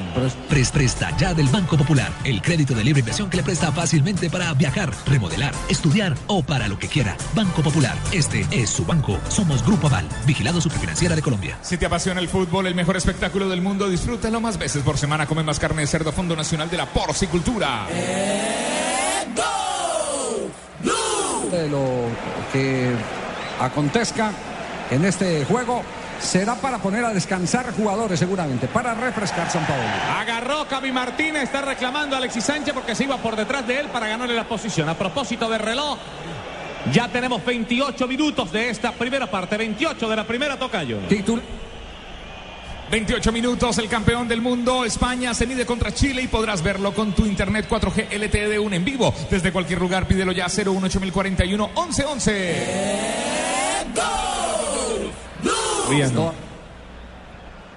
Pres 0.48 0.70
Presta 0.70 1.16
ya 1.16 1.34
del 1.34 1.48
Banco 1.48 1.76
Popular, 1.76 2.12
el 2.24 2.42
crédito 2.42 2.74
de 2.74 2.84
libre 2.84 3.00
inversión 3.00 3.30
que 3.30 3.36
le 3.36 3.42
presta 3.42 3.72
fácilmente 3.72 4.30
para 4.30 4.52
viajar, 4.54 4.90
remodelar, 5.06 5.54
estudiar 5.68 6.14
o 6.26 6.42
para 6.42 6.68
lo 6.68 6.78
que 6.78 6.88
quiera. 6.88 7.16
Banco 7.34 7.62
Popular, 7.62 7.96
este 8.12 8.46
es 8.50 8.70
su 8.70 8.84
banco. 8.84 9.18
Somos 9.28 9.64
Grupo 9.64 9.86
Aval, 9.86 10.08
vigilado 10.26 10.60
superfinanciera 10.60 11.14
de 11.14 11.22
Colombia. 11.22 11.58
Si 11.62 11.76
te 11.76 11.86
apasiona 11.86 12.20
el 12.20 12.28
fútbol, 12.28 12.66
el 12.66 12.74
mejor 12.74 12.96
espectáculo 12.96 13.48
del 13.48 13.60
mundo, 13.60 13.88
disfrútalo 13.88 14.40
más 14.40 14.58
veces 14.58 14.82
por 14.82 14.98
semana. 14.98 15.26
Come 15.26 15.42
más 15.42 15.58
carne 15.58 15.82
de 15.82 15.86
cerdo, 15.86 16.12
Fondo 16.12 16.36
Nacional 16.36 16.70
de 16.70 16.76
la 16.76 16.86
Porcicultura. 16.86 17.86
De 21.50 21.68
lo 21.68 21.86
que 22.52 22.92
acontezca 23.60 24.30
en 24.90 25.04
este 25.04 25.44
juego 25.44 25.82
será 26.20 26.54
para 26.56 26.78
poner 26.78 27.04
a 27.04 27.12
descansar 27.12 27.72
jugadores 27.72 28.18
seguramente, 28.18 28.66
para 28.68 28.94
refrescar 28.94 29.50
San 29.50 29.66
Paolo. 29.66 29.82
Agarró 30.18 30.66
Cavi 30.66 30.92
Martínez, 30.92 31.44
está 31.44 31.62
reclamando 31.62 32.16
a 32.16 32.18
Alexis 32.18 32.44
Sánchez 32.44 32.74
porque 32.74 32.94
se 32.94 33.04
iba 33.04 33.16
por 33.18 33.36
detrás 33.36 33.66
de 33.66 33.80
él 33.80 33.88
para 33.88 34.08
ganarle 34.08 34.34
la 34.34 34.48
posición. 34.48 34.88
A 34.88 34.94
propósito 34.94 35.48
de 35.48 35.58
reloj, 35.58 35.98
ya 36.92 37.08
tenemos 37.08 37.44
28 37.44 38.06
minutos 38.06 38.52
de 38.52 38.70
esta 38.70 38.92
primera 38.92 39.30
parte, 39.30 39.56
28 39.56 40.08
de 40.08 40.16
la 40.16 40.24
primera 40.24 40.58
tocayo. 40.58 40.98
Título. 41.08 41.42
28 42.90 43.32
minutos, 43.32 43.76
el 43.78 43.88
campeón 43.88 44.28
del 44.28 44.40
mundo, 44.40 44.86
España 44.86 45.34
se 45.34 45.46
mide 45.46 45.66
contra 45.66 45.92
Chile 45.92 46.22
y 46.22 46.28
podrás 46.28 46.62
verlo 46.62 46.94
con 46.94 47.12
tu 47.12 47.26
internet 47.26 47.66
4G 47.68 48.18
LTE 48.18 48.48
de 48.48 48.58
un 48.58 48.72
en 48.72 48.82
vivo. 48.82 49.14
Desde 49.30 49.52
cualquier 49.52 49.78
lugar, 49.78 50.08
pídelo 50.08 50.32
ya 50.32 50.48
018041 50.48 51.70
1111. 51.76 54.47
Riendo. 55.88 56.34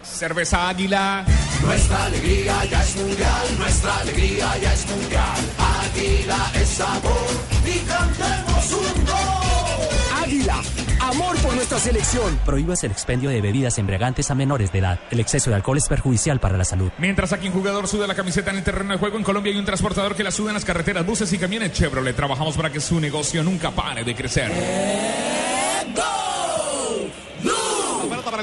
Cerveza 0.04 0.69
Águila. 0.69 1.26
Nuestra 1.63 2.06
alegría 2.06 2.65
ya 2.65 2.84
es 2.84 2.95
mundial, 2.95 3.58
nuestra 3.58 3.97
alegría 3.97 4.58
ya 4.58 4.74
es 4.74 4.89
mundial. 4.89 5.39
Águila 5.84 6.52
es 6.56 6.67
sabor 6.67 7.28
y 7.65 7.78
cantemos 7.88 8.71
un 8.74 9.06
gol. 9.06 10.24
Águila, 10.24 10.62
amor 11.00 11.38
por 11.38 11.56
nuestra 11.56 11.80
selección. 11.80 12.39
Prohíbas 12.45 12.84
el 12.84 12.91
expendio 12.91 13.30
de 13.30 13.41
bebidas 13.41 13.78
embriagantes 13.78 14.30
a 14.32 14.36
menores 14.36 14.71
de 14.71 14.80
edad. 14.80 15.00
El 15.12 15.19
exceso 15.19 15.50
de 15.50 15.56
alcohol 15.56 15.78
es 15.78 15.88
perjudicial 15.88 16.39
para 16.39 16.58
la 16.58 16.65
salud. 16.65 16.91
Mientras 16.97 17.32
aquí 17.34 17.47
un 17.47 17.54
jugador 17.54 17.88
suda 17.88 18.08
la 18.08 18.15
camiseta 18.15 18.52
en 18.52 18.58
el 18.58 18.63
terreno 18.63 18.93
de 18.93 19.00
juego, 19.00 19.17
en 19.17 19.24
Colombia 19.24 19.54
hay 19.54 19.60
un 19.60 19.65
transportador 19.65 20.15
que 20.15 20.24
la 20.24 20.32
suda 20.32 20.50
en 20.50 20.56
las 20.56 20.65
carreteras, 20.65 21.06
buses 21.06 21.32
y 21.32 21.38
camiones 21.38 21.71
Chevrolet. 21.74 22.15
Trabajamos 22.15 22.58
para 22.58 22.71
que 22.71 22.82
su 22.82 23.00
negocio 23.00 23.43
nunca 23.43 23.71
pare 23.71 24.04
de 24.04 24.15
crecer. 24.15 24.52
Pelota 24.52 25.40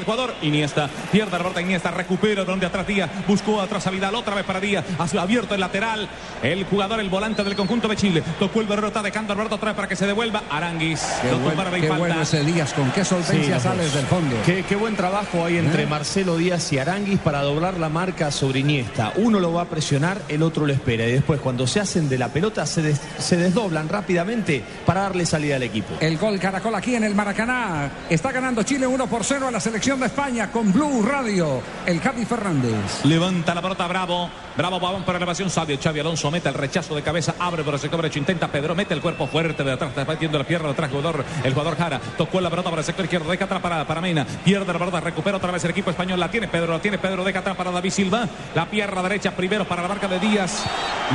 para 0.05 0.15
el 0.21 0.27
jugador. 0.29 0.35
Iniesta. 0.43 0.89
Pierde 1.11 1.33
la 1.33 1.39
pelota 1.39 1.61
Iniesta. 1.61 1.91
Recupera 1.91 2.45
donde 2.45 2.67
atrás 2.67 2.87
Díaz. 2.87 3.11
Buscó 3.27 3.61
atrás 3.61 3.87
a 3.87 3.91
Vidal. 3.91 4.15
Otra 4.15 4.35
vez 4.35 4.45
para 4.45 4.61
Díaz. 4.61 4.85
Ha 4.99 5.21
abierto 5.21 5.55
el 5.55 5.61
lateral. 5.61 6.09
El 6.43 6.65
jugador, 6.65 7.01
el 7.01 7.09
volante 7.09 7.43
del 7.45 7.57
conjunto 7.57 7.89
de 7.89 7.97
Chile. 7.97 8.23
Tocó 8.39 8.61
el 8.61 8.67
Berrero. 8.67 8.89
Está 8.89 9.03
dejando 9.03 9.33
Alberto 9.33 9.57
otra 9.57 9.69
vez 9.71 9.77
para 9.77 9.89
que 9.89 9.97
se 9.97 10.07
devuelva. 10.07 10.43
Aranguis. 10.51 11.01
Qué, 11.23 11.31
Lo 11.31 11.39
buen- 11.39 11.81
qué 11.81 11.91
bueno 11.91 12.23
ese 12.23 12.43
Díaz, 12.45 12.73
con 12.73 12.91
qué 12.93 13.05
solvencia 13.05 13.57
Sí, 13.59 13.63
sales 13.63 13.87
los- 13.87 13.95
del 13.95 14.07
fondo. 14.07 14.37
Qué, 14.47 14.65
qué 14.69 14.77
buen 14.77 14.97
trabajo 14.97 15.45
hay 15.45 15.59
entre 15.59 15.83
¿Eh? 15.83 15.87
Marcelo 15.87 16.37
Díaz 16.37 16.73
y 16.73 16.79
Aranguis 16.79 17.19
para 17.19 17.43
doblar 17.43 17.79
la 17.79 17.89
marca 17.89 18.31
sobre 18.31 18.61
Iniesta. 18.61 19.13
Uno 19.17 19.41
lo 19.41 19.53
va 19.53 19.63
a 19.63 19.65
presionar, 19.67 20.21
el 20.29 20.43
otro 20.43 20.67
lo 20.67 20.73
espera. 20.73 21.07
Y 21.07 21.13
después, 21.13 21.41
cuando 21.41 21.67
se 21.67 21.81
hacen 21.81 22.09
de 22.09 22.19
la 22.19 22.29
pelota, 22.29 22.67
se, 22.67 22.83
des- 22.83 23.01
se 23.19 23.37
desdoblan 23.37 23.89
rápidamente 23.89 24.63
para 24.87 25.03
darle 25.03 25.27
salida 25.27 25.57
al 25.57 25.63
equipo. 25.63 25.95
El 26.01 26.19
gol 26.19 26.39
Caracol 26.39 26.75
aquí 26.75 26.95
en 26.95 27.05
el 27.05 27.15
Maracaná. 27.15 27.91
Está 28.11 28.33
ganando 28.33 28.63
Chile 28.63 28.87
1 28.87 29.07
por 29.07 29.25
0 29.25 29.49
a 29.49 29.51
la 29.51 29.61
selección 29.61 29.88
de 29.97 30.07
España 30.07 30.53
con 30.53 30.71
Blue 30.71 31.03
Radio. 31.03 31.63
El 31.87 31.99
Javi 32.01 32.27
Fernández. 32.27 33.05
Levanta 33.05 33.55
la 33.55 33.63
pelota 33.63 33.87
Bravo. 33.87 34.29
Bravo, 34.55 34.79
balón 34.79 35.03
para 35.03 35.17
elevación. 35.17 35.49
Sabio. 35.49 35.79
Xavi 35.83 36.01
Alonso 36.01 36.31
mete 36.31 36.51
el 36.51 36.55
rechazo 36.55 36.95
de 36.95 37.01
cabeza. 37.01 37.37
Abre 37.39 37.65
por 37.65 37.73
el 37.73 37.81
sector 37.81 38.03
derecho. 38.03 38.19
Intenta 38.19 38.49
Pedro. 38.49 38.75
Mete 38.75 38.93
el 38.93 39.01
cuerpo 39.01 39.27
fuerte 39.27 39.65
de 39.65 39.73
atrás. 39.73 39.91
Está 39.91 40.05
metiendo 40.05 40.37
la 40.37 40.45
pierna 40.45 40.67
de 40.67 40.73
atrás. 40.75 40.91
Jugador, 40.91 41.25
el 41.43 41.55
jugador 41.55 41.79
Jara. 41.79 42.01
Tocó 42.19 42.39
la 42.43 42.51
pelota 42.51 42.69
para 42.69 42.81
el 42.81 42.85
sector 42.85 43.07
izquierdo. 43.07 43.31
Deja 43.31 43.47
atrás 43.47 43.63
para, 43.63 43.87
para 43.87 44.03
Mena. 44.03 44.27
Pierde 44.45 44.71
la 44.71 44.79
pelota. 44.79 45.01
Recupera 45.01 45.39
otra 45.39 45.53
vez 45.53 45.65
el 45.65 45.71
equipo 45.71 45.91
español. 45.91 46.21
La 46.21 46.31
tiene 46.31 46.49
Pedro. 46.49 46.75
La 46.75 46.83
tiene 46.83 46.99
Pedro. 46.99 47.25
Deja 47.25 47.39
atrás 47.39 47.57
para 47.57 47.71
David 47.71 47.91
Silva. 47.91 48.29
La 48.55 48.67
pierna 48.67 49.03
derecha 49.03 49.35
primero 49.35 49.67
para 49.67 49.81
la 49.81 49.89
marca 49.89 50.07
de 50.07 50.19
Díaz. 50.19 50.65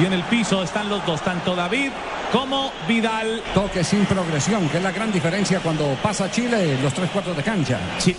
Y 0.02 0.06
en 0.06 0.14
el 0.14 0.24
piso 0.24 0.64
están 0.64 0.90
los 0.90 1.06
dos. 1.06 1.22
Tanto 1.22 1.56
David 1.56 1.92
como 2.32 2.72
Vidal. 2.88 3.44
Toque 3.54 3.84
sin 3.84 4.04
progresión, 4.06 4.68
que 4.70 4.78
es 4.78 4.84
la 4.84 4.92
gran 4.92 5.12
diferencia 5.12 5.60
cuando 5.60 5.96
pasa 6.02 6.32
Chile 6.32 6.80
los 6.82 6.92
tres 6.92 7.12
cuartos 7.12 7.38
de 7.38 7.44
cancha. 7.44 7.80
Sí. 8.00 8.16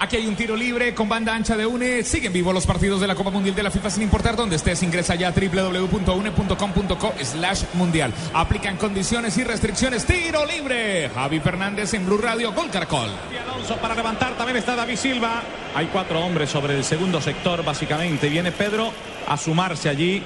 Aquí 0.00 0.14
hay 0.16 0.28
un 0.28 0.36
tiro 0.36 0.54
libre 0.54 0.94
con 0.94 1.08
banda 1.08 1.34
ancha 1.34 1.56
de 1.56 1.66
UNE. 1.66 2.04
Siguen 2.04 2.32
vivos 2.32 2.54
los 2.54 2.66
partidos 2.66 3.00
de 3.00 3.08
la 3.08 3.16
Copa 3.16 3.30
Mundial 3.30 3.56
de 3.56 3.64
la 3.64 3.70
FIFA 3.70 3.90
sin 3.90 4.04
importar 4.04 4.36
dónde 4.36 4.54
estés. 4.54 4.80
Ingresa 4.84 5.16
ya 5.16 5.28
a 5.28 5.32
www.une.com.co 5.32 7.14
slash 7.20 7.64
mundial. 7.74 8.12
Aplican 8.32 8.76
condiciones 8.76 9.36
y 9.38 9.44
restricciones. 9.44 10.06
Tiro 10.06 10.46
libre. 10.46 11.10
Javi 11.12 11.40
Fernández 11.40 11.94
en 11.94 12.06
Blue 12.06 12.18
Radio. 12.18 12.52
Gol 12.52 12.70
Caracol. 12.70 13.10
Alonso 13.42 13.76
para 13.78 13.96
levantar. 13.96 14.36
También 14.36 14.58
está 14.58 14.76
David 14.76 14.96
Silva. 14.96 15.42
Hay 15.74 15.86
cuatro 15.86 16.20
hombres 16.20 16.48
sobre 16.48 16.76
el 16.76 16.84
segundo 16.84 17.20
sector, 17.20 17.64
básicamente. 17.64 18.28
Viene 18.28 18.52
Pedro 18.52 18.92
a 19.26 19.36
sumarse 19.36 19.88
allí. 19.88 20.22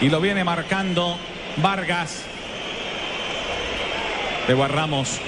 Y 0.00 0.08
lo 0.08 0.20
viene 0.20 0.42
marcando 0.42 1.16
Vargas. 1.62 2.22
Debo 4.48 4.64
a 4.64 4.68
Ramos. 4.68 5.20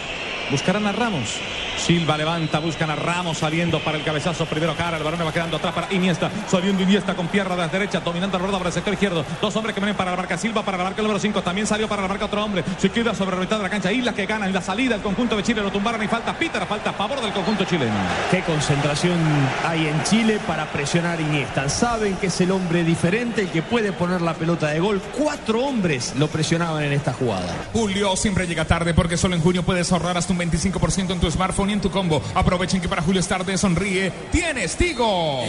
Buscarán 0.51 0.87
a 0.89 0.93
Ramos. 0.93 1.52
Silva 1.77 2.17
levanta, 2.17 2.59
buscan 2.59 2.91
a 2.91 2.97
Ramos 2.97 3.39
saliendo 3.39 3.81
para 3.81 3.99
el 3.99 4.05
cabezazo. 4.05 4.47
Primero 4.47 4.77
cara, 4.77 4.97
el 4.97 5.03
balón 5.03 5.27
va 5.27 5.33
quedando 5.33 5.57
atrás 5.57 5.75
para 5.75 5.93
Iniesta. 5.93 6.31
Saliendo 6.49 6.83
Iniesta 6.83 7.15
con 7.15 7.29
pierna 7.29 7.57
de 7.57 7.63
la 7.63 7.69
derecha, 7.69 8.01
dominando 8.01 8.39
la 8.39 8.45
rueda 8.45 8.59
para 8.59 8.69
el 8.69 8.75
sector 8.75 8.93
izquierdo. 8.93 9.25
Dos 9.41 9.55
hombres 9.57 9.75
que 9.75 9.81
vienen 9.81 9.97
para 9.97 10.13
la 10.13 10.17
marca 10.17 10.39
Silva, 10.39 10.63
para 10.65 10.79
la 10.79 10.85
marca 10.85 11.03
número 11.03 11.19
5. 11.19 11.43
También 11.43 11.67
salió 11.67 11.89
para 11.89 12.03
la 12.03 12.09
marca 12.09 12.27
otro 12.27 12.45
hombre. 12.45 12.65
Se 12.79 12.91
queda 12.91 13.15
sobre 13.15 13.37
la 13.37 13.43
mitad 13.43 13.57
de 13.57 13.65
la 13.65 13.71
cancha. 13.71 13.93
Isla 13.93 14.15
que 14.15 14.27
gana 14.27 14.47
en 14.47 14.53
la 14.53 14.63
salida. 14.63 14.95
El 14.95 15.03
conjunto 15.03 15.37
de 15.37 15.43
Chile 15.43 15.63
lo 15.63 15.71
tumbaron 15.71 16.03
y 16.03 16.09
falta. 16.09 16.37
Peter, 16.37 16.65
falta 16.67 16.91
a 16.91 16.93
favor 16.93 17.21
del 17.21 17.33
conjunto 17.33 17.65
chileno. 17.65 17.95
Qué 18.31 18.43
concentración 18.43 19.19
hay 19.67 19.87
en 19.87 20.03
Chile 20.05 20.39
para 20.47 20.67
presionar 20.67 21.19
a 21.19 21.23
Iniesta. 21.23 21.69
Saben 21.69 22.17
que 22.17 22.27
es 22.27 22.41
el 22.41 22.51
hombre 22.51 22.85
diferente, 22.85 23.43
el 23.43 23.51
que 23.51 23.63
puede 23.63 23.93
poner 23.93 24.21
la 24.21 24.35
pelota 24.35 24.69
de 24.69 24.81
gol. 24.81 25.01
Cuatro 25.17 25.65
hombres 25.65 26.15
lo 26.17 26.29
presionaban 26.29 26.85
en 26.85 26.93
esta 26.93 27.13
jugada. 27.13 27.55
Julio 27.73 28.17
siempre 28.17 28.47
llega 28.47 28.65
tarde 28.65 28.95
porque 28.95 29.17
solo 29.17 29.35
en 29.35 29.43
junio 29.43 29.63
puedes 29.63 29.91
ahorrar 29.93 30.17
hasta 30.17 30.33
un 30.33 30.39
25% 30.39 31.11
en 31.11 31.21
tu 31.21 31.31
smartphone 31.31 31.62
y 31.71 31.73
en 31.73 31.81
tu 31.81 31.91
combo. 31.91 32.23
Aprovechen 32.35 32.81
que 32.81 32.89
para 32.89 33.03
Julio 33.03 33.21
es 33.21 33.29
tarde, 33.29 33.57
sonríe. 33.59 34.13
Tienes 34.31 34.77
Tigo. 34.77 35.43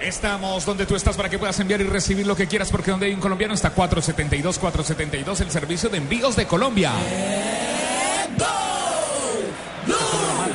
Estamos 0.00 0.66
donde 0.66 0.84
tú 0.84 0.96
estás 0.96 1.16
para 1.16 1.28
que 1.28 1.38
puedas 1.38 1.58
enviar 1.60 1.80
y 1.80 1.84
recibir 1.84 2.26
lo 2.26 2.34
que 2.34 2.46
quieras 2.46 2.70
porque 2.70 2.90
donde 2.90 3.06
hay 3.06 3.14
un 3.14 3.20
colombiano 3.20 3.54
está 3.54 3.70
472 3.70 4.58
472 4.58 5.40
el 5.40 5.50
servicio 5.50 5.88
de 5.88 5.98
envíos 5.98 6.36
de 6.36 6.46
Colombia. 6.46 6.92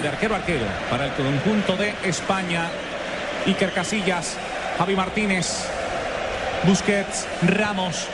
De 0.01 0.07
arquero 0.07 0.35
a 0.35 0.37
arquero 0.37 0.65
para 0.89 1.05
el 1.05 1.13
conjunto 1.13 1.75
de 1.75 1.93
España. 2.03 2.69
Iker 3.45 3.73
Casillas, 3.73 4.35
Javi 4.77 4.95
Martínez, 4.95 5.65
Busquets, 6.65 7.25
Ramos. 7.43 8.07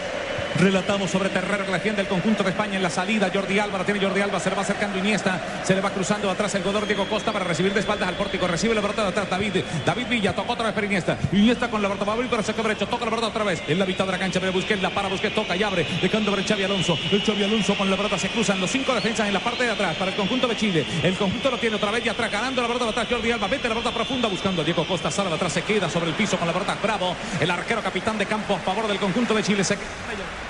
Relatamos 0.60 1.12
sobre 1.12 1.30
Terrero 1.30 1.66
que 1.66 1.72
defiende 1.72 2.02
el 2.02 2.08
conjunto 2.08 2.44
de 2.44 2.52
España 2.52 2.78
en 2.78 2.84
la 2.84 2.90
salida. 2.90 3.30
Jordi 3.34 3.60
Alba, 3.60 3.84
tiene 3.84 4.00
Jordi 4.00 4.22
Alba, 4.22 4.40
se 4.40 4.50
le 4.50 4.56
va 4.56 4.62
acercando 4.62 4.98
Iniesta, 4.98 5.62
se 5.64 5.76
le 5.76 5.82
va 5.82 5.90
cruzando 5.90 6.30
atrás 6.30 6.54
el 6.56 6.62
jugador 6.62 6.86
Diego 6.86 7.08
Costa 7.08 7.32
para 7.32 7.46
recibir 7.46 7.74
de 7.74 7.80
espaldas 7.80 8.08
al 8.08 8.16
pórtico. 8.16 8.48
Recibe 8.48 8.76
la 8.76 8.82
pelota 8.82 9.04
de 9.04 9.10
atrás 9.10 9.30
David. 9.30 9.58
David 9.86 10.08
Villa 10.08 10.34
tocó 10.34 10.54
otra 10.54 10.66
vez 10.66 10.74
para 10.74 10.86
Iniesta. 10.88 11.18
Iniesta 11.32 11.70
con 11.70 11.82
la 11.82 11.88
pelota 11.90 12.06
va 12.06 12.14
a 12.14 12.16
abrir 12.16 12.30
para 12.30 12.42
el 12.42 12.46
sector 12.46 12.68
derecho, 12.68 12.88
toca 12.88 13.06
la 13.06 13.12
pelota 13.12 13.28
otra 13.28 13.44
vez. 13.44 13.64
En 13.68 13.80
la 13.80 13.86
mitad 13.86 14.06
de 14.06 14.12
la 14.12 14.20
cancha, 14.20 14.40
pero 14.40 14.52
Busquets 14.52 14.82
la 14.82 14.90
para, 14.92 15.10
Busquets 15.10 15.36
toca 15.36 15.56
y 15.56 15.64
abre, 15.64 15.86
dejando 16.02 16.32
ver 16.32 16.42
el 16.42 16.46
Xavi 16.46 16.64
Alonso. 16.64 16.98
El 17.12 17.24
Xavi 17.24 17.44
Alonso 17.44 17.76
con 17.76 17.90
la 17.90 17.98
pelota 17.98 18.18
se 18.18 18.30
cruzan 18.30 18.60
los 18.62 18.70
cinco 18.70 18.94
defensas 18.94 19.28
en 19.28 19.34
la 19.34 19.40
parte 19.40 19.64
de 19.64 19.72
atrás 19.72 19.96
para 19.96 20.12
el 20.12 20.18
conjunto 20.18 20.48
de 20.48 20.56
Chile. 20.56 20.86
El 21.02 21.16
conjunto 21.16 21.52
lo 21.52 21.58
tiene 21.58 21.76
otra 21.76 21.92
vez 21.92 22.06
y 22.06 22.10
atrás, 22.10 22.32
ganando 22.32 22.62
la 22.62 22.68
pelota 22.68 22.86
de 22.86 22.92
atrás 22.92 23.08
Jordi 23.10 23.32
Alba. 23.32 23.48
Vete 23.48 23.68
la 23.68 23.76
pelota 23.76 23.94
profunda 23.94 24.28
buscando 24.28 24.64
Diego 24.64 24.86
Costa. 24.86 25.10
Sale 25.10 25.30
de 25.30 25.36
atrás, 25.36 25.54
se 25.54 25.64
queda 25.64 25.90
sobre 25.90 26.10
el 26.10 26.16
piso 26.16 26.38
con 26.38 26.48
la 26.48 26.54
pelota. 26.54 26.78
Bravo, 26.82 27.16
el 27.40 27.50
arquero 27.50 27.82
capitán 27.82 28.18
de 28.18 28.26
campo 28.26 28.56
a 28.56 28.60
favor 28.60 28.88
del 28.88 29.00
conjunto 29.00 29.34
de 29.34 29.44
Chile. 29.44 29.64
Se 29.64 29.78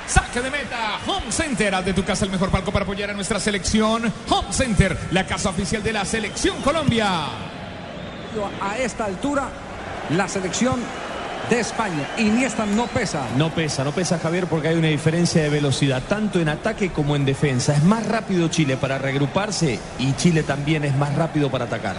Saque 0.08 0.42
de 0.42 0.52
meta. 0.52 1.00
Home 1.08 1.32
Center. 1.32 1.76
Haz 1.76 1.86
de 1.86 1.94
tu 1.94 2.04
casa 2.04 2.26
el 2.26 2.32
mejor 2.32 2.50
palco 2.50 2.72
para 2.72 2.84
apoyar 2.84 3.10
a 3.10 3.14
nuestra 3.14 3.40
selección. 3.40 4.12
Home 4.30 4.52
Center, 4.52 4.98
la 5.12 5.26
casa 5.26 5.50
oficial 5.50 5.82
de 5.82 5.94
la 5.94 6.06
selección 6.06 6.62
Colombia. 6.62 7.26
A 8.62 8.78
esta 8.78 9.06
altura, 9.06 9.48
la 10.10 10.28
selección 10.28 10.80
de 11.50 11.60
España. 11.60 12.08
Iniesta 12.18 12.66
no 12.66 12.88
pesa. 12.88 13.26
No 13.38 13.50
pesa, 13.52 13.84
no 13.84 13.92
pesa 13.92 14.20
Javier 14.20 14.48
porque 14.48 14.70
hay 14.70 14.76
una 14.76 14.88
diferencia 14.88 15.44
de 15.44 15.50
velocidad, 15.50 16.02
tanto 16.08 16.40
en 16.40 16.50
ataque 16.50 16.92
como 16.92 17.16
en 17.16 17.26
defensa. 17.26 17.74
Es 17.74 17.84
más 17.84 18.08
rápido 18.08 18.48
Chile 18.48 18.78
para 18.78 18.98
regruparse 18.98 19.80
y 20.00 20.14
Chile 20.14 20.44
también 20.44 20.84
es 20.84 20.96
más 20.96 21.14
rápido 21.16 21.50
para 21.52 21.66
atacar. 21.66 21.98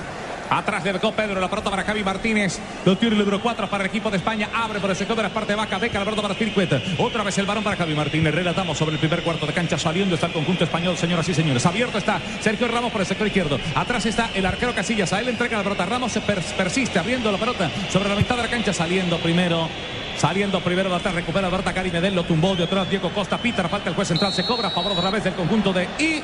Atrás 0.51 0.85
le 0.85 0.93
dejó 0.93 1.13
Pedro, 1.13 1.41
la 1.41 1.49
pelota 1.49 1.71
para 1.71 1.85
Javi 1.85 2.05
Martínez. 2.05 2.59
Lo 2.85 2.97
tiene 2.97 3.15
el 3.15 3.21
número 3.21 3.41
4 3.41 3.69
para 3.69 3.85
el 3.85 3.91
equipo 3.91 4.11
de 4.11 4.19
España. 4.19 4.49
Abre 4.55 4.81
por 4.81 4.91
el 4.91 4.97
sector 4.97 5.17
de 5.17 5.23
la 5.23 5.31
parte 5.31 5.55
baja. 5.55 5.79
Beca 5.79 5.99
la 5.99 6.05
pelota 6.05 6.23
para 6.23 6.35
Circuit. 6.35 6.71
Otra 6.99 7.23
vez 7.23 7.37
el 7.39 7.47
varón 7.47 7.65
para 7.65 7.77
Javi 7.77 7.95
Martínez. 7.95 8.35
Relatamos 8.35 8.77
sobre 8.79 8.95
el 8.95 8.99
primer 8.99 9.23
cuarto 9.23 9.47
de 9.47 9.53
cancha. 9.53 9.79
Saliendo 9.79 10.15
está 10.15 10.27
el 10.27 10.33
conjunto 10.33 10.65
español, 10.65 10.97
señoras 10.97 11.29
y 11.29 11.35
señores. 11.35 11.65
Abierto 11.67 11.99
está 11.99 12.21
Sergio 12.41 12.69
Ramos 12.69 12.93
por 12.93 13.01
el 13.01 13.07
sector 13.07 13.27
izquierdo. 13.27 13.59
Atrás 13.75 14.07
está 14.07 14.31
el 14.35 14.47
arquero 14.47 14.75
Casillas. 14.75 15.13
A 15.13 15.21
él 15.21 15.29
entrega 15.29 15.59
la 15.59 15.65
pelota. 15.65 15.87
Ramos 15.87 16.13
persiste 16.57 16.99
abriendo 16.99 17.33
la 17.33 17.39
pelota 17.39 17.71
sobre 17.91 18.09
la 18.09 18.15
mitad 18.15 18.37
de 18.37 18.43
la 18.43 18.49
cancha. 18.49 18.73
Saliendo 18.73 19.19
primero. 19.19 19.69
Saliendo 20.17 20.61
primero 20.61 20.89
de 20.89 20.97
atrás, 20.97 21.15
recupera 21.15 21.51
Cari 21.51 21.91
Medel, 21.91 22.15
lo 22.15 22.23
tumbó 22.23 22.55
de 22.55 22.65
atrás 22.65 22.89
Diego 22.89 23.11
Costa, 23.11 23.37
Peter, 23.37 23.69
falta 23.69 23.89
el 23.91 23.97
juez 23.97 24.07
central, 24.07 24.33
se 24.33 24.45
cobra 24.45 24.69
a 24.69 24.71
favor 24.71 24.93
otra 24.93 25.11
vez 25.11 25.25
del 25.25 25.35
conjunto 25.35 25.73
de 25.73 25.89
I. 25.99 26.23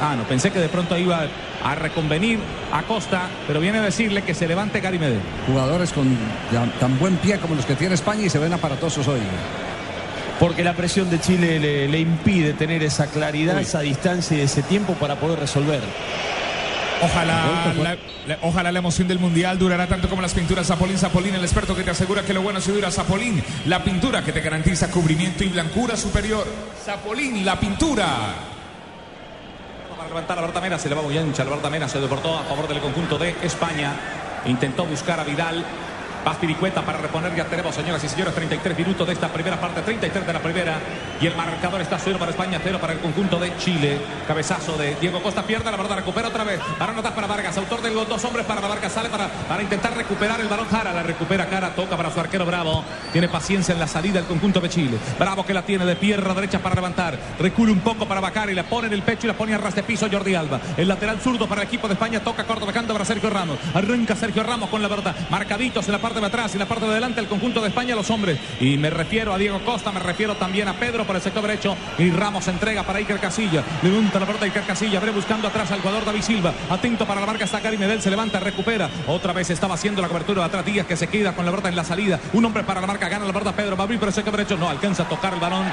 Ah, 0.00 0.14
no, 0.16 0.24
pensé 0.24 0.50
que 0.50 0.58
de 0.60 0.68
pronto 0.68 0.96
iba 0.96 1.22
a 1.64 1.74
reconvenir 1.74 2.38
a 2.72 2.82
Costa, 2.82 3.28
pero 3.46 3.60
viene 3.60 3.78
a 3.78 3.82
decirle 3.82 4.22
que 4.22 4.34
se 4.34 4.46
levante 4.46 4.80
Gary 4.80 4.98
Medel. 4.98 5.20
Jugadores 5.46 5.92
con 5.92 6.16
tan 6.80 6.98
buen 6.98 7.16
pie 7.16 7.38
como 7.38 7.54
los 7.54 7.64
que 7.66 7.74
tiene 7.74 7.94
España 7.94 8.22
y 8.26 8.30
se 8.30 8.38
ven 8.38 8.52
aparatosos 8.52 9.06
hoy. 9.08 9.20
porque 10.40 10.64
la 10.64 10.74
presión 10.74 11.08
de 11.08 11.20
Chile 11.20 11.60
le, 11.60 11.86
le 11.88 12.00
impide 12.00 12.52
tener 12.54 12.82
esa 12.82 13.06
claridad, 13.06 13.60
esa 13.60 13.80
distancia 13.80 14.36
y 14.36 14.40
ese 14.40 14.62
tiempo 14.62 14.94
para 14.94 15.16
poder 15.16 15.38
resolver. 15.38 15.80
Ojalá 17.04 17.46
la, 17.82 17.96
la- 18.28 18.38
ojalá 18.42 18.70
la 18.70 18.78
emoción 18.78 19.08
del 19.08 19.18
mundial 19.18 19.58
durará 19.58 19.88
tanto 19.88 20.08
como 20.08 20.22
las 20.22 20.34
pinturas 20.34 20.66
Zapolín. 20.68 20.96
Zapolín, 20.98 21.34
el 21.34 21.42
experto 21.42 21.74
que 21.74 21.82
te 21.82 21.90
asegura 21.90 22.22
que 22.22 22.32
lo 22.32 22.42
bueno 22.42 22.60
se 22.60 22.70
dura. 22.72 22.90
Zapolín, 22.92 23.42
la 23.66 23.82
pintura 23.82 24.22
que 24.24 24.32
te 24.32 24.40
garantiza 24.40 24.88
cubrimiento 24.90 25.42
y 25.42 25.48
blancura 25.48 25.96
superior. 25.96 26.46
Zapolín, 26.84 27.44
la 27.44 27.58
pintura. 27.58 28.06
Levantar 30.12 30.36
a 30.36 30.40
Alberta 30.42 30.60
Mena, 30.60 30.78
se 30.78 30.90
le 30.90 30.94
va 30.94 31.00
muy 31.00 31.16
ancha. 31.16 31.42
Alberta 31.42 31.70
Mena 31.70 31.88
se 31.88 31.98
deportó 31.98 32.36
a 32.38 32.42
favor 32.42 32.68
del 32.68 32.80
conjunto 32.80 33.16
de 33.16 33.34
España. 33.42 33.94
Intentó 34.44 34.84
buscar 34.84 35.18
a 35.18 35.24
Vidal. 35.24 35.64
Baspiricueta 36.24 36.82
para 36.82 36.98
reponer. 36.98 37.34
Ya 37.34 37.44
tenemos, 37.44 37.74
señoras 37.74 38.02
y 38.04 38.08
señores, 38.08 38.34
33 38.34 38.78
minutos 38.78 39.06
de 39.06 39.12
esta 39.12 39.28
primera 39.28 39.60
parte, 39.60 39.82
33 39.82 40.26
de 40.26 40.32
la 40.32 40.40
primera. 40.40 40.78
Y 41.20 41.26
el 41.26 41.36
marcador 41.36 41.80
está 41.80 41.98
0 41.98 42.18
para 42.18 42.30
España, 42.30 42.60
0 42.62 42.78
para 42.80 42.92
el 42.92 43.00
conjunto 43.00 43.38
de 43.38 43.56
Chile. 43.58 43.98
Cabezazo 44.26 44.76
de 44.76 44.96
Diego 44.96 45.22
Costa, 45.22 45.42
pierde 45.42 45.70
la 45.70 45.76
verdad, 45.76 45.96
recupera 45.96 46.28
otra 46.28 46.44
vez. 46.44 46.60
Para 46.78 46.92
anotar 46.92 47.14
para 47.14 47.26
Vargas, 47.26 47.56
autor 47.58 47.82
del 47.82 47.94
gol, 47.94 48.06
dos 48.08 48.24
hombres 48.24 48.46
para 48.46 48.60
Vargas, 48.60 48.92
sale 48.92 49.08
para, 49.08 49.28
para 49.28 49.62
intentar 49.62 49.96
recuperar 49.96 50.40
el 50.40 50.48
balón. 50.48 50.66
Jara 50.68 50.92
la 50.92 51.02
recupera 51.02 51.46
Cara, 51.46 51.74
toca 51.74 51.96
para 51.96 52.10
su 52.10 52.20
arquero 52.20 52.46
Bravo. 52.46 52.84
Tiene 53.12 53.28
paciencia 53.28 53.72
en 53.72 53.80
la 53.80 53.86
salida 53.86 54.18
el 54.18 54.26
conjunto 54.26 54.60
de 54.60 54.68
Chile. 54.68 54.98
Bravo 55.18 55.44
que 55.44 55.54
la 55.54 55.62
tiene 55.62 55.84
de 55.84 55.96
pierna 55.96 56.34
derecha 56.34 56.60
para 56.60 56.74
levantar. 56.74 57.18
Recule 57.38 57.72
un 57.72 57.80
poco 57.80 58.06
para 58.06 58.20
Bacari, 58.20 58.54
le 58.54 58.64
pone 58.64 58.86
en 58.86 58.92
el 58.92 59.02
pecho 59.02 59.26
y 59.26 59.28
la 59.28 59.34
pone 59.34 59.54
a 59.54 59.58
ras 59.58 59.74
de 59.74 59.82
piso 59.82 60.08
Jordi 60.10 60.34
Alba. 60.34 60.60
El 60.76 60.88
lateral 60.88 61.20
zurdo 61.20 61.48
para 61.48 61.62
el 61.62 61.68
equipo 61.68 61.88
de 61.88 61.94
España, 61.94 62.20
toca 62.20 62.44
corto 62.44 62.66
bajando 62.66 62.92
para 62.92 63.04
Sergio 63.04 63.30
Ramos. 63.30 63.58
Arranca 63.74 64.14
Sergio 64.14 64.42
Ramos 64.42 64.68
con 64.68 64.82
la 64.82 64.88
verdad. 64.88 65.14
Marcaditos 65.30 65.86
en 65.86 65.92
la 65.92 65.98
parte 65.98 66.11
de 66.20 66.26
atrás 66.26 66.54
y 66.54 66.58
la 66.58 66.66
parte 66.66 66.84
de 66.84 66.92
adelante 66.92 67.20
el 67.20 67.26
conjunto 67.26 67.60
de 67.60 67.68
España, 67.68 67.94
los 67.94 68.10
hombres. 68.10 68.38
Y 68.60 68.76
me 68.76 68.90
refiero 68.90 69.32
a 69.32 69.38
Diego 69.38 69.60
Costa, 69.64 69.92
me 69.92 70.00
refiero 70.00 70.34
también 70.36 70.68
a 70.68 70.74
Pedro 70.74 71.04
por 71.04 71.16
el 71.16 71.22
sector 71.22 71.42
derecho. 71.42 71.76
Y 71.98 72.10
Ramos 72.10 72.46
entrega 72.48 72.82
para 72.82 72.98
Iker 72.98 73.18
Casilla. 73.18 73.62
Levanta 73.82 74.20
la 74.20 74.26
pelota 74.26 74.44
Iker 74.44 74.64
Casilla. 74.64 74.98
Abre 74.98 75.10
buscando 75.10 75.48
atrás 75.48 75.70
al 75.70 75.80
jugador 75.80 76.04
David 76.04 76.22
Silva. 76.22 76.52
Atento 76.70 77.06
para 77.06 77.20
la 77.20 77.26
marca 77.26 77.44
está 77.44 77.60
Gary 77.60 77.78
Medel. 77.78 78.02
Se 78.02 78.10
levanta, 78.10 78.40
recupera. 78.40 78.88
Otra 79.06 79.32
vez 79.32 79.50
estaba 79.50 79.74
haciendo 79.74 80.02
la 80.02 80.08
cobertura 80.08 80.42
de 80.42 80.46
atrás 80.46 80.64
Díaz 80.64 80.86
que 80.86 80.96
se 80.96 81.08
queda 81.08 81.34
con 81.34 81.44
la 81.44 81.50
pelota 81.50 81.68
en 81.68 81.76
la 81.76 81.84
salida. 81.84 82.20
Un 82.32 82.44
hombre 82.44 82.62
para 82.64 82.80
la 82.80 82.86
marca. 82.86 83.08
Gana 83.08 83.24
la 83.24 83.32
pelota 83.32 83.52
Pedro. 83.52 83.76
Va 83.76 83.82
a 83.82 83.84
abrir 83.84 83.98
por 83.98 84.08
el 84.08 84.14
sector 84.14 84.36
derecho. 84.36 84.56
No 84.56 84.68
alcanza 84.68 85.04
a 85.04 85.08
tocar 85.08 85.34
el 85.34 85.40
balón. 85.40 85.66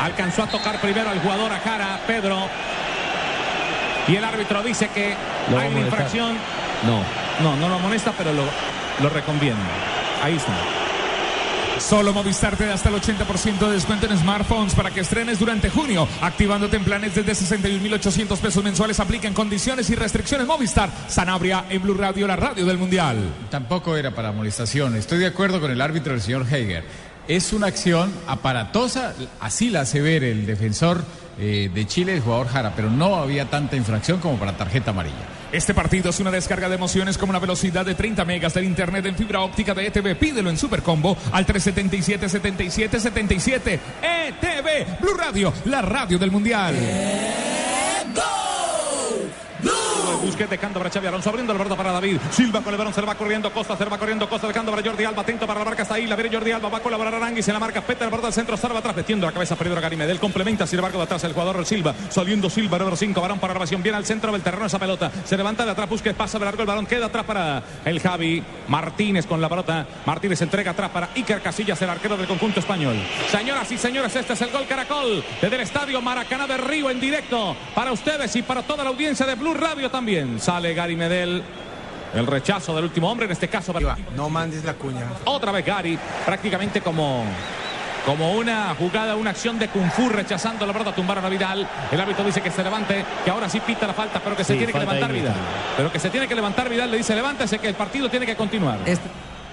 Alcanzó 0.00 0.44
a 0.44 0.46
tocar 0.46 0.80
primero 0.80 1.10
al 1.10 1.20
jugador 1.20 1.52
a 1.52 1.60
cara, 1.60 2.00
Pedro. 2.06 2.48
Y 4.08 4.16
el 4.16 4.24
árbitro 4.24 4.62
dice 4.62 4.88
que 4.88 5.14
Lo 5.50 5.58
hay 5.58 5.68
una 5.68 5.80
infracción. 5.80 6.36
No. 6.84 7.02
No, 7.42 7.56
no 7.56 7.68
lo 7.68 7.76
amonesta, 7.76 8.12
pero 8.16 8.32
lo, 8.32 8.42
lo 9.02 9.08
reconviene. 9.08 9.60
Ahí 10.22 10.36
está. 10.36 10.80
Solo 11.80 12.12
Movistar 12.12 12.56
te 12.56 12.66
da 12.66 12.74
hasta 12.74 12.90
el 12.90 12.96
80% 12.96 13.58
de 13.58 13.72
descuento 13.72 14.06
en 14.06 14.16
smartphones 14.16 14.74
para 14.74 14.90
que 14.90 15.00
estrenes 15.00 15.38
durante 15.38 15.70
junio, 15.70 16.06
activándote 16.20 16.76
en 16.76 16.84
planes 16.84 17.14
desde 17.14 17.32
61.800 17.32 18.36
pesos 18.38 18.62
mensuales. 18.62 19.00
Aplican 19.00 19.32
condiciones 19.32 19.88
y 19.88 19.94
restricciones 19.94 20.46
Movistar. 20.46 20.90
Sanabria 21.08 21.64
en 21.70 21.82
Blue 21.82 21.94
Radio, 21.94 22.26
la 22.26 22.36
radio 22.36 22.66
del 22.66 22.76
Mundial. 22.76 23.16
Tampoco 23.50 23.96
era 23.96 24.14
para 24.14 24.30
molestación. 24.30 24.94
Estoy 24.94 25.18
de 25.18 25.26
acuerdo 25.26 25.58
con 25.60 25.70
el 25.70 25.80
árbitro, 25.80 26.14
el 26.14 26.20
señor 26.20 26.46
Heiger. 26.52 26.84
Es 27.26 27.52
una 27.52 27.68
acción 27.68 28.12
aparatosa, 28.26 29.14
así 29.40 29.70
la 29.70 29.80
hace 29.80 30.00
ver 30.00 30.22
el 30.22 30.46
defensor 30.46 31.02
eh, 31.38 31.70
de 31.72 31.86
Chile, 31.86 32.14
el 32.14 32.20
jugador 32.20 32.48
Jara, 32.48 32.74
pero 32.76 32.90
no 32.90 33.16
había 33.16 33.46
tanta 33.46 33.76
infracción 33.76 34.20
como 34.20 34.36
para 34.36 34.56
tarjeta 34.56 34.90
amarilla. 34.90 35.39
Este 35.52 35.74
partido 35.74 36.10
es 36.10 36.20
una 36.20 36.30
descarga 36.30 36.68
de 36.68 36.76
emociones 36.76 37.18
como 37.18 37.30
una 37.30 37.40
velocidad 37.40 37.84
de 37.84 37.96
30 37.96 38.24
megas 38.24 38.54
del 38.54 38.64
internet 38.64 39.04
en 39.06 39.16
fibra 39.16 39.40
óptica 39.40 39.74
de 39.74 39.86
ETV. 39.86 40.16
Pídelo 40.16 40.48
en 40.48 40.56
Supercombo 40.56 41.16
al 41.32 41.44
377 41.44 42.28
77 42.28 43.00
77. 43.00 43.80
ETV 44.00 45.00
Blue 45.00 45.14
Radio, 45.16 45.52
la 45.64 45.82
radio 45.82 46.18
del 46.18 46.30
Mundial. 46.30 47.39
Busquete, 50.40 50.58
canto 50.58 50.78
para 50.78 50.88
Xavi 50.88 51.06
Alonso, 51.06 51.28
abriendo 51.28 51.52
la 51.52 51.58
pelota 51.58 51.76
para 51.76 51.92
David. 51.92 52.18
Silva 52.30 52.62
con 52.62 52.72
el 52.72 52.78
balón, 52.78 52.94
se 52.94 53.02
va 53.02 53.14
corriendo 53.14 53.52
Costa, 53.52 53.76
se 53.76 53.84
va 53.84 53.98
corriendo 53.98 54.26
Costa, 54.26 54.46
dejando 54.46 54.72
para 54.72 54.82
Jordi 54.82 55.04
Alba, 55.04 55.20
atento 55.20 55.46
para 55.46 55.58
la 55.58 55.66
marca, 55.66 55.82
está 55.82 55.96
ahí, 55.96 56.06
la 56.06 56.16
viene 56.16 56.34
Jordi 56.34 56.50
Alba, 56.50 56.70
va 56.70 56.78
a 56.78 56.80
colaborar 56.80 57.14
Aranguis 57.14 57.46
en 57.48 57.52
la 57.52 57.60
marca, 57.60 57.82
peta 57.82 58.06
la 58.06 58.10
pelota 58.10 58.28
al 58.28 58.32
centro, 58.32 58.56
salva 58.56 58.78
atrás, 58.78 58.96
metiendo 58.96 59.26
la 59.26 59.32
cabeza 59.32 59.54
primero 59.54 59.78
a 59.78 59.82
Gary 59.82 59.98
Medel, 59.98 60.18
complementa, 60.18 60.66
sin 60.66 60.78
embargo, 60.78 60.96
de 60.96 61.04
atrás 61.04 61.24
el 61.24 61.34
jugador 61.34 61.66
Silva, 61.66 61.94
saliendo 62.08 62.48
Silva, 62.48 62.78
número 62.78 62.96
5, 62.96 63.20
varón 63.20 63.38
para 63.38 63.52
grabación, 63.52 63.82
viene 63.82 63.98
al 63.98 64.06
centro 64.06 64.32
del 64.32 64.40
terreno 64.40 64.64
esa 64.64 64.78
pelota, 64.78 65.12
se 65.26 65.36
levanta 65.36 65.66
de 65.66 65.72
atrás, 65.72 65.90
Busquets, 65.90 66.16
pasa 66.16 66.38
de 66.38 66.46
largo 66.46 66.62
el 66.62 66.66
balón, 66.66 66.86
queda 66.86 67.06
atrás 67.06 67.26
para 67.26 67.62
el 67.84 68.00
Javi, 68.00 68.42
Martínez 68.68 69.26
con 69.26 69.42
la 69.42 69.48
pelota, 69.50 69.86
Martínez 70.06 70.40
entrega 70.40 70.70
atrás 70.70 70.88
para 70.88 71.10
Iker 71.16 71.42
Casillas, 71.42 71.82
el 71.82 71.90
arquero 71.90 72.16
del 72.16 72.26
conjunto 72.26 72.60
español. 72.60 72.96
Señoras 73.30 73.70
y 73.72 73.76
señores, 73.76 74.16
este 74.16 74.32
es 74.32 74.40
el 74.40 74.50
gol 74.50 74.64
Caracol 74.66 75.22
desde 75.42 75.56
el 75.56 75.60
estadio 75.60 76.00
Maracaná 76.00 76.46
de 76.46 76.56
Río 76.56 76.88
en 76.88 76.98
directo 76.98 77.54
para 77.74 77.92
ustedes 77.92 78.34
y 78.36 78.40
para 78.40 78.62
toda 78.62 78.84
la 78.84 78.88
audiencia 78.88 79.26
de 79.26 79.34
Blue 79.34 79.52
Radio 79.52 79.90
también. 79.90 80.29
Sale 80.38 80.74
Gary 80.74 80.96
Medel. 80.96 81.42
El 82.14 82.26
rechazo 82.26 82.74
del 82.74 82.84
último 82.84 83.10
hombre, 83.10 83.26
en 83.26 83.32
este 83.32 83.48
caso 83.48 83.72
para 83.72 83.96
No 84.16 84.28
mandes 84.28 84.64
la 84.64 84.74
cuña. 84.74 85.06
otra 85.24 85.52
vez 85.52 85.64
Gary, 85.64 85.98
prácticamente 86.26 86.80
como, 86.80 87.24
como 88.04 88.32
una 88.32 88.74
jugada, 88.74 89.14
una 89.14 89.30
acción 89.30 89.58
de 89.60 89.68
Kung 89.68 89.90
Fu, 89.92 90.08
rechazando 90.08 90.66
la 90.66 90.72
pelota, 90.72 90.92
tumbaron 90.92 91.24
a 91.24 91.28
Vidal. 91.28 91.68
El 91.92 92.00
árbitro 92.00 92.24
dice 92.24 92.40
que 92.40 92.50
se 92.50 92.64
levante, 92.64 93.04
que 93.24 93.30
ahora 93.30 93.48
sí 93.48 93.60
pita 93.60 93.86
la 93.86 93.94
falta, 93.94 94.20
pero 94.20 94.36
que 94.36 94.42
se 94.42 94.56
tiene 94.56 94.72
que 94.72 94.80
levantar 94.80 95.12
Vidal. 95.12 95.34
Pero 95.76 95.92
que 95.92 96.00
se 96.00 96.10
tiene 96.10 96.26
que 96.26 96.34
levantar 96.34 96.68
Vidal, 96.68 96.90
le 96.90 96.96
dice 96.96 97.14
levántese, 97.14 97.58
que 97.58 97.68
el 97.68 97.74
partido 97.74 98.10
tiene 98.10 98.26
que 98.26 98.34
continuar. 98.34 98.78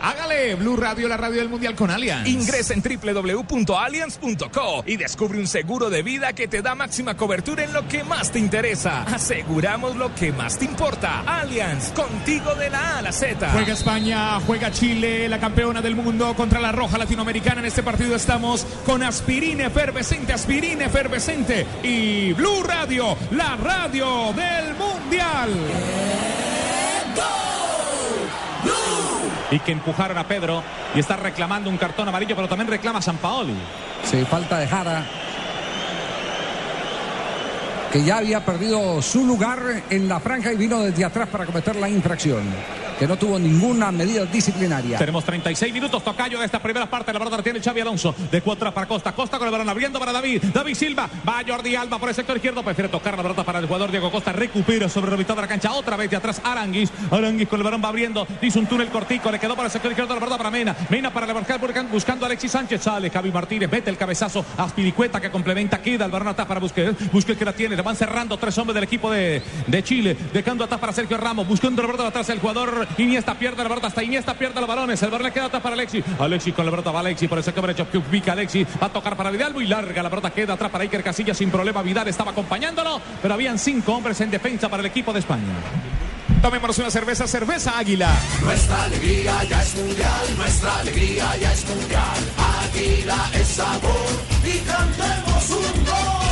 Hágale 0.01 0.55
Blue 0.55 0.77
Radio, 0.77 1.07
la 1.07 1.17
radio 1.17 1.39
del 1.39 1.49
Mundial 1.49 1.75
con 1.75 1.91
Allianz. 1.91 2.27
Ingresa 2.27 2.73
en 2.73 2.81
www.allianz.co 2.81 4.83
y 4.85 4.97
descubre 4.97 5.39
un 5.39 5.47
seguro 5.47 5.89
de 5.89 6.03
vida 6.03 6.33
que 6.33 6.47
te 6.47 6.61
da 6.61 6.75
máxima 6.75 7.15
cobertura 7.15 7.63
en 7.63 7.73
lo 7.73 7.87
que 7.87 8.03
más 8.03 8.31
te 8.31 8.39
interesa. 8.39 9.03
Aseguramos 9.03 9.95
lo 9.95 10.13
que 10.13 10.31
más 10.31 10.57
te 10.57 10.65
importa. 10.65 11.23
Allianz, 11.25 11.91
contigo 11.91 12.53
de 12.55 12.69
la 12.69 12.95
A 12.95 12.97
a 12.99 13.01
la 13.01 13.11
Z. 13.11 13.49
Juega 13.51 13.73
España, 13.73 14.39
juega 14.41 14.71
Chile, 14.71 15.27
la 15.27 15.39
campeona 15.39 15.81
del 15.81 15.95
mundo 15.95 16.33
contra 16.35 16.59
la 16.59 16.71
roja 16.71 16.97
latinoamericana. 16.97 17.61
En 17.61 17.65
este 17.65 17.83
partido 17.83 18.15
estamos 18.15 18.65
con 18.85 19.03
aspirina 19.03 19.67
efervescente, 19.67 20.33
aspirina 20.33 20.85
efervescente 20.85 21.65
y 21.83 22.33
Blue 22.33 22.63
Radio, 22.63 23.17
la 23.31 23.55
radio 23.55 24.33
del 24.33 24.75
Mundial. 24.75 25.49
Y 29.51 29.59
que 29.59 29.71
empujaron 29.71 30.17
a 30.17 30.25
Pedro 30.25 30.61
y 30.93 30.99
está 30.99 31.15
reclamando 31.15 31.69
un 31.69 31.77
cartón 31.77 32.07
amarillo, 32.07 32.35
pero 32.35 32.47
también 32.47 32.67
reclama 32.67 33.01
San 33.01 33.17
Paoli. 33.17 33.55
Sí, 34.03 34.25
falta 34.25 34.57
de 34.59 34.67
Jara. 34.67 35.03
Que 37.91 38.03
ya 38.03 38.17
había 38.17 38.43
perdido 38.43 39.01
su 39.01 39.25
lugar 39.25 39.83
en 39.89 40.09
la 40.09 40.19
franja 40.19 40.51
y 40.51 40.57
vino 40.57 40.81
desde 40.81 41.05
atrás 41.05 41.29
para 41.29 41.45
cometer 41.45 41.75
la 41.77 41.89
infracción. 41.89 42.43
Que 42.99 43.07
no 43.07 43.15
tuvo 43.15 43.37
ninguna 43.37 43.91
medida 43.91 44.25
disciplinaria. 44.25 44.97
Tenemos 44.97 45.23
36 45.23 45.71
minutos, 45.71 46.03
tocayo 46.03 46.39
de 46.39 46.45
esta 46.45 46.59
primera 46.59 46.89
parte. 46.89 47.13
La 47.13 47.19
verdad 47.19 47.43
tiene 47.43 47.61
Xavi 47.61 47.81
Alonso. 47.81 48.15
De 48.31 48.41
cuatro 48.41 48.73
para 48.73 48.87
Costa. 48.87 49.11
Costa 49.11 49.37
con 49.37 49.47
el 49.47 49.51
balón 49.51 49.69
abriendo 49.69 49.99
para 49.99 50.11
David. 50.11 50.45
David 50.51 50.73
Silva. 50.73 51.07
Va 51.27 51.43
Jordi 51.47 51.75
Alba 51.75 51.99
por 51.99 52.09
el 52.09 52.15
sector 52.15 52.37
izquierdo. 52.37 52.63
Prefiere 52.63 52.89
tocar 52.89 53.15
la 53.15 53.21
pelota 53.21 53.43
para 53.43 53.59
el 53.59 53.67
jugador 53.67 53.91
Diego 53.91 54.09
Costa. 54.11 54.33
Recupera 54.33 54.89
sobre 54.89 55.11
la 55.11 55.17
mitad 55.17 55.35
de 55.35 55.41
la 55.41 55.47
cancha. 55.47 55.73
Otra 55.73 55.95
vez 55.95 56.09
de 56.09 56.17
atrás 56.17 56.41
Aranguis. 56.43 56.91
Aranguis 57.11 57.47
con 57.47 57.59
el 57.59 57.63
balón 57.63 57.83
va 57.85 57.89
abriendo. 57.89 58.27
Hizo 58.41 58.57
un 58.57 58.65
túnel 58.65 58.87
cortico. 58.87 59.29
Le 59.31 59.37
quedó 59.37 59.55
para 59.55 59.67
el 59.67 59.71
sector 59.71 59.91
izquierdo 59.91 60.15
la 60.15 60.19
pelota 60.19 60.37
para 60.39 60.49
Mena. 60.49 60.75
Mena 60.89 61.13
para 61.13 61.27
levantar 61.27 61.59
buscando 61.91 62.25
a 62.25 62.27
Alexis 62.27 62.51
Sánchez. 62.51 62.81
Sale 62.81 63.11
Javi 63.11 63.31
Martínez. 63.31 63.71
Mete 63.71 63.91
el 63.91 63.97
cabezazo. 63.97 64.43
Aspiricueta 64.57 65.21
que 65.21 65.29
complementa. 65.29 65.83
Queda 65.83 66.05
el 66.05 66.11
balón 66.11 66.29
atrás 66.29 66.47
para 66.47 66.59
Busquets. 66.59 67.11
Busquets 67.11 67.37
que 67.37 67.45
la 67.45 67.53
tiene. 67.53 67.75
Le 67.77 67.83
van 67.83 67.95
cerrando 67.95 68.37
tres 68.37 68.57
hombres 68.57 68.73
del 68.73 68.85
equipo 68.85 69.11
de, 69.11 69.39
de 69.67 69.83
Chile. 69.83 70.17
Dejando 70.33 70.63
atrás 70.63 70.79
para 70.79 70.91
Sergio 70.91 71.15
Ramos. 71.15 71.47
Buscando 71.47 71.83
la 71.83 71.87
pelota 71.89 72.07
atrás 72.07 72.27
el 72.29 72.39
jugador 72.39 72.87
Iniesta 72.97 73.35
pierde 73.35 73.61
la 73.61 73.69
pelota 73.69 73.85
hasta 73.85 74.03
Iniesta 74.03 74.33
pierde 74.33 74.59
los 74.59 74.67
balones. 74.67 74.99
El 75.03 75.11
balón 75.11 75.27
le 75.27 75.31
queda 75.31 75.45
atrás 75.45 75.61
para 75.61 75.75
Alexis. 75.75 76.03
Alexis 76.17 76.55
con 76.55 76.65
la 76.65 76.71
pelota 76.71 76.89
va 76.89 77.01
Alexis 77.01 77.29
por 77.29 77.37
el 77.37 77.43
sector 77.43 77.67
derecho. 77.67 77.85
Pica 77.85 78.31
Alexis. 78.31 78.67
Va 78.81 78.87
a 78.87 78.89
tocar 78.89 79.15
para 79.15 79.29
Vidal. 79.29 79.53
Muy 79.53 79.67
larga. 79.67 80.01
La 80.01 80.09
pelota 80.09 80.31
queda 80.31 80.53
atrás 80.53 80.71
para 80.71 80.85
Iker 80.85 81.03
Casillas 81.03 81.37
sin 81.37 81.51
problema. 81.51 81.83
Vidal 81.83 82.07
estaba 82.07 82.31
acompañándolo. 82.31 82.99
Pero 83.21 83.35
habían 83.35 83.59
cinco 83.59 83.93
hombres 83.93 84.19
en 84.21 84.31
defensa 84.31 84.69
para 84.69 84.81
el 84.81 84.87
equipo 84.87 85.13
de 85.13 85.19
España. 85.19 85.53
Tomémonos 86.41 86.79
una 86.79 86.89
cerveza, 86.89 87.27
cerveza 87.27 87.77
Águila. 87.77 88.09
Nuestra 88.41 88.85
alegría 88.85 89.43
ya 89.43 89.61
es 89.61 89.75
mundial, 89.75 90.37
nuestra 90.37 90.79
alegría 90.79 91.37
ya 91.37 91.53
es 91.53 91.65
mundial. 91.67 92.17
Águila 92.71 93.29
es 93.33 93.47
sabor 93.47 93.91
y 94.43 94.57
cantemos 94.59 95.49
un 95.51 95.85
gol. 95.85 96.26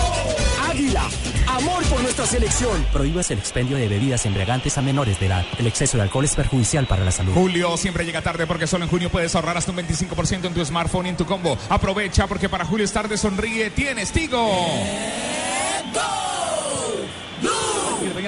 Águila, 0.75 1.03
amor 1.47 1.83
por 1.85 2.01
nuestra 2.01 2.25
selección. 2.25 2.85
Prohíbas 2.91 3.31
el 3.31 3.39
expendio 3.39 3.77
de 3.77 3.87
bebidas 3.87 4.25
embriagantes 4.25 4.77
a 4.77 4.81
menores 4.81 5.17
de 5.21 5.27
edad. 5.27 5.45
El 5.57 5.67
exceso 5.67 5.95
de 5.95 6.03
alcohol 6.03 6.25
es 6.25 6.35
perjudicial 6.35 6.85
para 6.85 7.05
la 7.05 7.11
salud. 7.11 7.31
Julio 7.33 7.77
siempre 7.77 8.03
llega 8.03 8.21
tarde 8.21 8.45
porque 8.45 8.67
solo 8.67 8.83
en 8.83 8.89
junio 8.89 9.09
puedes 9.09 9.33
ahorrar 9.35 9.55
hasta 9.55 9.71
un 9.71 9.77
25% 9.77 10.45
en 10.47 10.53
tu 10.53 10.65
smartphone 10.65 11.05
y 11.05 11.09
en 11.09 11.15
tu 11.17 11.25
combo. 11.25 11.57
Aprovecha 11.69 12.27
porque 12.27 12.49
para 12.49 12.65
Julio 12.65 12.83
es 12.83 12.91
tarde, 12.91 13.17
sonríe, 13.17 13.69
tienes 13.69 14.11
Tigo. 14.11 14.51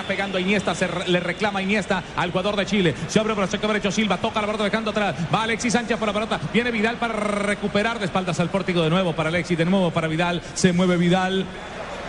pegando 0.07 0.37
a 0.37 0.41
Iniesta, 0.41 0.73
se 0.73 0.87
re- 0.87 1.05
le 1.09 1.19
reclama 1.19 1.61
Iniesta 1.61 2.01
al 2.15 2.29
jugador 2.31 2.55
de 2.55 2.65
Chile. 2.65 2.95
Se 3.09 3.19
abre 3.19 3.33
por 3.33 3.43
el 3.43 3.49
sector 3.49 3.67
derecho 3.71 3.91
Silva, 3.91 4.15
toca 4.17 4.39
la 4.39 4.45
pelota 4.47 4.63
dejando 4.63 4.91
atrás. 4.91 5.15
Va 5.33 5.43
Alexis 5.43 5.73
Sánchez 5.73 5.97
por 5.97 6.07
la 6.07 6.13
pelota. 6.13 6.39
Viene 6.53 6.71
Vidal 6.71 6.95
para 6.95 7.13
recuperar 7.13 7.99
de 7.99 8.05
espaldas 8.05 8.39
al 8.39 8.49
pórtico 8.49 8.81
de 8.83 8.89
nuevo 8.89 9.13
para 9.13 9.27
Alexis, 9.27 9.57
de 9.57 9.65
nuevo 9.65 9.91
para 9.91 10.07
Vidal. 10.07 10.41
Se 10.53 10.71
mueve 10.71 10.95
Vidal. 10.95 11.45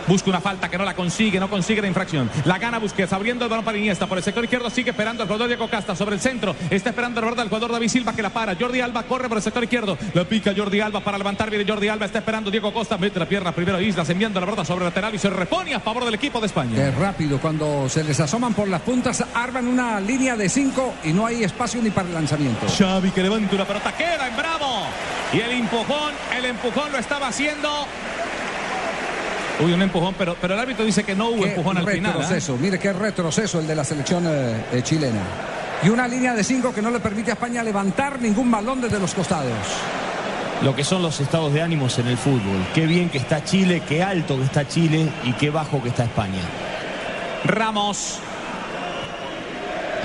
Busca 0.09 0.31
una 0.31 0.41
falta 0.41 0.69
que 0.69 0.77
no 0.79 0.83
la 0.85 0.95
consigue, 0.95 1.39
no 1.39 1.51
consigue 1.51 1.83
la 1.83 1.87
infracción. 1.87 2.31
La 2.45 2.57
gana 2.57 2.79
Busquets, 2.79 3.13
abriendo 3.13 3.45
el 3.45 3.49
balón 3.49 3.63
para 3.63 3.77
Iniesta. 3.77 4.07
Por 4.07 4.17
el 4.17 4.23
sector 4.23 4.43
izquierdo 4.43 4.71
sigue 4.71 4.89
esperando 4.89 5.21
el 5.21 5.29
jugador 5.29 5.47
Diego 5.47 5.69
Casta 5.69 5.95
sobre 5.95 6.15
el 6.15 6.19
centro. 6.19 6.55
Está 6.71 6.89
esperando 6.89 7.19
el 7.19 7.25
borde 7.27 7.41
del 7.41 7.49
jugador 7.49 7.71
David 7.71 7.89
Silva 7.89 8.13
que 8.13 8.23
la 8.23 8.31
para. 8.31 8.55
Jordi 8.55 8.81
Alba 8.81 9.03
corre 9.03 9.29
por 9.29 9.37
el 9.37 9.43
sector 9.43 9.63
izquierdo. 9.63 9.99
La 10.15 10.25
pica 10.25 10.51
Jordi 10.57 10.81
Alba 10.81 11.01
para 11.01 11.15
levantar. 11.19 11.51
Viene 11.51 11.63
Jordi 11.71 11.89
Alba. 11.89 12.07
Está 12.07 12.17
esperando 12.19 12.49
Diego 12.49 12.73
Costa. 12.73 12.97
Mete 12.97 13.19
la 13.19 13.27
pierna 13.27 13.51
primero 13.51 13.79
Islas 13.79 14.09
enviando 14.09 14.39
la 14.39 14.47
pelota 14.47 14.65
sobre 14.65 14.85
el 14.85 14.89
lateral 14.89 15.13
y 15.13 15.19
se 15.19 15.29
repone 15.29 15.75
a 15.75 15.79
favor 15.79 16.03
del 16.05 16.15
equipo 16.15 16.39
de 16.39 16.47
España. 16.47 16.75
Qué 16.75 16.89
rápido, 16.89 17.39
cuando 17.39 17.87
se 17.87 18.03
les 18.03 18.19
asoman 18.19 18.55
por 18.55 18.67
las 18.67 18.81
puntas, 18.81 19.23
arman 19.35 19.67
una 19.67 19.99
línea 19.99 20.35
de 20.35 20.49
cinco 20.49 20.95
y 21.03 21.13
no 21.13 21.27
hay 21.27 21.43
espacio 21.43 21.83
ni 21.83 21.91
para 21.91 22.07
el 22.07 22.15
lanzamiento. 22.15 22.65
Xavi 22.67 23.11
que 23.11 23.21
levanta 23.21 23.53
una 23.53 23.65
pelota, 23.65 23.95
queda 23.95 24.27
en 24.27 24.35
bravo. 24.35 24.87
Y 25.33 25.39
el 25.39 25.51
empujón, 25.51 26.13
el 26.35 26.45
empujón 26.45 26.91
lo 26.91 26.97
estaba 26.97 27.27
haciendo. 27.27 27.69
Uy, 29.59 29.73
un 29.73 29.81
empujón, 29.81 30.15
pero, 30.17 30.35
pero 30.39 30.53
el 30.53 30.59
árbitro 30.59 30.85
dice 30.85 31.03
que 31.03 31.15
no 31.15 31.29
hubo 31.29 31.43
Qué 31.43 31.49
empujón 31.49 31.77
al 31.77 31.85
final. 31.87 32.13
retroceso, 32.13 32.57
mire 32.57 32.79
qué 32.79 32.93
retroceso 32.93 33.59
el 33.59 33.67
de 33.67 33.75
la 33.75 33.83
selección 33.83 34.25
eh, 34.25 34.63
eh, 34.71 34.81
chilena. 34.83 35.19
Y 35.83 35.89
una 35.89 36.07
línea 36.07 36.33
de 36.33 36.43
cinco 36.43 36.73
que 36.73 36.81
no 36.81 36.91
le 36.91 36.99
permite 36.99 37.31
a 37.31 37.33
España 37.33 37.61
levantar 37.63 38.21
ningún 38.21 38.49
balón 38.49 38.81
desde 38.81 38.99
los 38.99 39.13
costados. 39.13 39.51
Lo 40.61 40.75
que 40.75 40.83
son 40.83 41.01
los 41.01 41.19
estados 41.21 41.53
de 41.53 41.61
ánimos 41.61 41.97
en 41.99 42.07
el 42.07 42.17
fútbol. 42.17 42.65
Qué 42.73 42.85
bien 42.85 43.09
que 43.09 43.17
está 43.17 43.43
Chile, 43.43 43.81
qué 43.87 44.03
alto 44.03 44.37
que 44.37 44.43
está 44.43 44.67
Chile 44.67 45.09
y 45.23 45.31
qué 45.33 45.49
bajo 45.49 45.81
que 45.81 45.89
está 45.89 46.03
España. 46.03 46.41
Ramos. 47.45 48.19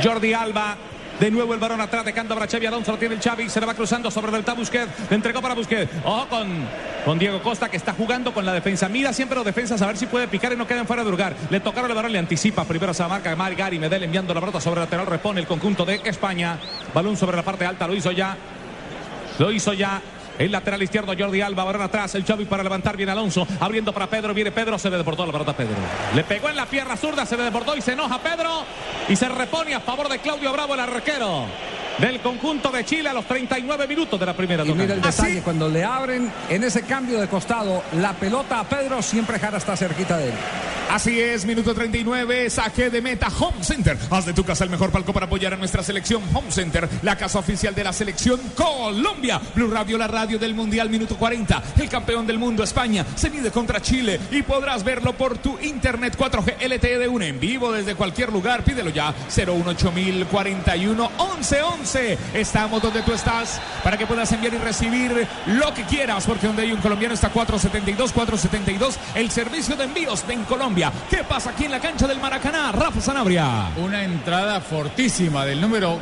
Jordi 0.03 0.33
Alba. 0.33 0.77
De 1.21 1.31
nuevo 1.31 1.55
el 1.55 1.61
varón 1.61 1.81
atrás 1.81 2.05
dejando 2.05 2.35
para 2.35 2.51
Xavi 2.51 2.67
Alonso. 2.67 2.93
Lo 2.93 2.99
tiene 2.99 3.15
el 3.15 3.21
Xavi. 3.21 3.49
Se 3.49 3.61
le 3.61 3.67
va 3.67 3.75
cruzando 3.75 4.11
sobre 4.11 4.33
Beltán 4.33 4.57
Busquets. 4.57 4.91
Le 5.09 5.17
entregó 5.17 5.41
para 5.41 5.55
Busquets. 5.55 5.91
Ojo 6.05 6.29
con, 6.29 6.49
con 7.05 7.19
Diego 7.19 7.41
Costa 7.41 7.69
que 7.69 7.77
está 7.77 7.93
jugando 7.93 8.35
con 8.35 8.45
la 8.45 8.53
defensa. 8.53 8.89
Mira 8.89 9.13
siempre 9.13 9.37
los 9.37 9.45
defensas 9.45 9.81
a 9.81 9.87
ver 9.87 9.97
si 9.97 10.07
puede 10.07 10.27
picar 10.29 10.53
y 10.53 10.57
no 10.57 10.67
queden 10.67 10.87
fuera 10.87 11.05
de 11.05 11.11
lugar. 11.11 11.35
Le 11.51 11.61
tocaron 11.61 11.91
el 11.91 11.97
varón, 11.97 12.13
le 12.13 12.19
anticipa. 12.19 12.65
Primero 12.65 12.93
se 12.93 13.07
marca 13.07 13.35
Gary 13.35 13.79
Medel 13.79 14.03
enviando 14.03 14.35
la 14.35 14.41
pelota 14.41 14.61
sobre 14.61 14.81
el 14.81 14.87
lateral. 14.87 15.07
Repone 15.07 15.41
el 15.41 15.47
conjunto 15.47 15.85
de 15.85 16.01
España. 16.05 16.59
Balón 16.93 17.17
sobre 17.17 17.37
la 17.37 17.43
parte 17.43 17.65
alta. 17.65 17.87
Lo 17.87 17.95
hizo 17.95 18.11
ya. 18.11 18.37
Lo 19.39 19.53
hizo 19.53 19.73
ya. 19.73 20.01
El 20.39 20.51
lateral 20.51 20.83
izquierdo 20.83 21.15
Jordi 21.17 21.41
Alba, 21.41 21.65
varón 21.65 21.83
atrás, 21.83 22.15
el 22.15 22.25
Xavi 22.25 22.45
para 22.45 22.63
levantar, 22.63 22.97
viene 22.97 23.13
Alonso, 23.13 23.47
abriendo 23.61 23.93
para 23.93 24.09
Pedro, 24.09 24.35
viene 24.35 24.51
Pedro, 24.51 24.79
se 24.79 24.91
le 24.91 24.97
deportó 24.97 25.25
la 25.25 25.33
pelota 25.33 25.53
a 25.53 25.57
Pedro. 25.57 25.77
Le 26.15 26.25
pegó 26.25 26.49
en 26.49 26.57
la 26.57 26.67
pierna 26.67 26.97
zurda, 26.97 27.25
se 27.25 27.37
le 27.37 27.45
deportó 27.45 27.77
y 27.77 27.81
se 27.81 27.93
enoja 27.93 28.19
Pedro 28.19 28.65
y 29.09 29.17
se 29.17 29.29
repone 29.29 29.75
a 29.75 29.81
favor 29.81 30.09
de 30.09 30.19
Claudio 30.19 30.53
Bravo, 30.53 30.75
el 30.75 30.81
arquero 30.81 31.47
del 31.99 32.21
conjunto 32.21 32.71
de 32.71 32.85
Chile 32.85 33.09
a 33.09 33.13
los 33.13 33.27
39 33.27 33.87
minutos 33.87 34.19
de 34.19 34.27
la 34.27 34.37
primera 34.37 34.65
Y 34.65 34.73
mira 34.73 34.95
el 34.95 35.03
detalle, 35.03 35.43
cuando 35.43 35.69
le 35.69 35.85
abren 35.85 36.31
en 36.49 36.65
ese 36.65 36.83
cambio 36.83 37.21
de 37.21 37.29
costado 37.29 37.83
la 37.99 38.13
pelota 38.15 38.61
a 38.61 38.69
Pedro, 38.69 39.03
siempre 39.03 39.39
Jara 39.39 39.59
está 39.59 39.77
cerquita 39.77 40.19
de 40.19 40.29
él. 40.29 40.35
Así 40.91 41.19
es, 41.19 41.45
minuto 41.45 41.75
39, 41.75 42.51
saque 42.51 42.91
de 42.91 43.01
meta 43.01 43.29
Home 43.41 43.65
Center. 43.65 43.97
Haz 44.11 44.27
de 44.27 44.33
tu 44.33 44.45
casa 44.45 44.65
el 44.65 44.71
mejor 44.71 44.91
palco 44.91 45.13
para 45.13 45.27
apoyar 45.27 45.55
a 45.55 45.57
nuestra 45.57 45.83
selección 45.83 46.23
Home 46.33 46.53
Center, 46.53 46.89
la 47.03 47.17
casa 47.17 47.39
oficial 47.39 47.75
de 47.75 47.83
la 47.83 47.93
selección 47.93 48.39
Colombia. 48.55 49.41
Blue 49.55 49.69
Radio, 49.69 49.99
la 49.99 50.07
radio 50.07 50.39
del 50.39 50.55
Mundial, 50.55 50.91
minuto 50.91 51.17
40. 51.17 51.63
El 51.81 51.89
campeón 51.89 52.27
del 52.27 52.39
mundo, 52.39 52.63
España, 52.63 53.05
se 53.17 53.31
mide 53.31 53.51
contra 53.51 53.81
Chile 53.81 54.21
y 54.31 54.43
podrás 54.43 54.85
verlo 54.85 55.15
por 55.15 55.39
tu 55.39 55.59
internet 55.61 56.17
4G 56.17 56.63
LTE 56.69 56.99
de 56.99 57.09
una 57.09 57.27
en 57.27 57.41
vivo 57.41 57.73
desde 57.73 57.95
cualquier 57.95 58.33
lugar. 58.33 58.63
Pídelo 58.63 58.91
ya, 58.91 59.15
018041 59.29 61.11
1111. 61.11 61.84
Estamos 62.33 62.81
donde 62.81 63.03
tú 63.03 63.13
estás 63.13 63.61
para 63.83 63.99
que 63.99 64.07
puedas 64.07 64.33
enviar 64.33 64.55
y 64.55 64.59
recibir 64.59 65.27
lo 65.47 65.75
que 65.75 65.85
quieras, 65.85 66.25
porque 66.25 66.47
donde 66.47 66.63
hay 66.63 66.73
un 66.73 66.81
colombiano 66.81 67.15
está 67.15 67.29
472, 67.29 68.13
472, 68.13 68.99
el 69.15 69.31
servicio 69.31 69.77
de 69.77 69.85
envíos 69.85 70.27
de 70.27 70.35
en 70.35 70.45
Colombia. 70.45 70.91
¿Qué 71.11 71.19
pasa 71.25 71.51
aquí 71.51 71.67
en 71.67 71.71
la 71.71 71.81
cancha 71.81 72.07
del 72.07 72.21
Maracaná? 72.21 72.73
Rafa 72.73 73.01
Sanabria. 73.01 73.71
Una 73.77 74.03
entrada 74.03 74.61
fortísima 74.61 75.45
del 75.45 75.61
número 75.61 75.99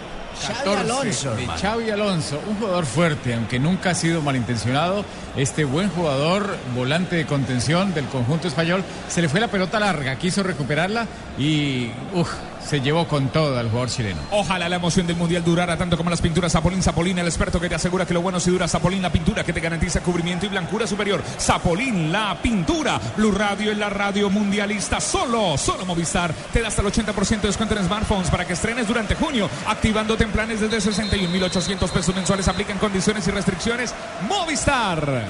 14 0.46 0.80
Alonso, 0.80 1.34
de. 1.34 1.46
Xavi 1.46 1.90
Alonso, 1.90 2.40
un 2.48 2.56
jugador 2.56 2.86
fuerte, 2.86 3.34
aunque 3.34 3.58
nunca 3.58 3.90
ha 3.90 3.94
sido 3.94 4.22
malintencionado. 4.22 5.04
Este 5.36 5.64
buen 5.64 5.90
jugador, 5.90 6.56
volante 6.74 7.16
de 7.16 7.26
contención 7.26 7.92
del 7.92 8.06
conjunto 8.06 8.48
español, 8.48 8.82
se 9.08 9.20
le 9.20 9.28
fue 9.28 9.40
la 9.40 9.48
pelota 9.48 9.78
larga, 9.78 10.16
quiso 10.16 10.42
recuperarla 10.42 11.06
y 11.38 11.90
uf, 12.14 12.30
se 12.66 12.80
llevó 12.80 13.06
con 13.06 13.28
todo 13.28 13.58
al 13.58 13.68
jugador 13.68 13.90
chileno. 13.90 14.20
Ojalá 14.30 14.68
la 14.68 14.76
emoción 14.76 15.06
del 15.06 15.16
mundial 15.16 15.44
durara 15.44 15.76
tanto 15.76 15.96
como 15.96 16.10
las 16.10 16.20
pinturas 16.20 16.52
Zapolín 16.52 16.82
Zapolín, 16.82 17.18
el 17.18 17.26
experto 17.26 17.60
que 17.60 17.68
te 17.68 17.74
asegura 17.74 18.06
que 18.06 18.14
lo 18.14 18.22
bueno 18.22 18.40
si 18.40 18.50
dura 18.50 18.68
Zapolín, 18.68 19.02
la 19.02 19.10
pintura 19.10 19.44
que 19.44 19.52
te 19.52 19.60
garantiza 19.60 20.00
cubrimiento 20.00 20.46
y 20.46 20.48
blancura 20.48 20.86
superior. 20.86 21.22
Zapolín, 21.38 22.12
la 22.12 22.38
pintura. 22.40 23.00
Blue 23.16 23.32
Radio 23.32 23.72
es 23.72 23.78
la 23.78 23.90
radio 23.90 24.30
mundialista. 24.30 25.00
Solo, 25.00 25.56
solo 25.58 25.84
Movistar 25.84 26.32
te 26.52 26.60
da 26.60 26.68
hasta 26.68 26.82
el 26.82 26.88
80% 26.88 27.40
de 27.40 27.48
descuento 27.48 27.76
en 27.76 27.84
smartphones 27.84 28.30
para 28.30 28.46
que 28.46 28.54
estrenes 28.54 28.86
durante 28.86 29.14
junio, 29.14 29.48
activándote 29.66 30.24
en 30.24 30.30
planes 30.30 30.60
desde 30.60 30.78
61.800 30.78 31.90
pesos 31.90 32.14
mensuales. 32.14 32.48
Aplican 32.48 32.78
condiciones 32.78 33.26
y 33.26 33.30
restricciones. 33.30 33.94
Movistar. 34.28 35.26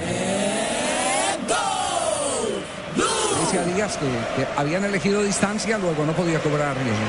Díaz 3.61 3.97
que, 3.97 4.07
que 4.35 4.47
habían 4.57 4.83
elegido 4.83 5.21
distancia, 5.21 5.77
luego 5.77 6.05
no 6.05 6.13
podía 6.13 6.39
cobrar 6.39 6.75
riesgo. 6.75 7.03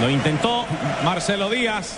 Lo 0.00 0.10
intentó 0.10 0.66
Marcelo 1.04 1.48
Díaz. 1.48 1.96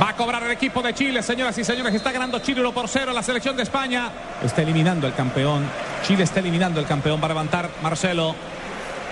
Va 0.00 0.10
a 0.10 0.16
cobrar 0.16 0.44
el 0.44 0.52
equipo 0.52 0.80
de 0.80 0.94
Chile, 0.94 1.22
señoras 1.22 1.58
y 1.58 1.64
señores. 1.64 1.92
Está 1.92 2.12
ganando 2.12 2.38
Chile 2.38 2.60
1 2.60 2.72
por 2.72 2.88
0. 2.88 3.12
La 3.12 3.22
selección 3.22 3.56
de 3.56 3.64
España 3.64 4.10
está 4.44 4.62
eliminando 4.62 5.06
el 5.08 5.14
campeón. 5.14 5.66
Chile 6.06 6.22
está 6.22 6.38
eliminando 6.38 6.78
el 6.78 6.86
campeón. 6.86 7.20
Va 7.20 7.24
a 7.26 7.28
levantar 7.28 7.68
Marcelo 7.82 8.34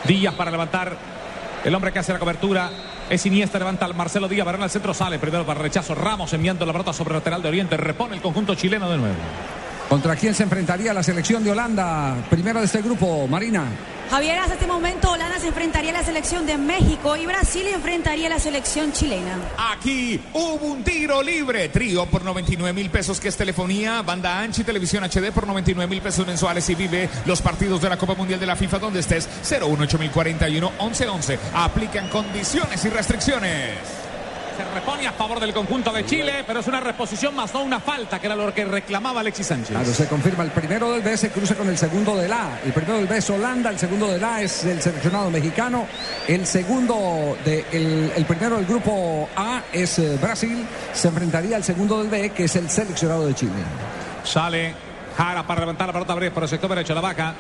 Díaz 0.05 0.35
para 0.35 0.51
levantar 0.51 0.97
el 1.65 1.75
hombre 1.75 1.93
que 1.93 1.99
hace 1.99 2.13
la 2.13 2.21
cobertura. 2.21 2.71
Es 3.11 3.27
Iniesta, 3.27 3.59
levanta 3.59 3.85
al 3.85 3.95
Marcelo 3.95 4.29
Díaz, 4.29 4.47
varón 4.47 4.63
al 4.63 4.71
centro, 4.71 4.95
sale 4.95 5.19
primero 5.19 5.45
para 5.45 5.61
rechazo. 5.61 5.95
Ramos 5.95 6.33
enviando 6.33 6.65
la 6.65 6.73
pelota 6.73 6.93
sobre 6.93 7.11
el 7.11 7.19
lateral 7.19 7.43
de 7.43 7.49
Oriente. 7.49 7.77
Repone 7.77 8.15
el 8.15 8.23
conjunto 8.23 8.55
chileno 8.55 8.89
de 8.89 8.97
nuevo. 8.97 9.17
¿Contra 9.89 10.17
quién 10.17 10.35
se 10.35 10.43
enfrentaría 10.43 10.93
la 10.93 11.03
selección 11.03 11.45
de 11.45 11.53
Holanda? 11.53 12.17
Primera 12.29 12.59
de 12.59 12.67
este 12.67 12.83
grupo, 12.83 13.29
Marina. 13.29 13.67
Javier, 14.11 14.39
hasta 14.39 14.55
este 14.55 14.67
momento 14.67 15.11
Holanda 15.11 15.39
se 15.39 15.49
enfrentaría 15.49 15.91
a 15.91 15.95
la 15.95 16.05
selección 16.05 16.47
de 16.47 16.57
México 16.57 17.17
y 17.17 17.27
Brasil 17.27 17.67
enfrentaría 17.69 18.27
a 18.27 18.31
la 18.31 18.39
selección 18.39 18.93
chilena. 18.93 19.37
Aquí 19.59 20.21
hubo 20.33 20.67
un 20.67 20.85
tiro 20.85 21.23
libre. 21.23 21.69
Trío 21.69 22.07
por 22.07 22.25
99 22.25 22.73
mil 22.73 22.91
pesos, 22.91 23.21
que 23.21 23.29
es 23.29 23.37
telefonía, 23.37 24.03
banda 24.03 24.41
ancha 24.41 24.63
y 24.63 24.65
televisión 24.65 25.05
HD 25.05 25.33
por 25.33 25.47
99 25.47 25.89
mil 25.89 26.03
pesos 26.03 26.27
mensuales. 26.27 26.69
Y 26.69 26.75
vive 26.75 27.09
los 27.25 27.41
partidos 27.41 27.81
de 27.81 27.89
la 27.89 27.97
Copa 27.97 28.15
Mundial 28.15 28.41
de 28.41 28.47
la 28.47 28.57
FIFA 28.57 28.79
donde 28.79 29.01
estés. 29.01 29.29
018041 29.43 30.73
1111. 30.81 31.39
Aplican 31.55 32.09
condiciones 32.09 32.85
y 32.85 32.89
restricciones. 32.89 33.96
Se 34.57 34.65
repone 34.65 35.07
a 35.07 35.13
favor 35.13 35.39
del 35.39 35.53
conjunto 35.53 35.93
de 35.93 36.07
Chile, 36.07 36.43
pero 36.47 36.61
es 36.61 36.67
una 36.67 36.81
reposición 36.81 37.35
más 37.35 37.53
no 37.53 37.63
una 37.63 37.79
falta, 37.79 38.19
que 38.19 38.27
era 38.27 38.35
lo 38.35 38.55
que 38.55 38.65
reclamaba 38.65 39.21
Alexis 39.21 39.49
Sánchez. 39.49 39.71
Claro, 39.71 39.93
se 39.93 40.07
confirma. 40.09 40.45
El 40.45 40.51
primero 40.51 40.93
del 40.93 41.03
B 41.03 41.15
se 41.17 41.31
cruza 41.31 41.55
con 41.55 41.69
el 41.69 41.77
segundo 41.77 42.17
del 42.17 42.33
A. 42.33 42.59
El 42.65 42.73
primero 42.73 42.97
del 42.97 43.07
B 43.07 43.19
es 43.19 43.29
Holanda, 43.29 43.69
el 43.69 43.79
segundo 43.79 44.07
del 44.09 44.25
A 44.25 44.41
es 44.41 44.65
el 44.65 44.81
seleccionado 44.81 45.31
mexicano. 45.31 45.87
El 46.27 46.47
segundo, 46.47 47.37
de, 47.45 47.67
el, 47.71 48.13
el 48.17 48.25
primero 48.25 48.57
del 48.57 48.65
grupo 48.65 49.29
A 49.37 49.63
es 49.73 49.99
eh, 49.99 50.17
Brasil. 50.23 50.67
Se 50.95 51.09
enfrentaría 51.09 51.57
al 51.57 51.65
segundo 51.65 51.99
del 51.99 52.09
B, 52.09 52.31
que 52.31 52.45
es 52.45 52.57
el 52.57 52.71
seleccionado 52.71 53.27
de 53.27 53.35
Chile. 53.35 53.53
Sale 54.25 54.75
Jara 55.19 55.47
para 55.47 55.61
levantar 55.61 55.87
la 55.89 55.93
pelota 55.93 56.15
por 56.31 56.43
el 56.43 56.49
sector 56.49 56.71
derecho, 56.71 56.95
la 56.95 57.03
vaca. 57.03 57.35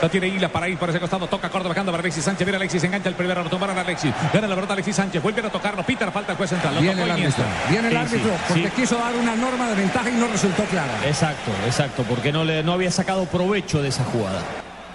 La 0.00 0.08
tiene 0.08 0.28
Isla 0.28 0.48
para 0.48 0.68
ir 0.68 0.78
por 0.78 0.90
ese 0.90 1.00
costado. 1.00 1.26
Toca 1.26 1.48
corto 1.50 1.68
bajando 1.68 1.90
para 1.90 2.02
Alexis 2.02 2.24
Sánchez. 2.24 2.46
Viene 2.46 2.56
Alexis, 2.56 2.84
engancha 2.84 3.08
el 3.08 3.14
primero. 3.14 3.42
Lo 3.42 3.50
tomaron 3.50 3.76
a 3.76 3.80
Alexis. 3.80 4.12
Gana 4.32 4.46
la 4.46 4.54
pelota 4.54 4.74
Alexis 4.74 4.96
Sánchez. 4.96 5.22
Vuelve 5.22 5.40
a 5.40 5.50
tocarlo. 5.50 5.82
Peter, 5.82 6.10
falta 6.10 6.32
el 6.32 6.38
juez 6.38 6.50
central. 6.50 6.74
Lo 6.74 6.80
Viene 6.80 7.02
tocó 7.02 7.04
el 7.06 7.20
árbitro. 7.20 7.44
Viene 7.70 7.88
el 7.88 7.96
árbitro 7.96 8.30
porque 8.48 8.68
sí. 8.68 8.72
quiso 8.76 8.98
dar 8.98 9.14
una 9.14 9.34
norma 9.34 9.68
de 9.68 9.74
ventaja 9.74 10.10
y 10.10 10.14
no 10.14 10.28
resultó 10.28 10.64
clara. 10.64 10.92
Exacto, 11.06 11.50
exacto, 11.66 12.04
porque 12.08 12.32
no, 12.32 12.44
le, 12.44 12.62
no 12.62 12.72
había 12.72 12.90
sacado 12.90 13.24
provecho 13.26 13.82
de 13.82 13.88
esa 13.88 14.04
jugada. 14.04 14.42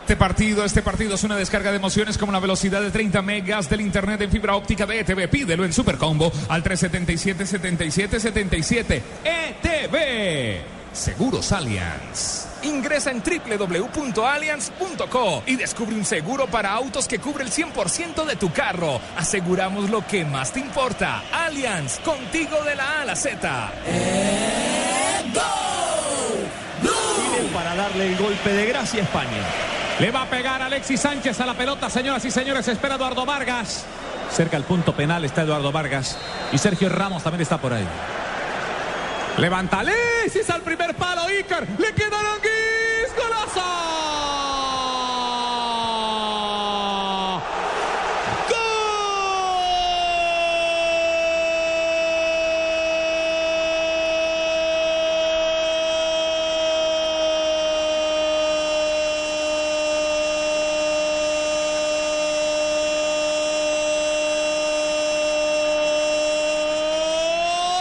Este 0.02 0.18
partido, 0.18 0.66
este 0.66 0.82
partido 0.82 1.16
es 1.16 1.24
una 1.24 1.38
descarga 1.38 1.72
de 1.72 1.78
emociones 1.78 2.18
con 2.18 2.28
una 2.28 2.40
velocidad 2.40 2.82
de 2.82 2.92
30 2.92 3.22
megas 3.22 3.70
del 3.70 3.80
internet 3.80 4.20
en 4.20 4.32
fibra 4.32 4.56
óptica 4.56 4.86
de 4.86 5.00
ETV. 5.00 5.30
Pídelo 5.30 5.64
en 5.64 5.72
Supercombo 5.72 6.30
al 6.50 6.62
377 6.62 7.46
77 7.46 8.20
77 8.20 9.04
ETV. 9.24 10.62
Seguros 10.92 11.54
Allianz. 11.54 12.53
Ingresa 12.64 13.12
en 13.12 13.22
www.allianz.co 13.22 15.44
y 15.46 15.56
descubre 15.56 15.96
un 15.96 16.06
seguro 16.06 16.48
para 16.48 16.72
autos 16.72 17.08
que 17.08 17.20
cubre 17.20 17.44
el 17.44 17.52
100% 17.52 18.26
de 18.26 18.36
tu 18.36 18.52
carro. 18.52 19.00
Aseguramos 19.18 19.90
lo 19.90 20.06
que 20.06 20.26
más 20.26 20.52
te 20.52 20.60
importa. 20.60 21.24
Allianz, 21.32 22.00
contigo 22.00 22.64
de 22.64 22.76
la 22.76 22.84
A 22.84 23.02
a 23.02 23.06
la 23.06 23.16
Z. 23.16 23.72
Para 27.54 27.76
darle 27.76 28.08
el 28.08 28.18
golpe 28.18 28.54
de 28.54 28.66
gracia 28.66 29.02
a 29.02 29.04
España. 29.04 29.44
Le 30.00 30.12
va 30.12 30.24
a 30.24 30.30
pegar 30.30 30.62
Alexis 30.62 31.02
Sánchez 31.02 31.40
a 31.40 31.46
la 31.46 31.54
pelota, 31.54 31.90
señoras 31.90 32.26
y 32.26 32.32
señores. 32.32 32.68
Espera 32.68 32.96
Eduardo 32.96 33.26
Vargas. 33.26 33.86
Cerca 34.32 34.58
al 34.58 34.64
punto 34.64 34.96
penal 34.96 35.24
está 35.24 35.44
Eduardo 35.44 35.72
Vargas. 35.72 36.18
Y 36.52 36.58
Sergio 36.58 36.90
Ramos 36.90 37.22
también 37.22 37.42
está 37.42 37.60
por 37.60 37.74
ahí. 37.74 37.86
Levanta 39.38 39.80
Alexis 39.80 40.50
al 40.50 40.62
primer 40.62 40.96
palo. 40.96 41.24
Iker. 41.24 41.68
Le 41.78 41.94
queda 41.94 42.20
Aranguis. 42.20 43.14
¡Golazo! 43.18 43.62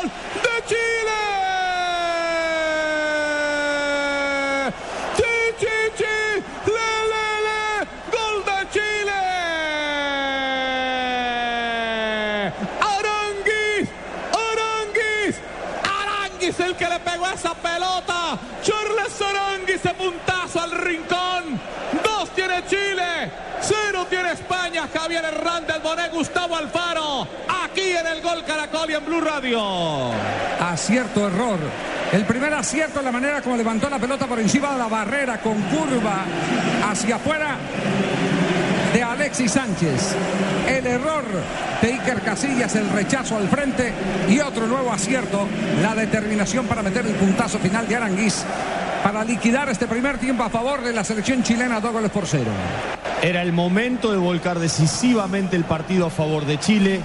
¡Gol 0.03 0.11
de 0.43 0.57
Chile! 0.67 1.21
¡Chi, 5.17 5.35
chi, 5.59 5.77
chi! 5.97 6.17
¡Le, 6.67 6.91
le, 7.13 7.27
le! 7.47 7.63
¡Gol 8.13 8.37
de 8.45 8.59
Chile! 8.73 9.21
¡Aranguis! 12.81 13.89
¡Aranguis! 14.33 15.35
¡Aranguis 15.85 16.57
el 16.61 16.73
que 16.77 16.89
le 16.89 16.99
pegó 17.01 17.25
a 17.27 17.35
esa 17.35 17.55
pelota! 17.55 18.39
¡Charles 18.63 19.23
Aranguis 19.23 19.83
de 19.83 19.95
puntazo 19.95 20.61
al 20.61 20.71
rincón! 20.73 21.61
¡Dos 22.05 22.31
tiene 22.31 22.65
Chile! 22.67 23.31
¡Cero 23.61 24.07
tiene 24.09 24.33
España! 24.33 24.89
Javier 24.93 25.25
Bonet, 25.95 26.13
Gustavo 26.13 26.57
Alfaro. 26.57 27.29
Aquí 27.65 27.91
en 27.91 28.07
el 28.07 28.23
Gol 28.23 28.43
Caracol 28.47 28.91
y 28.91 28.95
en 28.95 29.05
Blue 29.05 29.21
Radio. 29.21 30.11
Acierto, 30.59 31.27
error. 31.27 31.59
El 32.13 32.25
primer 32.25 32.55
acierto 32.55 33.01
en 33.01 33.05
la 33.05 33.13
manera 33.13 33.43
como 33.43 33.59
levantó 33.59 33.91
la 33.91 33.99
pelota 33.99 34.27
por 34.27 34.41
encima 34.41 34.73
de 34.73 34.79
la 34.79 34.87
barrera 34.87 35.39
con 35.41 35.61
curva 35.63 36.25
hacia 36.91 37.17
afuera 37.17 37.57
de 38.95 39.03
Alexis 39.03 39.53
Sánchez. 39.53 40.15
El 40.67 40.87
error 40.87 41.25
de 41.83 41.93
Iker 41.93 42.23
Casillas, 42.23 42.75
el 42.77 42.89
rechazo 42.89 43.37
al 43.37 43.49
frente 43.49 43.93
y 44.31 44.41
otro 44.41 44.67
nuevo 44.67 44.93
acierto, 44.93 45.47
la 45.83 45.95
determinación 45.95 46.67
para 46.67 46.83
meter 46.83 47.05
el 47.05 47.15
puntazo 47.17 47.59
final 47.59 47.87
de 47.87 47.97
Aranguís 47.97 48.45
para 49.03 49.25
liquidar 49.25 49.69
este 49.69 49.87
primer 49.87 50.17
tiempo 50.17 50.43
a 50.43 50.49
favor 50.49 50.81
de 50.81 50.95
la 50.95 51.05
selección 51.05 51.43
chilena, 51.43 51.81
dos 51.81 51.93
goles 51.93 52.11
por 52.11 52.27
cero. 52.27 52.51
Era 53.23 53.43
el 53.43 53.53
momento 53.53 54.11
de 54.11 54.19
volcar 54.19 54.59
decisivamente 54.59 55.55
el 55.55 55.63
partido 55.63 56.07
a 56.07 56.11
favor 56.11 56.45
de 56.45 56.59
Chile. 56.59 57.01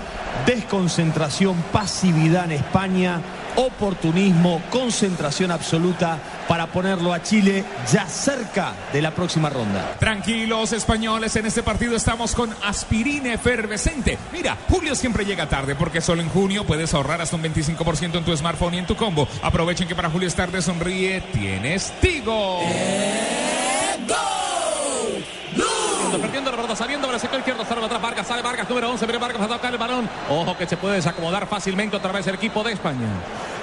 Desconcentración, 0.47 1.55
pasividad 1.71 2.45
en 2.45 2.53
España, 2.53 3.21
oportunismo, 3.55 4.59
concentración 4.71 5.51
absoluta 5.51 6.17
para 6.47 6.65
ponerlo 6.67 7.13
a 7.13 7.21
Chile 7.21 7.63
ya 7.93 8.07
cerca 8.07 8.73
de 8.91 9.03
la 9.03 9.11
próxima 9.11 9.51
ronda. 9.51 9.95
Tranquilos 9.99 10.73
españoles, 10.73 11.35
en 11.35 11.45
este 11.45 11.61
partido 11.61 11.95
estamos 11.95 12.33
con 12.33 12.49
aspirina 12.65 13.33
efervescente. 13.33 14.17
Mira, 14.33 14.57
Julio 14.69 14.95
siempre 14.95 15.23
llega 15.23 15.47
tarde 15.47 15.75
porque 15.75 16.01
solo 16.01 16.23
en 16.23 16.29
junio 16.29 16.65
puedes 16.65 16.95
ahorrar 16.95 17.21
hasta 17.21 17.35
un 17.35 17.43
25% 17.43 18.17
en 18.17 18.25
tu 18.25 18.35
smartphone 18.35 18.73
y 18.73 18.77
en 18.79 18.87
tu 18.87 18.95
combo. 18.95 19.27
Aprovechen 19.43 19.87
que 19.87 19.95
para 19.95 20.09
Julio 20.09 20.27
es 20.27 20.35
tarde 20.35 20.63
sonríe, 20.63 21.21
tienes 21.31 21.93
Tigo. 22.01 22.61
Saliendo 26.77 27.11
el 27.11 27.19
sector 27.19 27.39
izquierdo, 27.39 27.65
sale 27.65 27.83
atrás 27.83 28.01
Vargas, 28.01 28.27
sale 28.27 28.41
Vargas, 28.41 28.69
número 28.69 28.91
11, 28.91 29.05
viene 29.05 29.17
Vargas 29.19 29.41
a 29.41 29.47
tocar 29.47 29.73
el 29.73 29.79
balón. 29.79 30.09
Ojo 30.29 30.55
que 30.55 30.67
se 30.67 30.77
puede 30.77 30.95
desacomodar 30.95 31.47
fácilmente 31.47 31.97
otra 31.97 32.11
vez 32.11 32.27
el 32.27 32.35
equipo 32.35 32.63
de 32.63 32.73
España. 32.73 33.07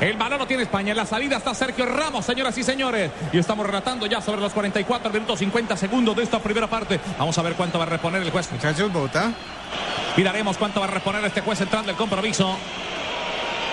El 0.01 0.17
balón 0.17 0.41
lo 0.41 0.47
tiene 0.47 0.65
España, 0.65 0.91
en 0.91 0.97
la 0.97 1.07
salida 1.07 1.37
está 1.37 1.55
Sergio 1.55 1.87
Ramos, 1.87 2.25
señoras 2.25 2.59
y 2.59 2.65
señores. 2.65 3.13
Y 3.33 3.39
estamos 3.39 3.65
relatando 3.65 4.07
ya 4.07 4.21
sobre 4.21 4.41
los 4.41 4.53
44 4.53 5.13
minutos 5.13 5.39
50 5.39 5.77
segundos 5.77 6.17
de 6.17 6.25
esta 6.25 6.41
primera 6.41 6.67
parte. 6.67 6.99
Vamos 7.19 7.39
a 7.39 7.43
ver 7.43 7.55
cuánto 7.55 7.79
va 7.79 7.85
a 7.85 7.89
reponer 7.89 8.21
el 8.21 8.31
juez. 8.31 8.51
Muchachos, 8.51 8.93
vota. 8.93 9.33
Miraremos 10.17 10.59
cuánto 10.59 10.81
va 10.81 10.87
a 10.87 10.91
reponer 10.91 11.25
este 11.25 11.41
juez 11.41 11.61
entrando 11.61 11.93
el 11.93 11.97
compromiso. 11.97 12.57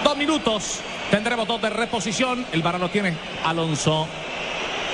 Dos 0.04 0.18
minutos. 0.18 0.80
Tendremos 1.10 1.48
dos 1.48 1.62
de 1.62 1.70
reposición. 1.70 2.46
El 2.52 2.62
balón 2.62 2.82
lo 2.82 2.90
tiene 2.90 3.18
Alonso. 3.44 4.08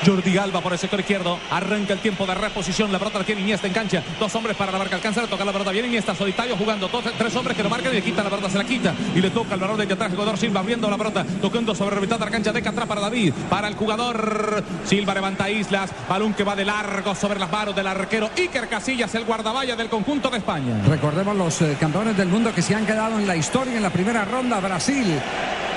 Jordi 0.05 0.37
Alba 0.37 0.61
por 0.61 0.73
el 0.73 0.79
sector 0.79 0.99
izquierdo. 0.99 1.39
Arranca 1.51 1.93
el 1.93 1.99
tiempo 1.99 2.25
de 2.25 2.35
reposición. 2.35 2.91
La 2.91 2.99
pelota 2.99 3.19
la 3.19 3.25
tiene 3.25 3.41
Iniesta 3.41 3.67
en 3.67 3.73
cancha. 3.73 4.03
Dos 4.19 4.33
hombres 4.35 4.55
para 4.55 4.71
la 4.71 4.77
marca. 4.77 4.95
Alcanza 4.95 5.23
a 5.23 5.27
tocar 5.27 5.45
la 5.45 5.51
pelota. 5.53 5.71
Viene 5.71 5.87
Iniesta 5.87 6.15
solitario 6.15 6.55
jugando. 6.57 6.87
Dos, 6.87 7.03
tres 7.17 7.35
hombres 7.35 7.55
que 7.55 7.63
lo 7.63 7.69
marcan 7.69 7.91
y 7.91 7.95
le 7.95 8.01
quitan 8.01 8.23
la 8.23 8.29
pelota. 8.29 8.49
Se 8.49 8.57
la 8.57 8.63
quita. 8.63 8.93
Y 9.15 9.21
le 9.21 9.29
toca 9.29 9.53
el 9.53 9.59
balón 9.59 9.77
de 9.77 9.93
atrás. 9.93 10.11
Jugador 10.11 10.37
Silva 10.37 10.59
abriendo 10.61 10.89
la 10.89 10.97
pelota. 10.97 11.25
Tocando 11.41 11.75
sobre 11.75 11.95
la 11.95 12.01
mitad 12.01 12.19
de 12.19 12.25
la 12.25 12.31
cancha. 12.31 12.51
Deja 12.51 12.69
atrás 12.69 12.87
para 12.87 13.01
David. 13.01 13.33
Para 13.49 13.67
el 13.67 13.75
jugador 13.75 14.63
Silva 14.85 15.13
levanta 15.13 15.49
Islas. 15.49 15.91
Balón 16.09 16.33
que 16.33 16.43
va 16.43 16.55
de 16.55 16.65
largo 16.65 17.15
sobre 17.15 17.39
las 17.39 17.51
manos 17.51 17.75
del 17.75 17.87
arquero 17.87 18.29
Iker 18.37 18.67
Casillas, 18.67 19.13
el 19.15 19.25
guardaballa 19.25 19.75
del 19.75 19.89
conjunto 19.89 20.29
de 20.29 20.37
España. 20.37 20.81
Recordemos 20.87 21.35
los 21.35 21.61
eh, 21.61 21.77
campeones 21.79 22.15
del 22.17 22.27
mundo 22.27 22.53
que 22.53 22.61
se 22.61 22.75
han 22.75 22.85
quedado 22.85 23.17
en 23.17 23.27
la 23.27 23.35
historia 23.35 23.75
en 23.75 23.83
la 23.83 23.89
primera 23.89 24.25
ronda. 24.25 24.59
Brasil. 24.59 25.19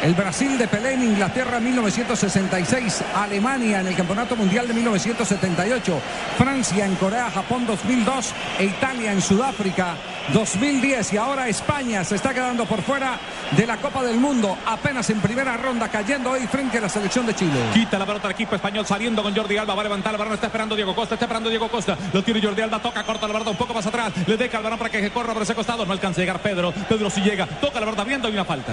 El 0.02 0.14
Brasil 0.14 0.56
de 0.56 0.66
Pelé 0.66 0.94
en 0.94 1.02
Inglaterra 1.02 1.60
1966, 1.60 3.04
Alemania 3.14 3.80
en 3.80 3.86
el 3.86 3.94
Campeonato 3.94 4.34
Mundial 4.34 4.66
de 4.66 4.72
1978, 4.72 6.00
Francia 6.38 6.86
en 6.86 6.94
Corea, 6.96 7.30
Japón 7.30 7.66
2002 7.66 8.32
e 8.58 8.64
Italia 8.64 9.12
en 9.12 9.20
Sudáfrica 9.20 9.96
2010 10.32 11.12
y 11.12 11.16
ahora 11.18 11.48
España 11.48 12.02
se 12.02 12.14
está 12.14 12.32
quedando 12.32 12.64
por 12.64 12.80
fuera 12.80 13.18
de 13.50 13.66
la 13.66 13.76
Copa 13.76 14.02
del 14.02 14.16
Mundo, 14.16 14.56
apenas 14.66 15.10
en 15.10 15.20
primera 15.20 15.56
ronda 15.58 15.88
cayendo 15.88 16.30
hoy 16.30 16.46
frente 16.46 16.78
a 16.78 16.82
la 16.82 16.88
selección 16.88 17.26
de 17.26 17.34
Chile. 17.34 17.60
Quita 17.74 17.98
la 17.98 18.06
pelota 18.06 18.28
al 18.28 18.32
equipo 18.32 18.54
español 18.54 18.86
saliendo 18.86 19.22
con 19.22 19.36
Jordi 19.36 19.58
Alba. 19.58 19.74
Va 19.74 19.80
a 19.80 19.84
levantar 19.84 20.12
el 20.12 20.18
balón. 20.18 20.34
Está 20.34 20.46
esperando 20.46 20.76
Diego 20.76 20.94
Costa. 20.94 21.14
Está 21.14 21.26
esperando 21.26 21.50
Diego 21.50 21.68
Costa. 21.68 21.96
Lo 22.12 22.22
tiene 22.22 22.40
Jordi 22.40 22.62
Alba. 22.62 22.80
Toca, 22.80 23.02
corta 23.04 23.26
la 23.26 23.32
pelota 23.34 23.50
un 23.50 23.56
poco 23.56 23.74
más 23.74 23.86
atrás. 23.86 24.12
Le 24.26 24.36
deja 24.36 24.58
el 24.58 24.62
balón 24.62 24.78
para 24.78 24.90
que 24.90 25.10
corra 25.10 25.32
por 25.32 25.42
ese 25.42 25.54
costado. 25.54 25.84
No 25.84 25.92
alcanza 25.92 26.20
a 26.20 26.22
llegar 26.22 26.40
Pedro. 26.40 26.72
Pedro 26.88 27.10
si 27.10 27.20
llega. 27.20 27.46
Toca 27.46 27.80
la 27.80 27.86
pelota 27.86 28.04
viendo. 28.04 28.28
Hay 28.28 28.34
una 28.34 28.44
falta. 28.44 28.72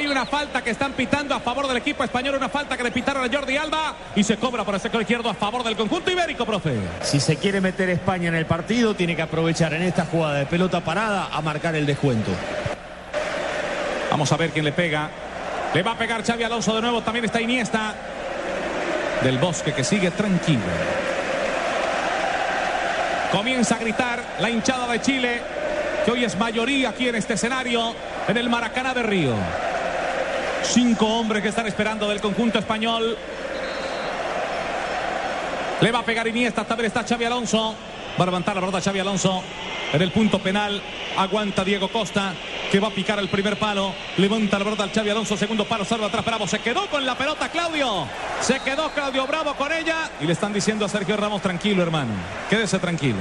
Hay 0.00 0.06
una 0.06 0.24
falta 0.24 0.64
que 0.64 0.70
están 0.70 0.94
pitando 0.94 1.34
a 1.34 1.40
favor 1.40 1.68
del 1.68 1.76
equipo 1.76 2.02
español. 2.02 2.34
Una 2.34 2.48
falta 2.48 2.74
que 2.74 2.82
le 2.82 2.90
pitaron 2.90 3.22
a 3.22 3.30
Jordi 3.30 3.58
Alba. 3.58 3.94
Y 4.16 4.24
se 4.24 4.38
cobra 4.38 4.64
por 4.64 4.74
el 4.74 4.80
sector 4.80 5.02
izquierdo 5.02 5.28
a 5.28 5.34
favor 5.34 5.62
del 5.62 5.76
conjunto 5.76 6.10
ibérico, 6.10 6.46
profe. 6.46 6.72
Si 7.02 7.20
se 7.20 7.36
quiere 7.36 7.60
meter 7.60 7.90
España 7.90 8.28
en 8.28 8.34
el 8.34 8.46
partido, 8.46 8.94
tiene 8.94 9.14
que 9.14 9.20
aprovechar 9.20 9.74
en 9.74 9.82
esta 9.82 10.06
jugada 10.06 10.36
de 10.36 10.46
pelota 10.46 10.80
parada 10.80 11.28
a 11.30 11.42
marcar 11.42 11.74
el 11.74 11.84
descuento. 11.84 12.30
Vamos 14.10 14.32
a 14.32 14.38
ver 14.38 14.52
quién 14.52 14.64
le 14.64 14.72
pega. 14.72 15.10
Le 15.74 15.82
va 15.82 15.90
a 15.92 15.98
pegar 15.98 16.24
Xavi 16.24 16.44
Alonso 16.44 16.74
de 16.74 16.80
nuevo. 16.80 17.02
También 17.02 17.26
está 17.26 17.42
Iniesta. 17.42 17.94
Del 19.22 19.36
Bosque 19.36 19.74
que 19.74 19.84
sigue 19.84 20.10
tranquilo. 20.12 20.62
Comienza 23.32 23.74
a 23.74 23.78
gritar 23.78 24.24
la 24.40 24.48
hinchada 24.48 24.90
de 24.90 25.02
Chile, 25.02 25.42
que 26.06 26.10
hoy 26.10 26.24
es 26.24 26.38
mayoría 26.38 26.88
aquí 26.88 27.06
en 27.06 27.16
este 27.16 27.34
escenario, 27.34 27.94
en 28.26 28.38
el 28.38 28.48
Maracaná 28.48 28.94
de 28.94 29.02
Río. 29.02 29.34
Cinco 30.62 31.06
hombres 31.06 31.42
que 31.42 31.48
están 31.48 31.66
esperando 31.66 32.08
del 32.08 32.20
conjunto 32.20 32.58
español. 32.58 33.16
Le 35.80 35.90
va 35.90 36.00
a 36.00 36.04
pegar 36.04 36.28
Iniesta, 36.28 36.64
también 36.64 36.86
está 36.86 37.04
Xavi 37.04 37.24
Alonso. 37.24 37.74
Va 38.18 38.24
a 38.24 38.26
levantar 38.26 38.54
la 38.54 38.60
pelota 38.60 38.80
Xavi 38.80 39.00
Alonso 39.00 39.42
en 39.92 40.02
el 40.02 40.12
punto 40.12 40.38
penal. 40.38 40.80
Aguanta 41.16 41.64
Diego 41.64 41.88
Costa, 41.88 42.34
que 42.70 42.78
va 42.78 42.88
a 42.88 42.90
picar 42.90 43.18
el 43.18 43.28
primer 43.28 43.58
palo. 43.58 43.92
Levanta 44.18 44.58
la 44.58 44.64
pelota 44.64 44.82
al 44.84 44.92
Xavi 44.92 45.10
Alonso, 45.10 45.36
segundo 45.36 45.64
palo, 45.64 45.84
salva 45.84 46.06
atrás 46.06 46.24
Bravo. 46.24 46.46
Se 46.46 46.58
quedó 46.58 46.86
con 46.88 47.04
la 47.06 47.16
pelota 47.16 47.48
Claudio. 47.48 48.06
Se 48.40 48.60
quedó 48.60 48.90
Claudio 48.90 49.26
Bravo 49.26 49.54
con 49.54 49.72
ella. 49.72 50.10
Y 50.20 50.26
le 50.26 50.32
están 50.34 50.52
diciendo 50.52 50.84
a 50.84 50.88
Sergio 50.88 51.16
Ramos, 51.16 51.40
tranquilo 51.40 51.82
hermano. 51.82 52.12
Quédese 52.48 52.78
tranquilo. 52.78 53.18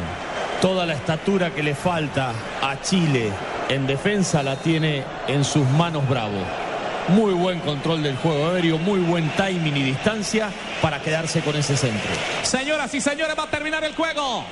Toda 0.62 0.86
la 0.86 0.94
estatura 0.94 1.52
que 1.52 1.64
le 1.64 1.74
falta 1.74 2.34
a 2.62 2.82
Chile 2.82 3.32
en 3.70 3.88
defensa 3.88 4.44
la 4.44 4.58
tiene 4.58 5.04
en 5.28 5.46
sus 5.46 5.66
manos 5.70 6.08
Bravo. 6.10 6.69
Muy 7.10 7.34
buen 7.34 7.60
control 7.62 8.04
del 8.04 8.16
juego 8.18 8.52
aéreo, 8.52 8.78
muy 8.78 9.00
buen 9.00 9.30
timing 9.32 9.76
y 9.78 9.84
distancia 9.84 10.52
para 10.82 11.02
quedarse 11.02 11.42
con 11.42 11.56
ese 11.56 11.76
centro. 11.76 12.12
Señoras 12.44 12.94
y 12.94 13.02
señores, 13.02 13.36
va 13.38 13.44
a 13.44 13.50
terminar 13.50 13.84
el 13.84 13.96
juego. 13.96 14.44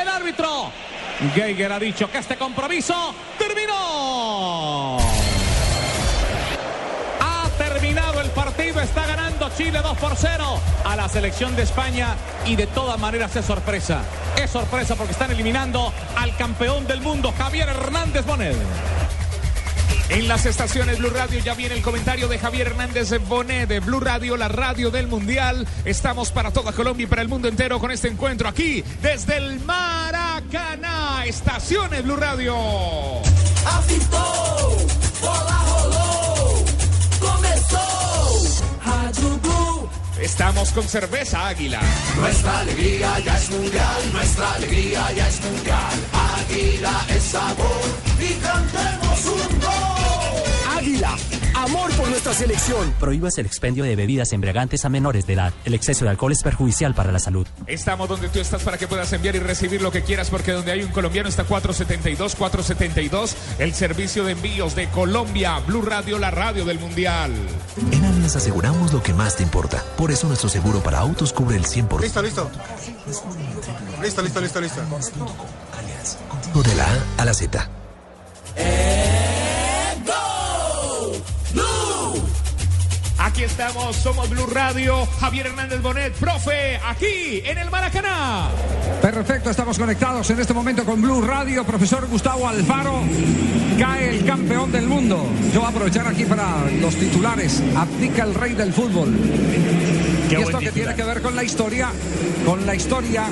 El 0.00 0.08
árbitro 0.08 0.70
Geiger 1.34 1.72
ha 1.72 1.78
dicho 1.78 2.10
que 2.10 2.18
este 2.18 2.36
compromiso 2.36 3.14
terminó. 3.38 4.98
Ha 7.20 7.48
terminado 7.58 8.20
el 8.20 8.30
partido, 8.30 8.80
está 8.80 9.06
ganando 9.06 9.50
Chile 9.56 9.80
2 9.82 9.98
por 9.98 10.16
0 10.16 10.60
a 10.84 10.96
la 10.96 11.08
selección 11.08 11.56
de 11.56 11.62
España 11.62 12.14
y 12.46 12.54
de 12.54 12.68
todas 12.68 12.98
maneras 13.00 13.34
es 13.34 13.44
sorpresa. 13.44 14.02
Es 14.40 14.50
sorpresa 14.50 14.94
porque 14.94 15.12
están 15.12 15.32
eliminando 15.32 15.92
al 16.16 16.36
campeón 16.36 16.86
del 16.86 17.00
mundo, 17.00 17.34
Javier 17.36 17.68
Hernández 17.68 18.24
Bonet. 18.24 18.56
En 20.12 20.28
las 20.28 20.44
estaciones 20.44 20.98
Blue 20.98 21.08
Radio 21.08 21.40
ya 21.40 21.54
viene 21.54 21.74
el 21.74 21.80
comentario 21.80 22.28
de 22.28 22.38
Javier 22.38 22.66
Hernández 22.66 23.08
Bonet 23.26 23.66
de 23.66 23.80
Blue 23.80 23.98
Radio, 23.98 24.36
la 24.36 24.48
radio 24.48 24.90
del 24.90 25.08
Mundial. 25.08 25.66
Estamos 25.86 26.30
para 26.30 26.50
toda 26.50 26.72
Colombia 26.72 27.04
y 27.04 27.06
para 27.06 27.22
el 27.22 27.28
mundo 27.28 27.48
entero 27.48 27.80
con 27.80 27.90
este 27.90 28.08
encuentro 28.08 28.46
aquí 28.46 28.84
desde 29.00 29.38
el 29.38 29.60
Maracaná. 29.60 31.24
Estaciones 31.24 32.04
Blue 32.04 32.16
Radio. 32.16 32.54
Apitou, 33.64 34.86
bola 35.22 35.64
rolou, 35.70 36.64
começou. 37.18 38.64
Rádio 38.84 39.38
Blue. 39.38 39.88
Estamos 40.20 40.72
con 40.72 40.86
cerveza 40.86 41.48
Águila. 41.48 41.80
Nuestra 42.18 42.58
alegría 42.58 43.18
ya 43.20 43.38
es 43.38 43.48
mundial, 43.48 44.12
nuestra 44.12 44.52
alegría 44.52 45.10
ya 45.12 45.26
es 45.26 45.40
mundial. 45.40 45.94
Águila 46.12 47.00
es 47.08 47.22
sabor 47.22 47.80
y 48.20 48.34
cantemos 48.34 49.24
un 49.24 49.60
gol. 49.60 49.91
Águila, 50.82 51.16
amor 51.54 51.92
por 51.92 52.08
nuestra 52.08 52.34
selección. 52.34 52.92
Prohíbas 52.98 53.38
el 53.38 53.46
expendio 53.46 53.84
de 53.84 53.94
bebidas 53.94 54.32
embriagantes 54.32 54.84
a 54.84 54.88
menores 54.88 55.28
de 55.28 55.34
edad. 55.34 55.52
El 55.64 55.74
exceso 55.74 56.04
de 56.04 56.10
alcohol 56.10 56.32
es 56.32 56.42
perjudicial 56.42 56.92
para 56.92 57.12
la 57.12 57.20
salud. 57.20 57.46
Estamos 57.68 58.08
donde 58.08 58.28
tú 58.28 58.40
estás 58.40 58.64
para 58.64 58.78
que 58.78 58.88
puedas 58.88 59.12
enviar 59.12 59.36
y 59.36 59.38
recibir 59.38 59.80
lo 59.80 59.92
que 59.92 60.02
quieras, 60.02 60.28
porque 60.28 60.50
donde 60.50 60.72
hay 60.72 60.82
un 60.82 60.90
colombiano 60.90 61.28
está 61.28 61.44
472, 61.44 62.34
472, 62.34 63.36
el 63.60 63.74
servicio 63.74 64.24
de 64.24 64.32
envíos 64.32 64.74
de 64.74 64.88
Colombia, 64.88 65.60
Blue 65.60 65.82
Radio, 65.82 66.18
la 66.18 66.32
radio 66.32 66.64
del 66.64 66.80
Mundial. 66.80 67.32
En 67.92 68.04
Allianz 68.04 68.34
aseguramos 68.34 68.92
lo 68.92 69.04
que 69.04 69.14
más 69.14 69.36
te 69.36 69.44
importa. 69.44 69.84
Por 69.96 70.10
eso 70.10 70.26
nuestro 70.26 70.48
seguro 70.48 70.82
para 70.82 70.98
autos 70.98 71.32
cubre 71.32 71.56
el 71.56 71.64
100%. 71.64 72.00
Listo, 72.00 72.22
listo. 72.22 72.50
Listo, 74.02 74.20
listo, 74.22 74.40
listo, 74.40 74.60
listo. 74.60 74.80
Contigo 76.28 76.62
de 76.64 76.74
la 76.74 76.86
A 76.86 77.22
a 77.22 77.24
la 77.24 77.34
Z. 77.34 77.81
Aquí 83.42 83.50
estamos, 83.50 83.96
somos 83.96 84.30
Blue 84.30 84.46
Radio, 84.46 85.04
Javier 85.18 85.48
Hernández 85.48 85.82
Bonet, 85.82 86.12
profe, 86.12 86.78
aquí 86.86 87.42
en 87.44 87.58
el 87.58 87.72
Maracaná. 87.72 88.48
Perfecto, 89.00 89.50
estamos 89.50 89.76
conectados 89.80 90.30
en 90.30 90.38
este 90.38 90.54
momento 90.54 90.84
con 90.84 91.02
Blue 91.02 91.20
Radio. 91.22 91.64
Profesor 91.64 92.06
Gustavo 92.06 92.46
Alfaro, 92.46 93.00
cae 93.80 94.10
el 94.10 94.24
campeón 94.24 94.70
del 94.70 94.86
mundo. 94.86 95.26
Yo 95.52 95.58
voy 95.58 95.66
a 95.66 95.70
aprovechar 95.70 96.06
aquí 96.06 96.24
para 96.24 96.70
los 96.80 96.94
titulares. 96.94 97.60
Abdica 97.76 98.22
el 98.22 98.32
rey 98.32 98.54
del 98.54 98.72
fútbol. 98.72 99.12
y 100.30 100.34
esto 100.36 100.60
que 100.60 100.70
tiene 100.70 100.94
que 100.94 101.02
ver 101.02 101.20
con 101.20 101.34
la 101.34 101.42
historia, 101.42 101.88
con 102.46 102.64
la 102.64 102.76
historia 102.76 103.24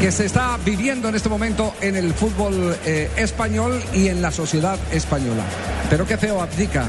que 0.00 0.12
se 0.12 0.26
está 0.26 0.60
viviendo 0.64 1.08
en 1.08 1.16
este 1.16 1.28
momento 1.28 1.74
en 1.80 1.96
el 1.96 2.14
fútbol 2.14 2.76
eh, 2.84 3.10
español 3.16 3.82
y 3.92 4.06
en 4.06 4.22
la 4.22 4.30
sociedad 4.30 4.78
española. 4.92 5.42
Pero 5.90 6.06
qué 6.06 6.18
feo 6.18 6.40
abdica. 6.40 6.86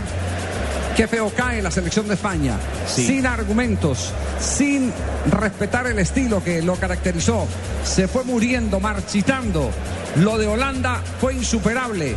Qué 0.95 1.09
feo 1.09 1.29
cae 1.35 1.61
la 1.61 1.71
selección 1.71 2.07
de 2.07 2.13
España, 2.13 2.57
sin 2.87 3.25
argumentos, 3.25 4.13
sin 4.39 4.93
respetar 5.29 5.87
el 5.87 5.99
estilo 5.99 6.41
que 6.41 6.61
lo 6.61 6.75
caracterizó. 6.75 7.47
Se 7.83 8.07
fue 8.07 8.23
muriendo, 8.23 8.79
marchitando. 8.79 9.71
Lo 10.15 10.37
de 10.37 10.47
Holanda 10.47 11.01
fue 11.19 11.33
insuperable. 11.33 12.15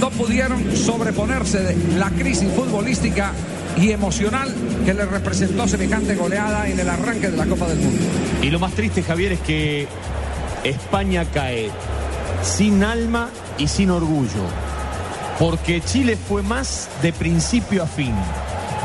No 0.00 0.08
pudieron 0.08 0.74
sobreponerse 0.74 1.60
de 1.60 1.98
la 1.98 2.08
crisis 2.08 2.50
futbolística 2.50 3.32
y 3.76 3.90
emocional 3.90 4.54
que 4.86 4.94
le 4.94 5.04
representó 5.04 5.68
semejante 5.68 6.14
goleada 6.14 6.66
en 6.68 6.80
el 6.80 6.88
arranque 6.88 7.30
de 7.30 7.36
la 7.36 7.44
Copa 7.44 7.66
del 7.66 7.78
Mundo. 7.78 8.02
Y 8.40 8.48
lo 8.48 8.58
más 8.58 8.72
triste, 8.72 9.02
Javier, 9.02 9.32
es 9.32 9.40
que 9.40 9.86
España 10.64 11.26
cae 11.26 11.70
sin 12.42 12.84
alma 12.84 13.28
y 13.58 13.68
sin 13.68 13.90
orgullo. 13.90 14.48
Porque 15.38 15.80
Chile 15.80 16.16
fue 16.16 16.42
más 16.42 16.88
de 17.02 17.12
principio 17.12 17.82
a 17.82 17.86
fin. 17.86 18.14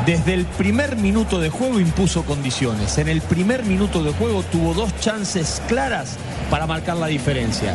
Desde 0.04 0.34
el 0.34 0.46
primer 0.46 0.96
minuto 0.96 1.38
de 1.40 1.50
juego 1.50 1.78
impuso 1.78 2.24
condiciones. 2.24 2.98
En 2.98 3.08
el 3.08 3.20
primer 3.20 3.64
minuto 3.64 4.02
de 4.02 4.12
juego 4.12 4.42
tuvo 4.42 4.74
dos 4.74 4.98
chances 4.98 5.62
claras 5.68 6.16
para 6.50 6.66
marcar 6.66 6.96
la 6.96 7.06
diferencia. 7.06 7.74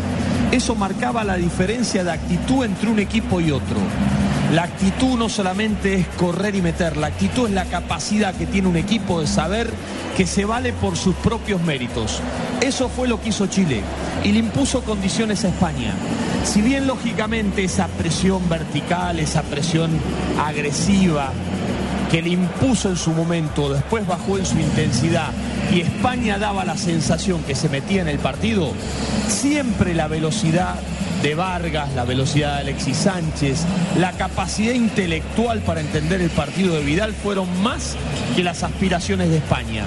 Eso 0.52 0.76
marcaba 0.76 1.24
la 1.24 1.38
diferencia 1.38 2.04
de 2.04 2.12
actitud 2.12 2.66
entre 2.66 2.90
un 2.90 3.00
equipo 3.00 3.40
y 3.40 3.52
otro. 3.52 3.78
La 4.54 4.64
actitud 4.64 5.18
no 5.18 5.30
solamente 5.30 5.96
es 5.96 6.08
correr 6.18 6.56
y 6.56 6.62
meter, 6.62 6.98
la 6.98 7.08
actitud 7.08 7.48
es 7.48 7.54
la 7.54 7.66
capacidad 7.66 8.34
que 8.36 8.46
tiene 8.46 8.68
un 8.68 8.78
equipo 8.78 9.22
de 9.22 9.28
saber 9.28 9.70
que 10.16 10.28
se 10.28 10.46
vale 10.46 10.74
por 10.74 10.98
sus 10.98 11.16
propios 11.16 11.62
méritos. 11.62 12.22
Eso 12.62 12.90
fue 12.90 13.08
lo 13.08 13.22
que 13.22 13.30
hizo 13.30 13.48
Chile 13.48 13.82
y 14.24 14.32
le 14.32 14.40
impuso 14.40 14.84
condiciones 14.84 15.46
a 15.46 15.50
España. 15.50 15.94
Si 16.46 16.62
bien 16.62 16.88
lógicamente 16.88 17.64
esa 17.64 17.88
presión 17.88 18.48
vertical, 18.48 19.20
esa 19.20 19.42
presión 19.42 19.92
agresiva 20.40 21.32
que 22.10 22.22
le 22.22 22.30
impuso 22.30 22.90
en 22.90 22.96
su 22.96 23.12
momento, 23.12 23.74
después 23.74 24.08
bajó 24.08 24.38
en 24.38 24.46
su 24.46 24.58
intensidad 24.60 25.32
y 25.74 25.82
España 25.82 26.38
daba 26.38 26.64
la 26.64 26.78
sensación 26.78 27.44
que 27.44 27.56
se 27.56 27.68
metía 27.68 28.04
en 28.04 28.08
el 28.08 28.20
partido, 28.20 28.72
siempre 29.28 29.96
la 29.96 30.08
velocidad 30.08 30.76
de 31.24 31.34
Vargas, 31.34 31.90
la 31.96 32.06
velocidad 32.06 32.54
de 32.54 32.62
Alexis 32.62 32.98
Sánchez, 32.98 33.66
la 33.98 34.12
capacidad 34.12 34.74
intelectual 34.74 35.62
para 35.62 35.82
entender 35.82 36.22
el 36.22 36.30
partido 36.30 36.76
de 36.76 36.84
Vidal 36.84 37.14
fueron 37.14 37.48
más 37.64 37.96
que 38.36 38.44
las 38.44 38.64
aspiraciones 38.64 39.30
de 39.30 39.38
España. 39.38 39.84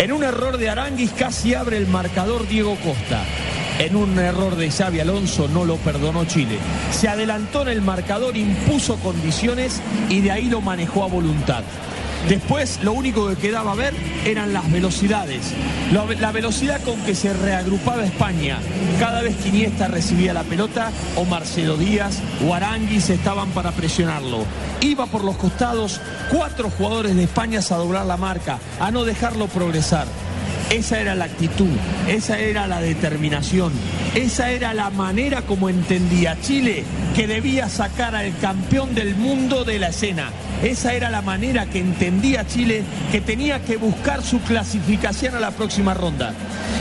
En 0.00 0.10
un 0.10 0.24
error 0.24 0.58
de 0.58 0.68
Aranguis 0.68 1.12
casi 1.12 1.54
abre 1.54 1.76
el 1.76 1.86
marcador 1.86 2.48
Diego 2.48 2.76
Costa. 2.84 3.22
En 3.78 3.96
un 3.96 4.18
error 4.18 4.56
de 4.56 4.70
Xavi 4.70 5.00
Alonso 5.00 5.48
no 5.48 5.64
lo 5.64 5.76
perdonó 5.76 6.24
Chile. 6.24 6.58
Se 6.90 7.08
adelantó 7.08 7.62
en 7.62 7.68
el 7.68 7.82
marcador, 7.82 8.36
impuso 8.36 8.96
condiciones 8.96 9.80
y 10.08 10.20
de 10.20 10.30
ahí 10.30 10.48
lo 10.48 10.60
manejó 10.60 11.04
a 11.04 11.08
voluntad. 11.08 11.64
Después 12.28 12.78
lo 12.82 12.92
único 12.92 13.28
que 13.28 13.36
quedaba 13.36 13.74
ver 13.74 13.94
eran 14.24 14.52
las 14.52 14.70
velocidades. 14.70 15.52
La, 15.90 16.04
la 16.04 16.30
velocidad 16.30 16.80
con 16.82 17.00
que 17.00 17.16
se 17.16 17.32
reagrupaba 17.32 18.04
España. 18.04 18.58
Cada 19.00 19.22
vez 19.22 19.36
que 19.36 19.48
Iniesta 19.48 19.88
recibía 19.88 20.32
la 20.32 20.44
pelota 20.44 20.92
o 21.16 21.24
Marcelo 21.24 21.76
Díaz 21.76 22.20
o 22.46 22.54
Aranguis 22.54 23.10
estaban 23.10 23.50
para 23.50 23.72
presionarlo. 23.72 24.44
Iba 24.80 25.06
por 25.06 25.24
los 25.24 25.36
costados 25.36 26.00
cuatro 26.30 26.70
jugadores 26.70 27.16
de 27.16 27.24
España 27.24 27.60
a 27.68 27.74
doblar 27.74 28.06
la 28.06 28.16
marca, 28.16 28.58
a 28.78 28.90
no 28.92 29.04
dejarlo 29.04 29.48
progresar. 29.48 30.06
Esa 30.70 31.00
era 31.00 31.14
la 31.14 31.24
actitud, 31.26 31.68
esa 32.08 32.38
era 32.38 32.66
la 32.66 32.80
determinación, 32.80 33.72
esa 34.14 34.50
era 34.50 34.74
la 34.74 34.90
manera 34.90 35.40
como 35.40 35.70
entendía 35.70 36.38
Chile 36.42 36.84
que 37.16 37.26
debía 37.26 37.70
sacar 37.70 38.14
al 38.14 38.36
campeón 38.38 38.94
del 38.94 39.14
mundo 39.14 39.64
de 39.64 39.78
la 39.78 39.88
escena. 39.88 40.30
Esa 40.62 40.92
era 40.92 41.08
la 41.08 41.22
manera 41.22 41.66
que 41.66 41.78
entendía 41.78 42.46
Chile 42.46 42.82
que 43.10 43.22
tenía 43.22 43.64
que 43.64 43.78
buscar 43.78 44.22
su 44.22 44.40
clasificación 44.42 45.34
a 45.34 45.40
la 45.40 45.50
próxima 45.50 45.94
ronda. 45.94 46.34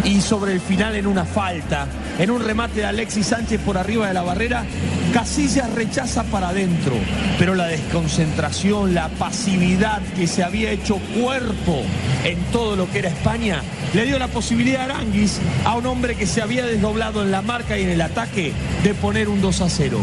Y 0.04 0.20
sobre 0.20 0.52
el 0.52 0.60
final 0.60 0.96
en 0.96 1.08
una 1.08 1.24
falta, 1.24 1.88
en 2.20 2.32
un 2.32 2.44
remate 2.44 2.82
de 2.82 2.86
Alexis 2.86 3.28
Sánchez 3.28 3.62
por 3.62 3.78
arriba 3.78 4.08
de 4.08 4.14
la 4.14 4.24
barrera, 4.24 4.66
Casillas 5.14 5.70
rechaza 5.74 6.24
para 6.24 6.50
adentro, 6.50 6.94
pero 7.38 7.54
la 7.54 7.68
desconcentración, 7.68 8.94
la 8.94 9.10
pasividad 9.10 10.02
que 10.16 10.26
se 10.26 10.42
había 10.42 10.72
hecho 10.72 11.00
cuerpo 11.20 11.82
en 12.24 12.40
todo 12.52 12.78
lo 12.78 12.90
que 12.90 13.00
era 13.00 13.10
España, 13.10 13.62
le 13.94 14.06
dio 14.06 14.18
la 14.20 14.30
posibilidad 14.30 14.82
a 14.90 14.96
Aranguis, 14.96 15.40
a 15.66 15.76
un 15.76 15.86
hombre 15.86 16.16
que 16.16 16.26
se 16.26 16.42
había 16.42 16.66
desdoblado 16.66 17.21
en 17.24 17.32
la 17.32 17.42
marca 17.42 17.78
y 17.78 17.84
en 17.84 17.90
el 17.90 18.02
ataque, 18.02 18.54
de 18.84 18.94
poner 18.94 19.30
un 19.30 19.42
2 19.42 19.62
a 19.62 19.70
0. 19.70 20.00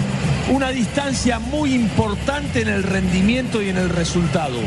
Una 0.51 0.71
distancia 0.71 1.39
muy 1.39 1.75
importante 1.75 2.63
en 2.63 2.69
el 2.69 2.83
rendimiento 2.83 3.63
y 3.63 3.69
en 3.69 3.77
el 3.77 3.89
resultado. 3.89 4.59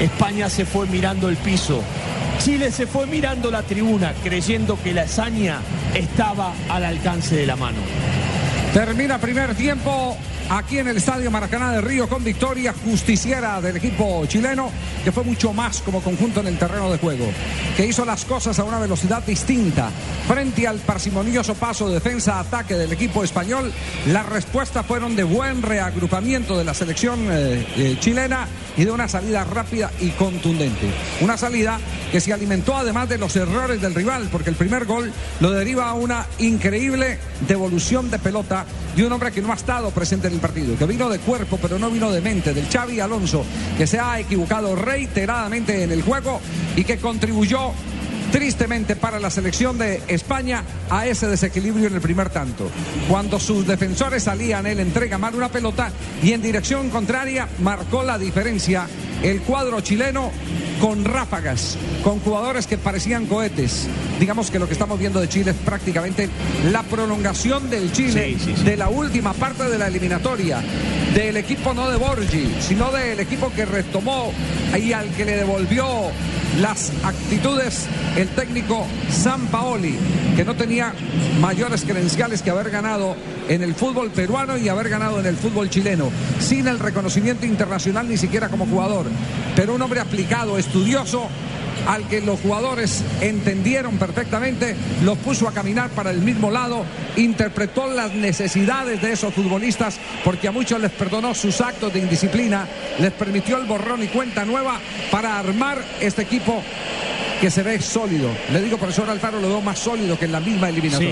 España 0.00 0.48
se 0.48 0.64
fue 0.64 0.86
mirando 0.86 1.28
el 1.28 1.36
piso. 1.36 1.82
Chile 2.38 2.70
se 2.70 2.86
fue 2.86 3.06
mirando 3.06 3.50
la 3.50 3.62
tribuna, 3.62 4.12
creyendo 4.22 4.78
que 4.82 4.94
la 4.94 5.02
hazaña 5.02 5.60
estaba 5.94 6.52
al 6.68 6.84
alcance 6.84 7.34
de 7.34 7.46
la 7.46 7.56
mano. 7.56 7.78
Termina 8.72 9.18
primer 9.18 9.54
tiempo 9.54 10.16
aquí 10.48 10.78
en 10.78 10.88
el 10.88 10.96
Estadio 10.96 11.30
Maracaná 11.30 11.72
de 11.72 11.80
Río 11.80 12.08
con 12.08 12.22
victoria 12.22 12.74
justiciera 12.84 13.60
del 13.60 13.76
equipo 13.76 14.24
chileno, 14.26 14.70
que 15.04 15.12
fue 15.12 15.24
mucho 15.24 15.52
más 15.52 15.80
como 15.80 16.00
conjunto 16.00 16.40
en 16.40 16.48
el 16.48 16.58
terreno 16.58 16.90
de 16.90 16.98
juego, 16.98 17.26
que 17.76 17.86
hizo 17.86 18.04
las 18.04 18.24
cosas 18.24 18.58
a 18.58 18.64
una 18.64 18.78
velocidad 18.78 19.22
distinta. 19.24 19.90
Frente 20.28 20.66
al 20.66 20.78
parsimonioso 20.78 21.54
paso 21.54 21.88
de 21.88 21.94
defensa-ataque 21.94 22.74
del 22.74 22.92
equipo 22.92 23.24
español, 23.24 23.72
las 24.06 24.26
respuestas 24.26 24.84
fueron 24.86 25.16
de 25.16 25.24
buen 25.24 25.62
reagrupamiento 25.62 26.56
de 26.58 26.64
la 26.64 26.74
selección 26.74 27.28
eh, 27.30 27.66
eh, 27.76 27.96
chilena 28.00 28.46
y 28.76 28.84
de 28.84 28.90
una 28.90 29.08
salida 29.08 29.44
rápida 29.44 29.90
y 30.00 30.10
contundente. 30.10 30.90
Una 31.20 31.36
salida 31.36 31.78
que 32.12 32.20
se 32.20 32.32
alimentó 32.32 32.76
además 32.76 33.08
de 33.08 33.18
los 33.18 33.34
errores 33.36 33.80
del 33.80 33.94
rival, 33.94 34.28
porque 34.30 34.50
el 34.50 34.56
primer 34.56 34.84
gol 34.84 35.12
lo 35.40 35.50
deriva 35.50 35.88
a 35.88 35.94
una 35.94 36.26
increíble 36.38 37.18
devolución 37.46 38.10
de 38.10 38.18
pelota 38.18 38.64
de 38.94 39.06
un 39.06 39.12
hombre 39.12 39.32
que 39.32 39.42
no 39.42 39.52
ha 39.52 39.56
estado 39.56 39.90
presente 39.90 40.28
en 40.28 40.35
partido, 40.38 40.76
que 40.76 40.86
vino 40.86 41.08
de 41.08 41.18
cuerpo 41.18 41.58
pero 41.60 41.78
no 41.78 41.90
vino 41.90 42.10
de 42.10 42.20
mente, 42.20 42.54
del 42.54 42.68
Xavi 42.68 43.00
Alonso, 43.00 43.44
que 43.76 43.86
se 43.86 43.98
ha 43.98 44.20
equivocado 44.20 44.76
reiteradamente 44.76 45.82
en 45.82 45.92
el 45.92 46.02
juego 46.02 46.40
y 46.76 46.84
que 46.84 46.98
contribuyó 46.98 47.72
tristemente 48.36 48.96
para 48.96 49.18
la 49.18 49.30
selección 49.30 49.78
de 49.78 50.02
España 50.08 50.62
a 50.90 51.06
ese 51.06 51.26
desequilibrio 51.26 51.86
en 51.86 51.94
el 51.94 52.02
primer 52.02 52.28
tanto. 52.28 52.70
Cuando 53.08 53.40
sus 53.40 53.66
defensores 53.66 54.24
salían, 54.24 54.66
él 54.66 54.78
entrega 54.78 55.16
mal 55.16 55.34
una 55.34 55.48
pelota 55.48 55.90
y 56.22 56.32
en 56.32 56.42
dirección 56.42 56.90
contraria 56.90 57.48
marcó 57.60 58.02
la 58.02 58.18
diferencia 58.18 58.88
el 59.22 59.40
cuadro 59.40 59.80
chileno 59.80 60.30
con 60.82 61.06
ráfagas, 61.06 61.78
con 62.04 62.20
jugadores 62.20 62.66
que 62.66 62.76
parecían 62.76 63.24
cohetes. 63.24 63.88
Digamos 64.20 64.50
que 64.50 64.58
lo 64.58 64.66
que 64.66 64.74
estamos 64.74 64.98
viendo 64.98 65.18
de 65.18 65.30
Chile 65.30 65.52
es 65.52 65.56
prácticamente 65.56 66.28
la 66.70 66.82
prolongación 66.82 67.70
del 67.70 67.90
Chile 67.92 68.36
de 68.66 68.76
la 68.76 68.90
última 68.90 69.32
parte 69.32 69.64
de 69.64 69.78
la 69.78 69.86
eliminatoria, 69.86 70.62
del 71.14 71.38
equipo 71.38 71.72
no 71.72 71.88
de 71.88 71.96
Borgi, 71.96 72.54
sino 72.60 72.92
del 72.92 73.18
equipo 73.18 73.50
que 73.50 73.64
retomó 73.64 74.30
y 74.78 74.92
al 74.92 75.08
que 75.14 75.24
le 75.24 75.36
devolvió 75.36 75.86
las 76.60 76.92
actitudes 77.04 77.86
el 78.16 78.28
técnico 78.28 78.86
San 79.10 79.46
Paoli, 79.48 79.96
que 80.36 80.44
no 80.44 80.54
tenía 80.54 80.94
mayores 81.40 81.84
credenciales 81.84 82.42
que 82.42 82.50
haber 82.50 82.70
ganado 82.70 83.16
en 83.48 83.62
el 83.62 83.74
fútbol 83.74 84.10
peruano 84.10 84.56
y 84.56 84.68
haber 84.68 84.88
ganado 84.88 85.20
en 85.20 85.26
el 85.26 85.36
fútbol 85.36 85.70
chileno, 85.70 86.10
sin 86.40 86.66
el 86.66 86.78
reconocimiento 86.78 87.46
internacional 87.46 88.08
ni 88.08 88.16
siquiera 88.16 88.48
como 88.48 88.66
jugador, 88.66 89.06
pero 89.54 89.74
un 89.74 89.82
hombre 89.82 90.00
aplicado, 90.00 90.58
estudioso, 90.58 91.28
al 91.86 92.06
que 92.08 92.20
los 92.20 92.40
jugadores 92.40 93.02
entendieron 93.20 93.98
perfectamente, 93.98 94.76
los 95.04 95.18
puso 95.18 95.48
a 95.48 95.52
caminar 95.52 95.90
para 95.90 96.10
el 96.10 96.20
mismo 96.20 96.50
lado, 96.50 96.84
interpretó 97.16 97.86
las 97.88 98.12
necesidades 98.14 99.00
de 99.00 99.12
esos 99.12 99.32
futbolistas, 99.32 99.98
porque 100.24 100.48
a 100.48 100.52
muchos 100.52 100.80
les 100.80 100.90
perdonó 100.90 101.34
sus 101.34 101.60
actos 101.60 101.92
de 101.92 102.00
indisciplina, 102.00 102.66
les 102.98 103.12
permitió 103.12 103.56
el 103.58 103.66
borrón 103.66 104.02
y 104.02 104.08
cuenta 104.08 104.44
nueva 104.44 104.80
para 105.10 105.38
armar 105.38 105.82
este 106.00 106.22
equipo 106.22 106.62
que 107.40 107.50
se 107.50 107.62
ve 107.62 107.80
sólido. 107.80 108.30
Le 108.52 108.62
digo, 108.62 108.78
profesor 108.78 109.08
Alfaro, 109.10 109.40
lo 109.40 109.48
veo 109.48 109.60
más 109.60 109.78
sólido 109.78 110.18
que 110.18 110.24
en 110.24 110.32
la 110.32 110.40
misma 110.40 110.68
eliminatoria. 110.68 111.10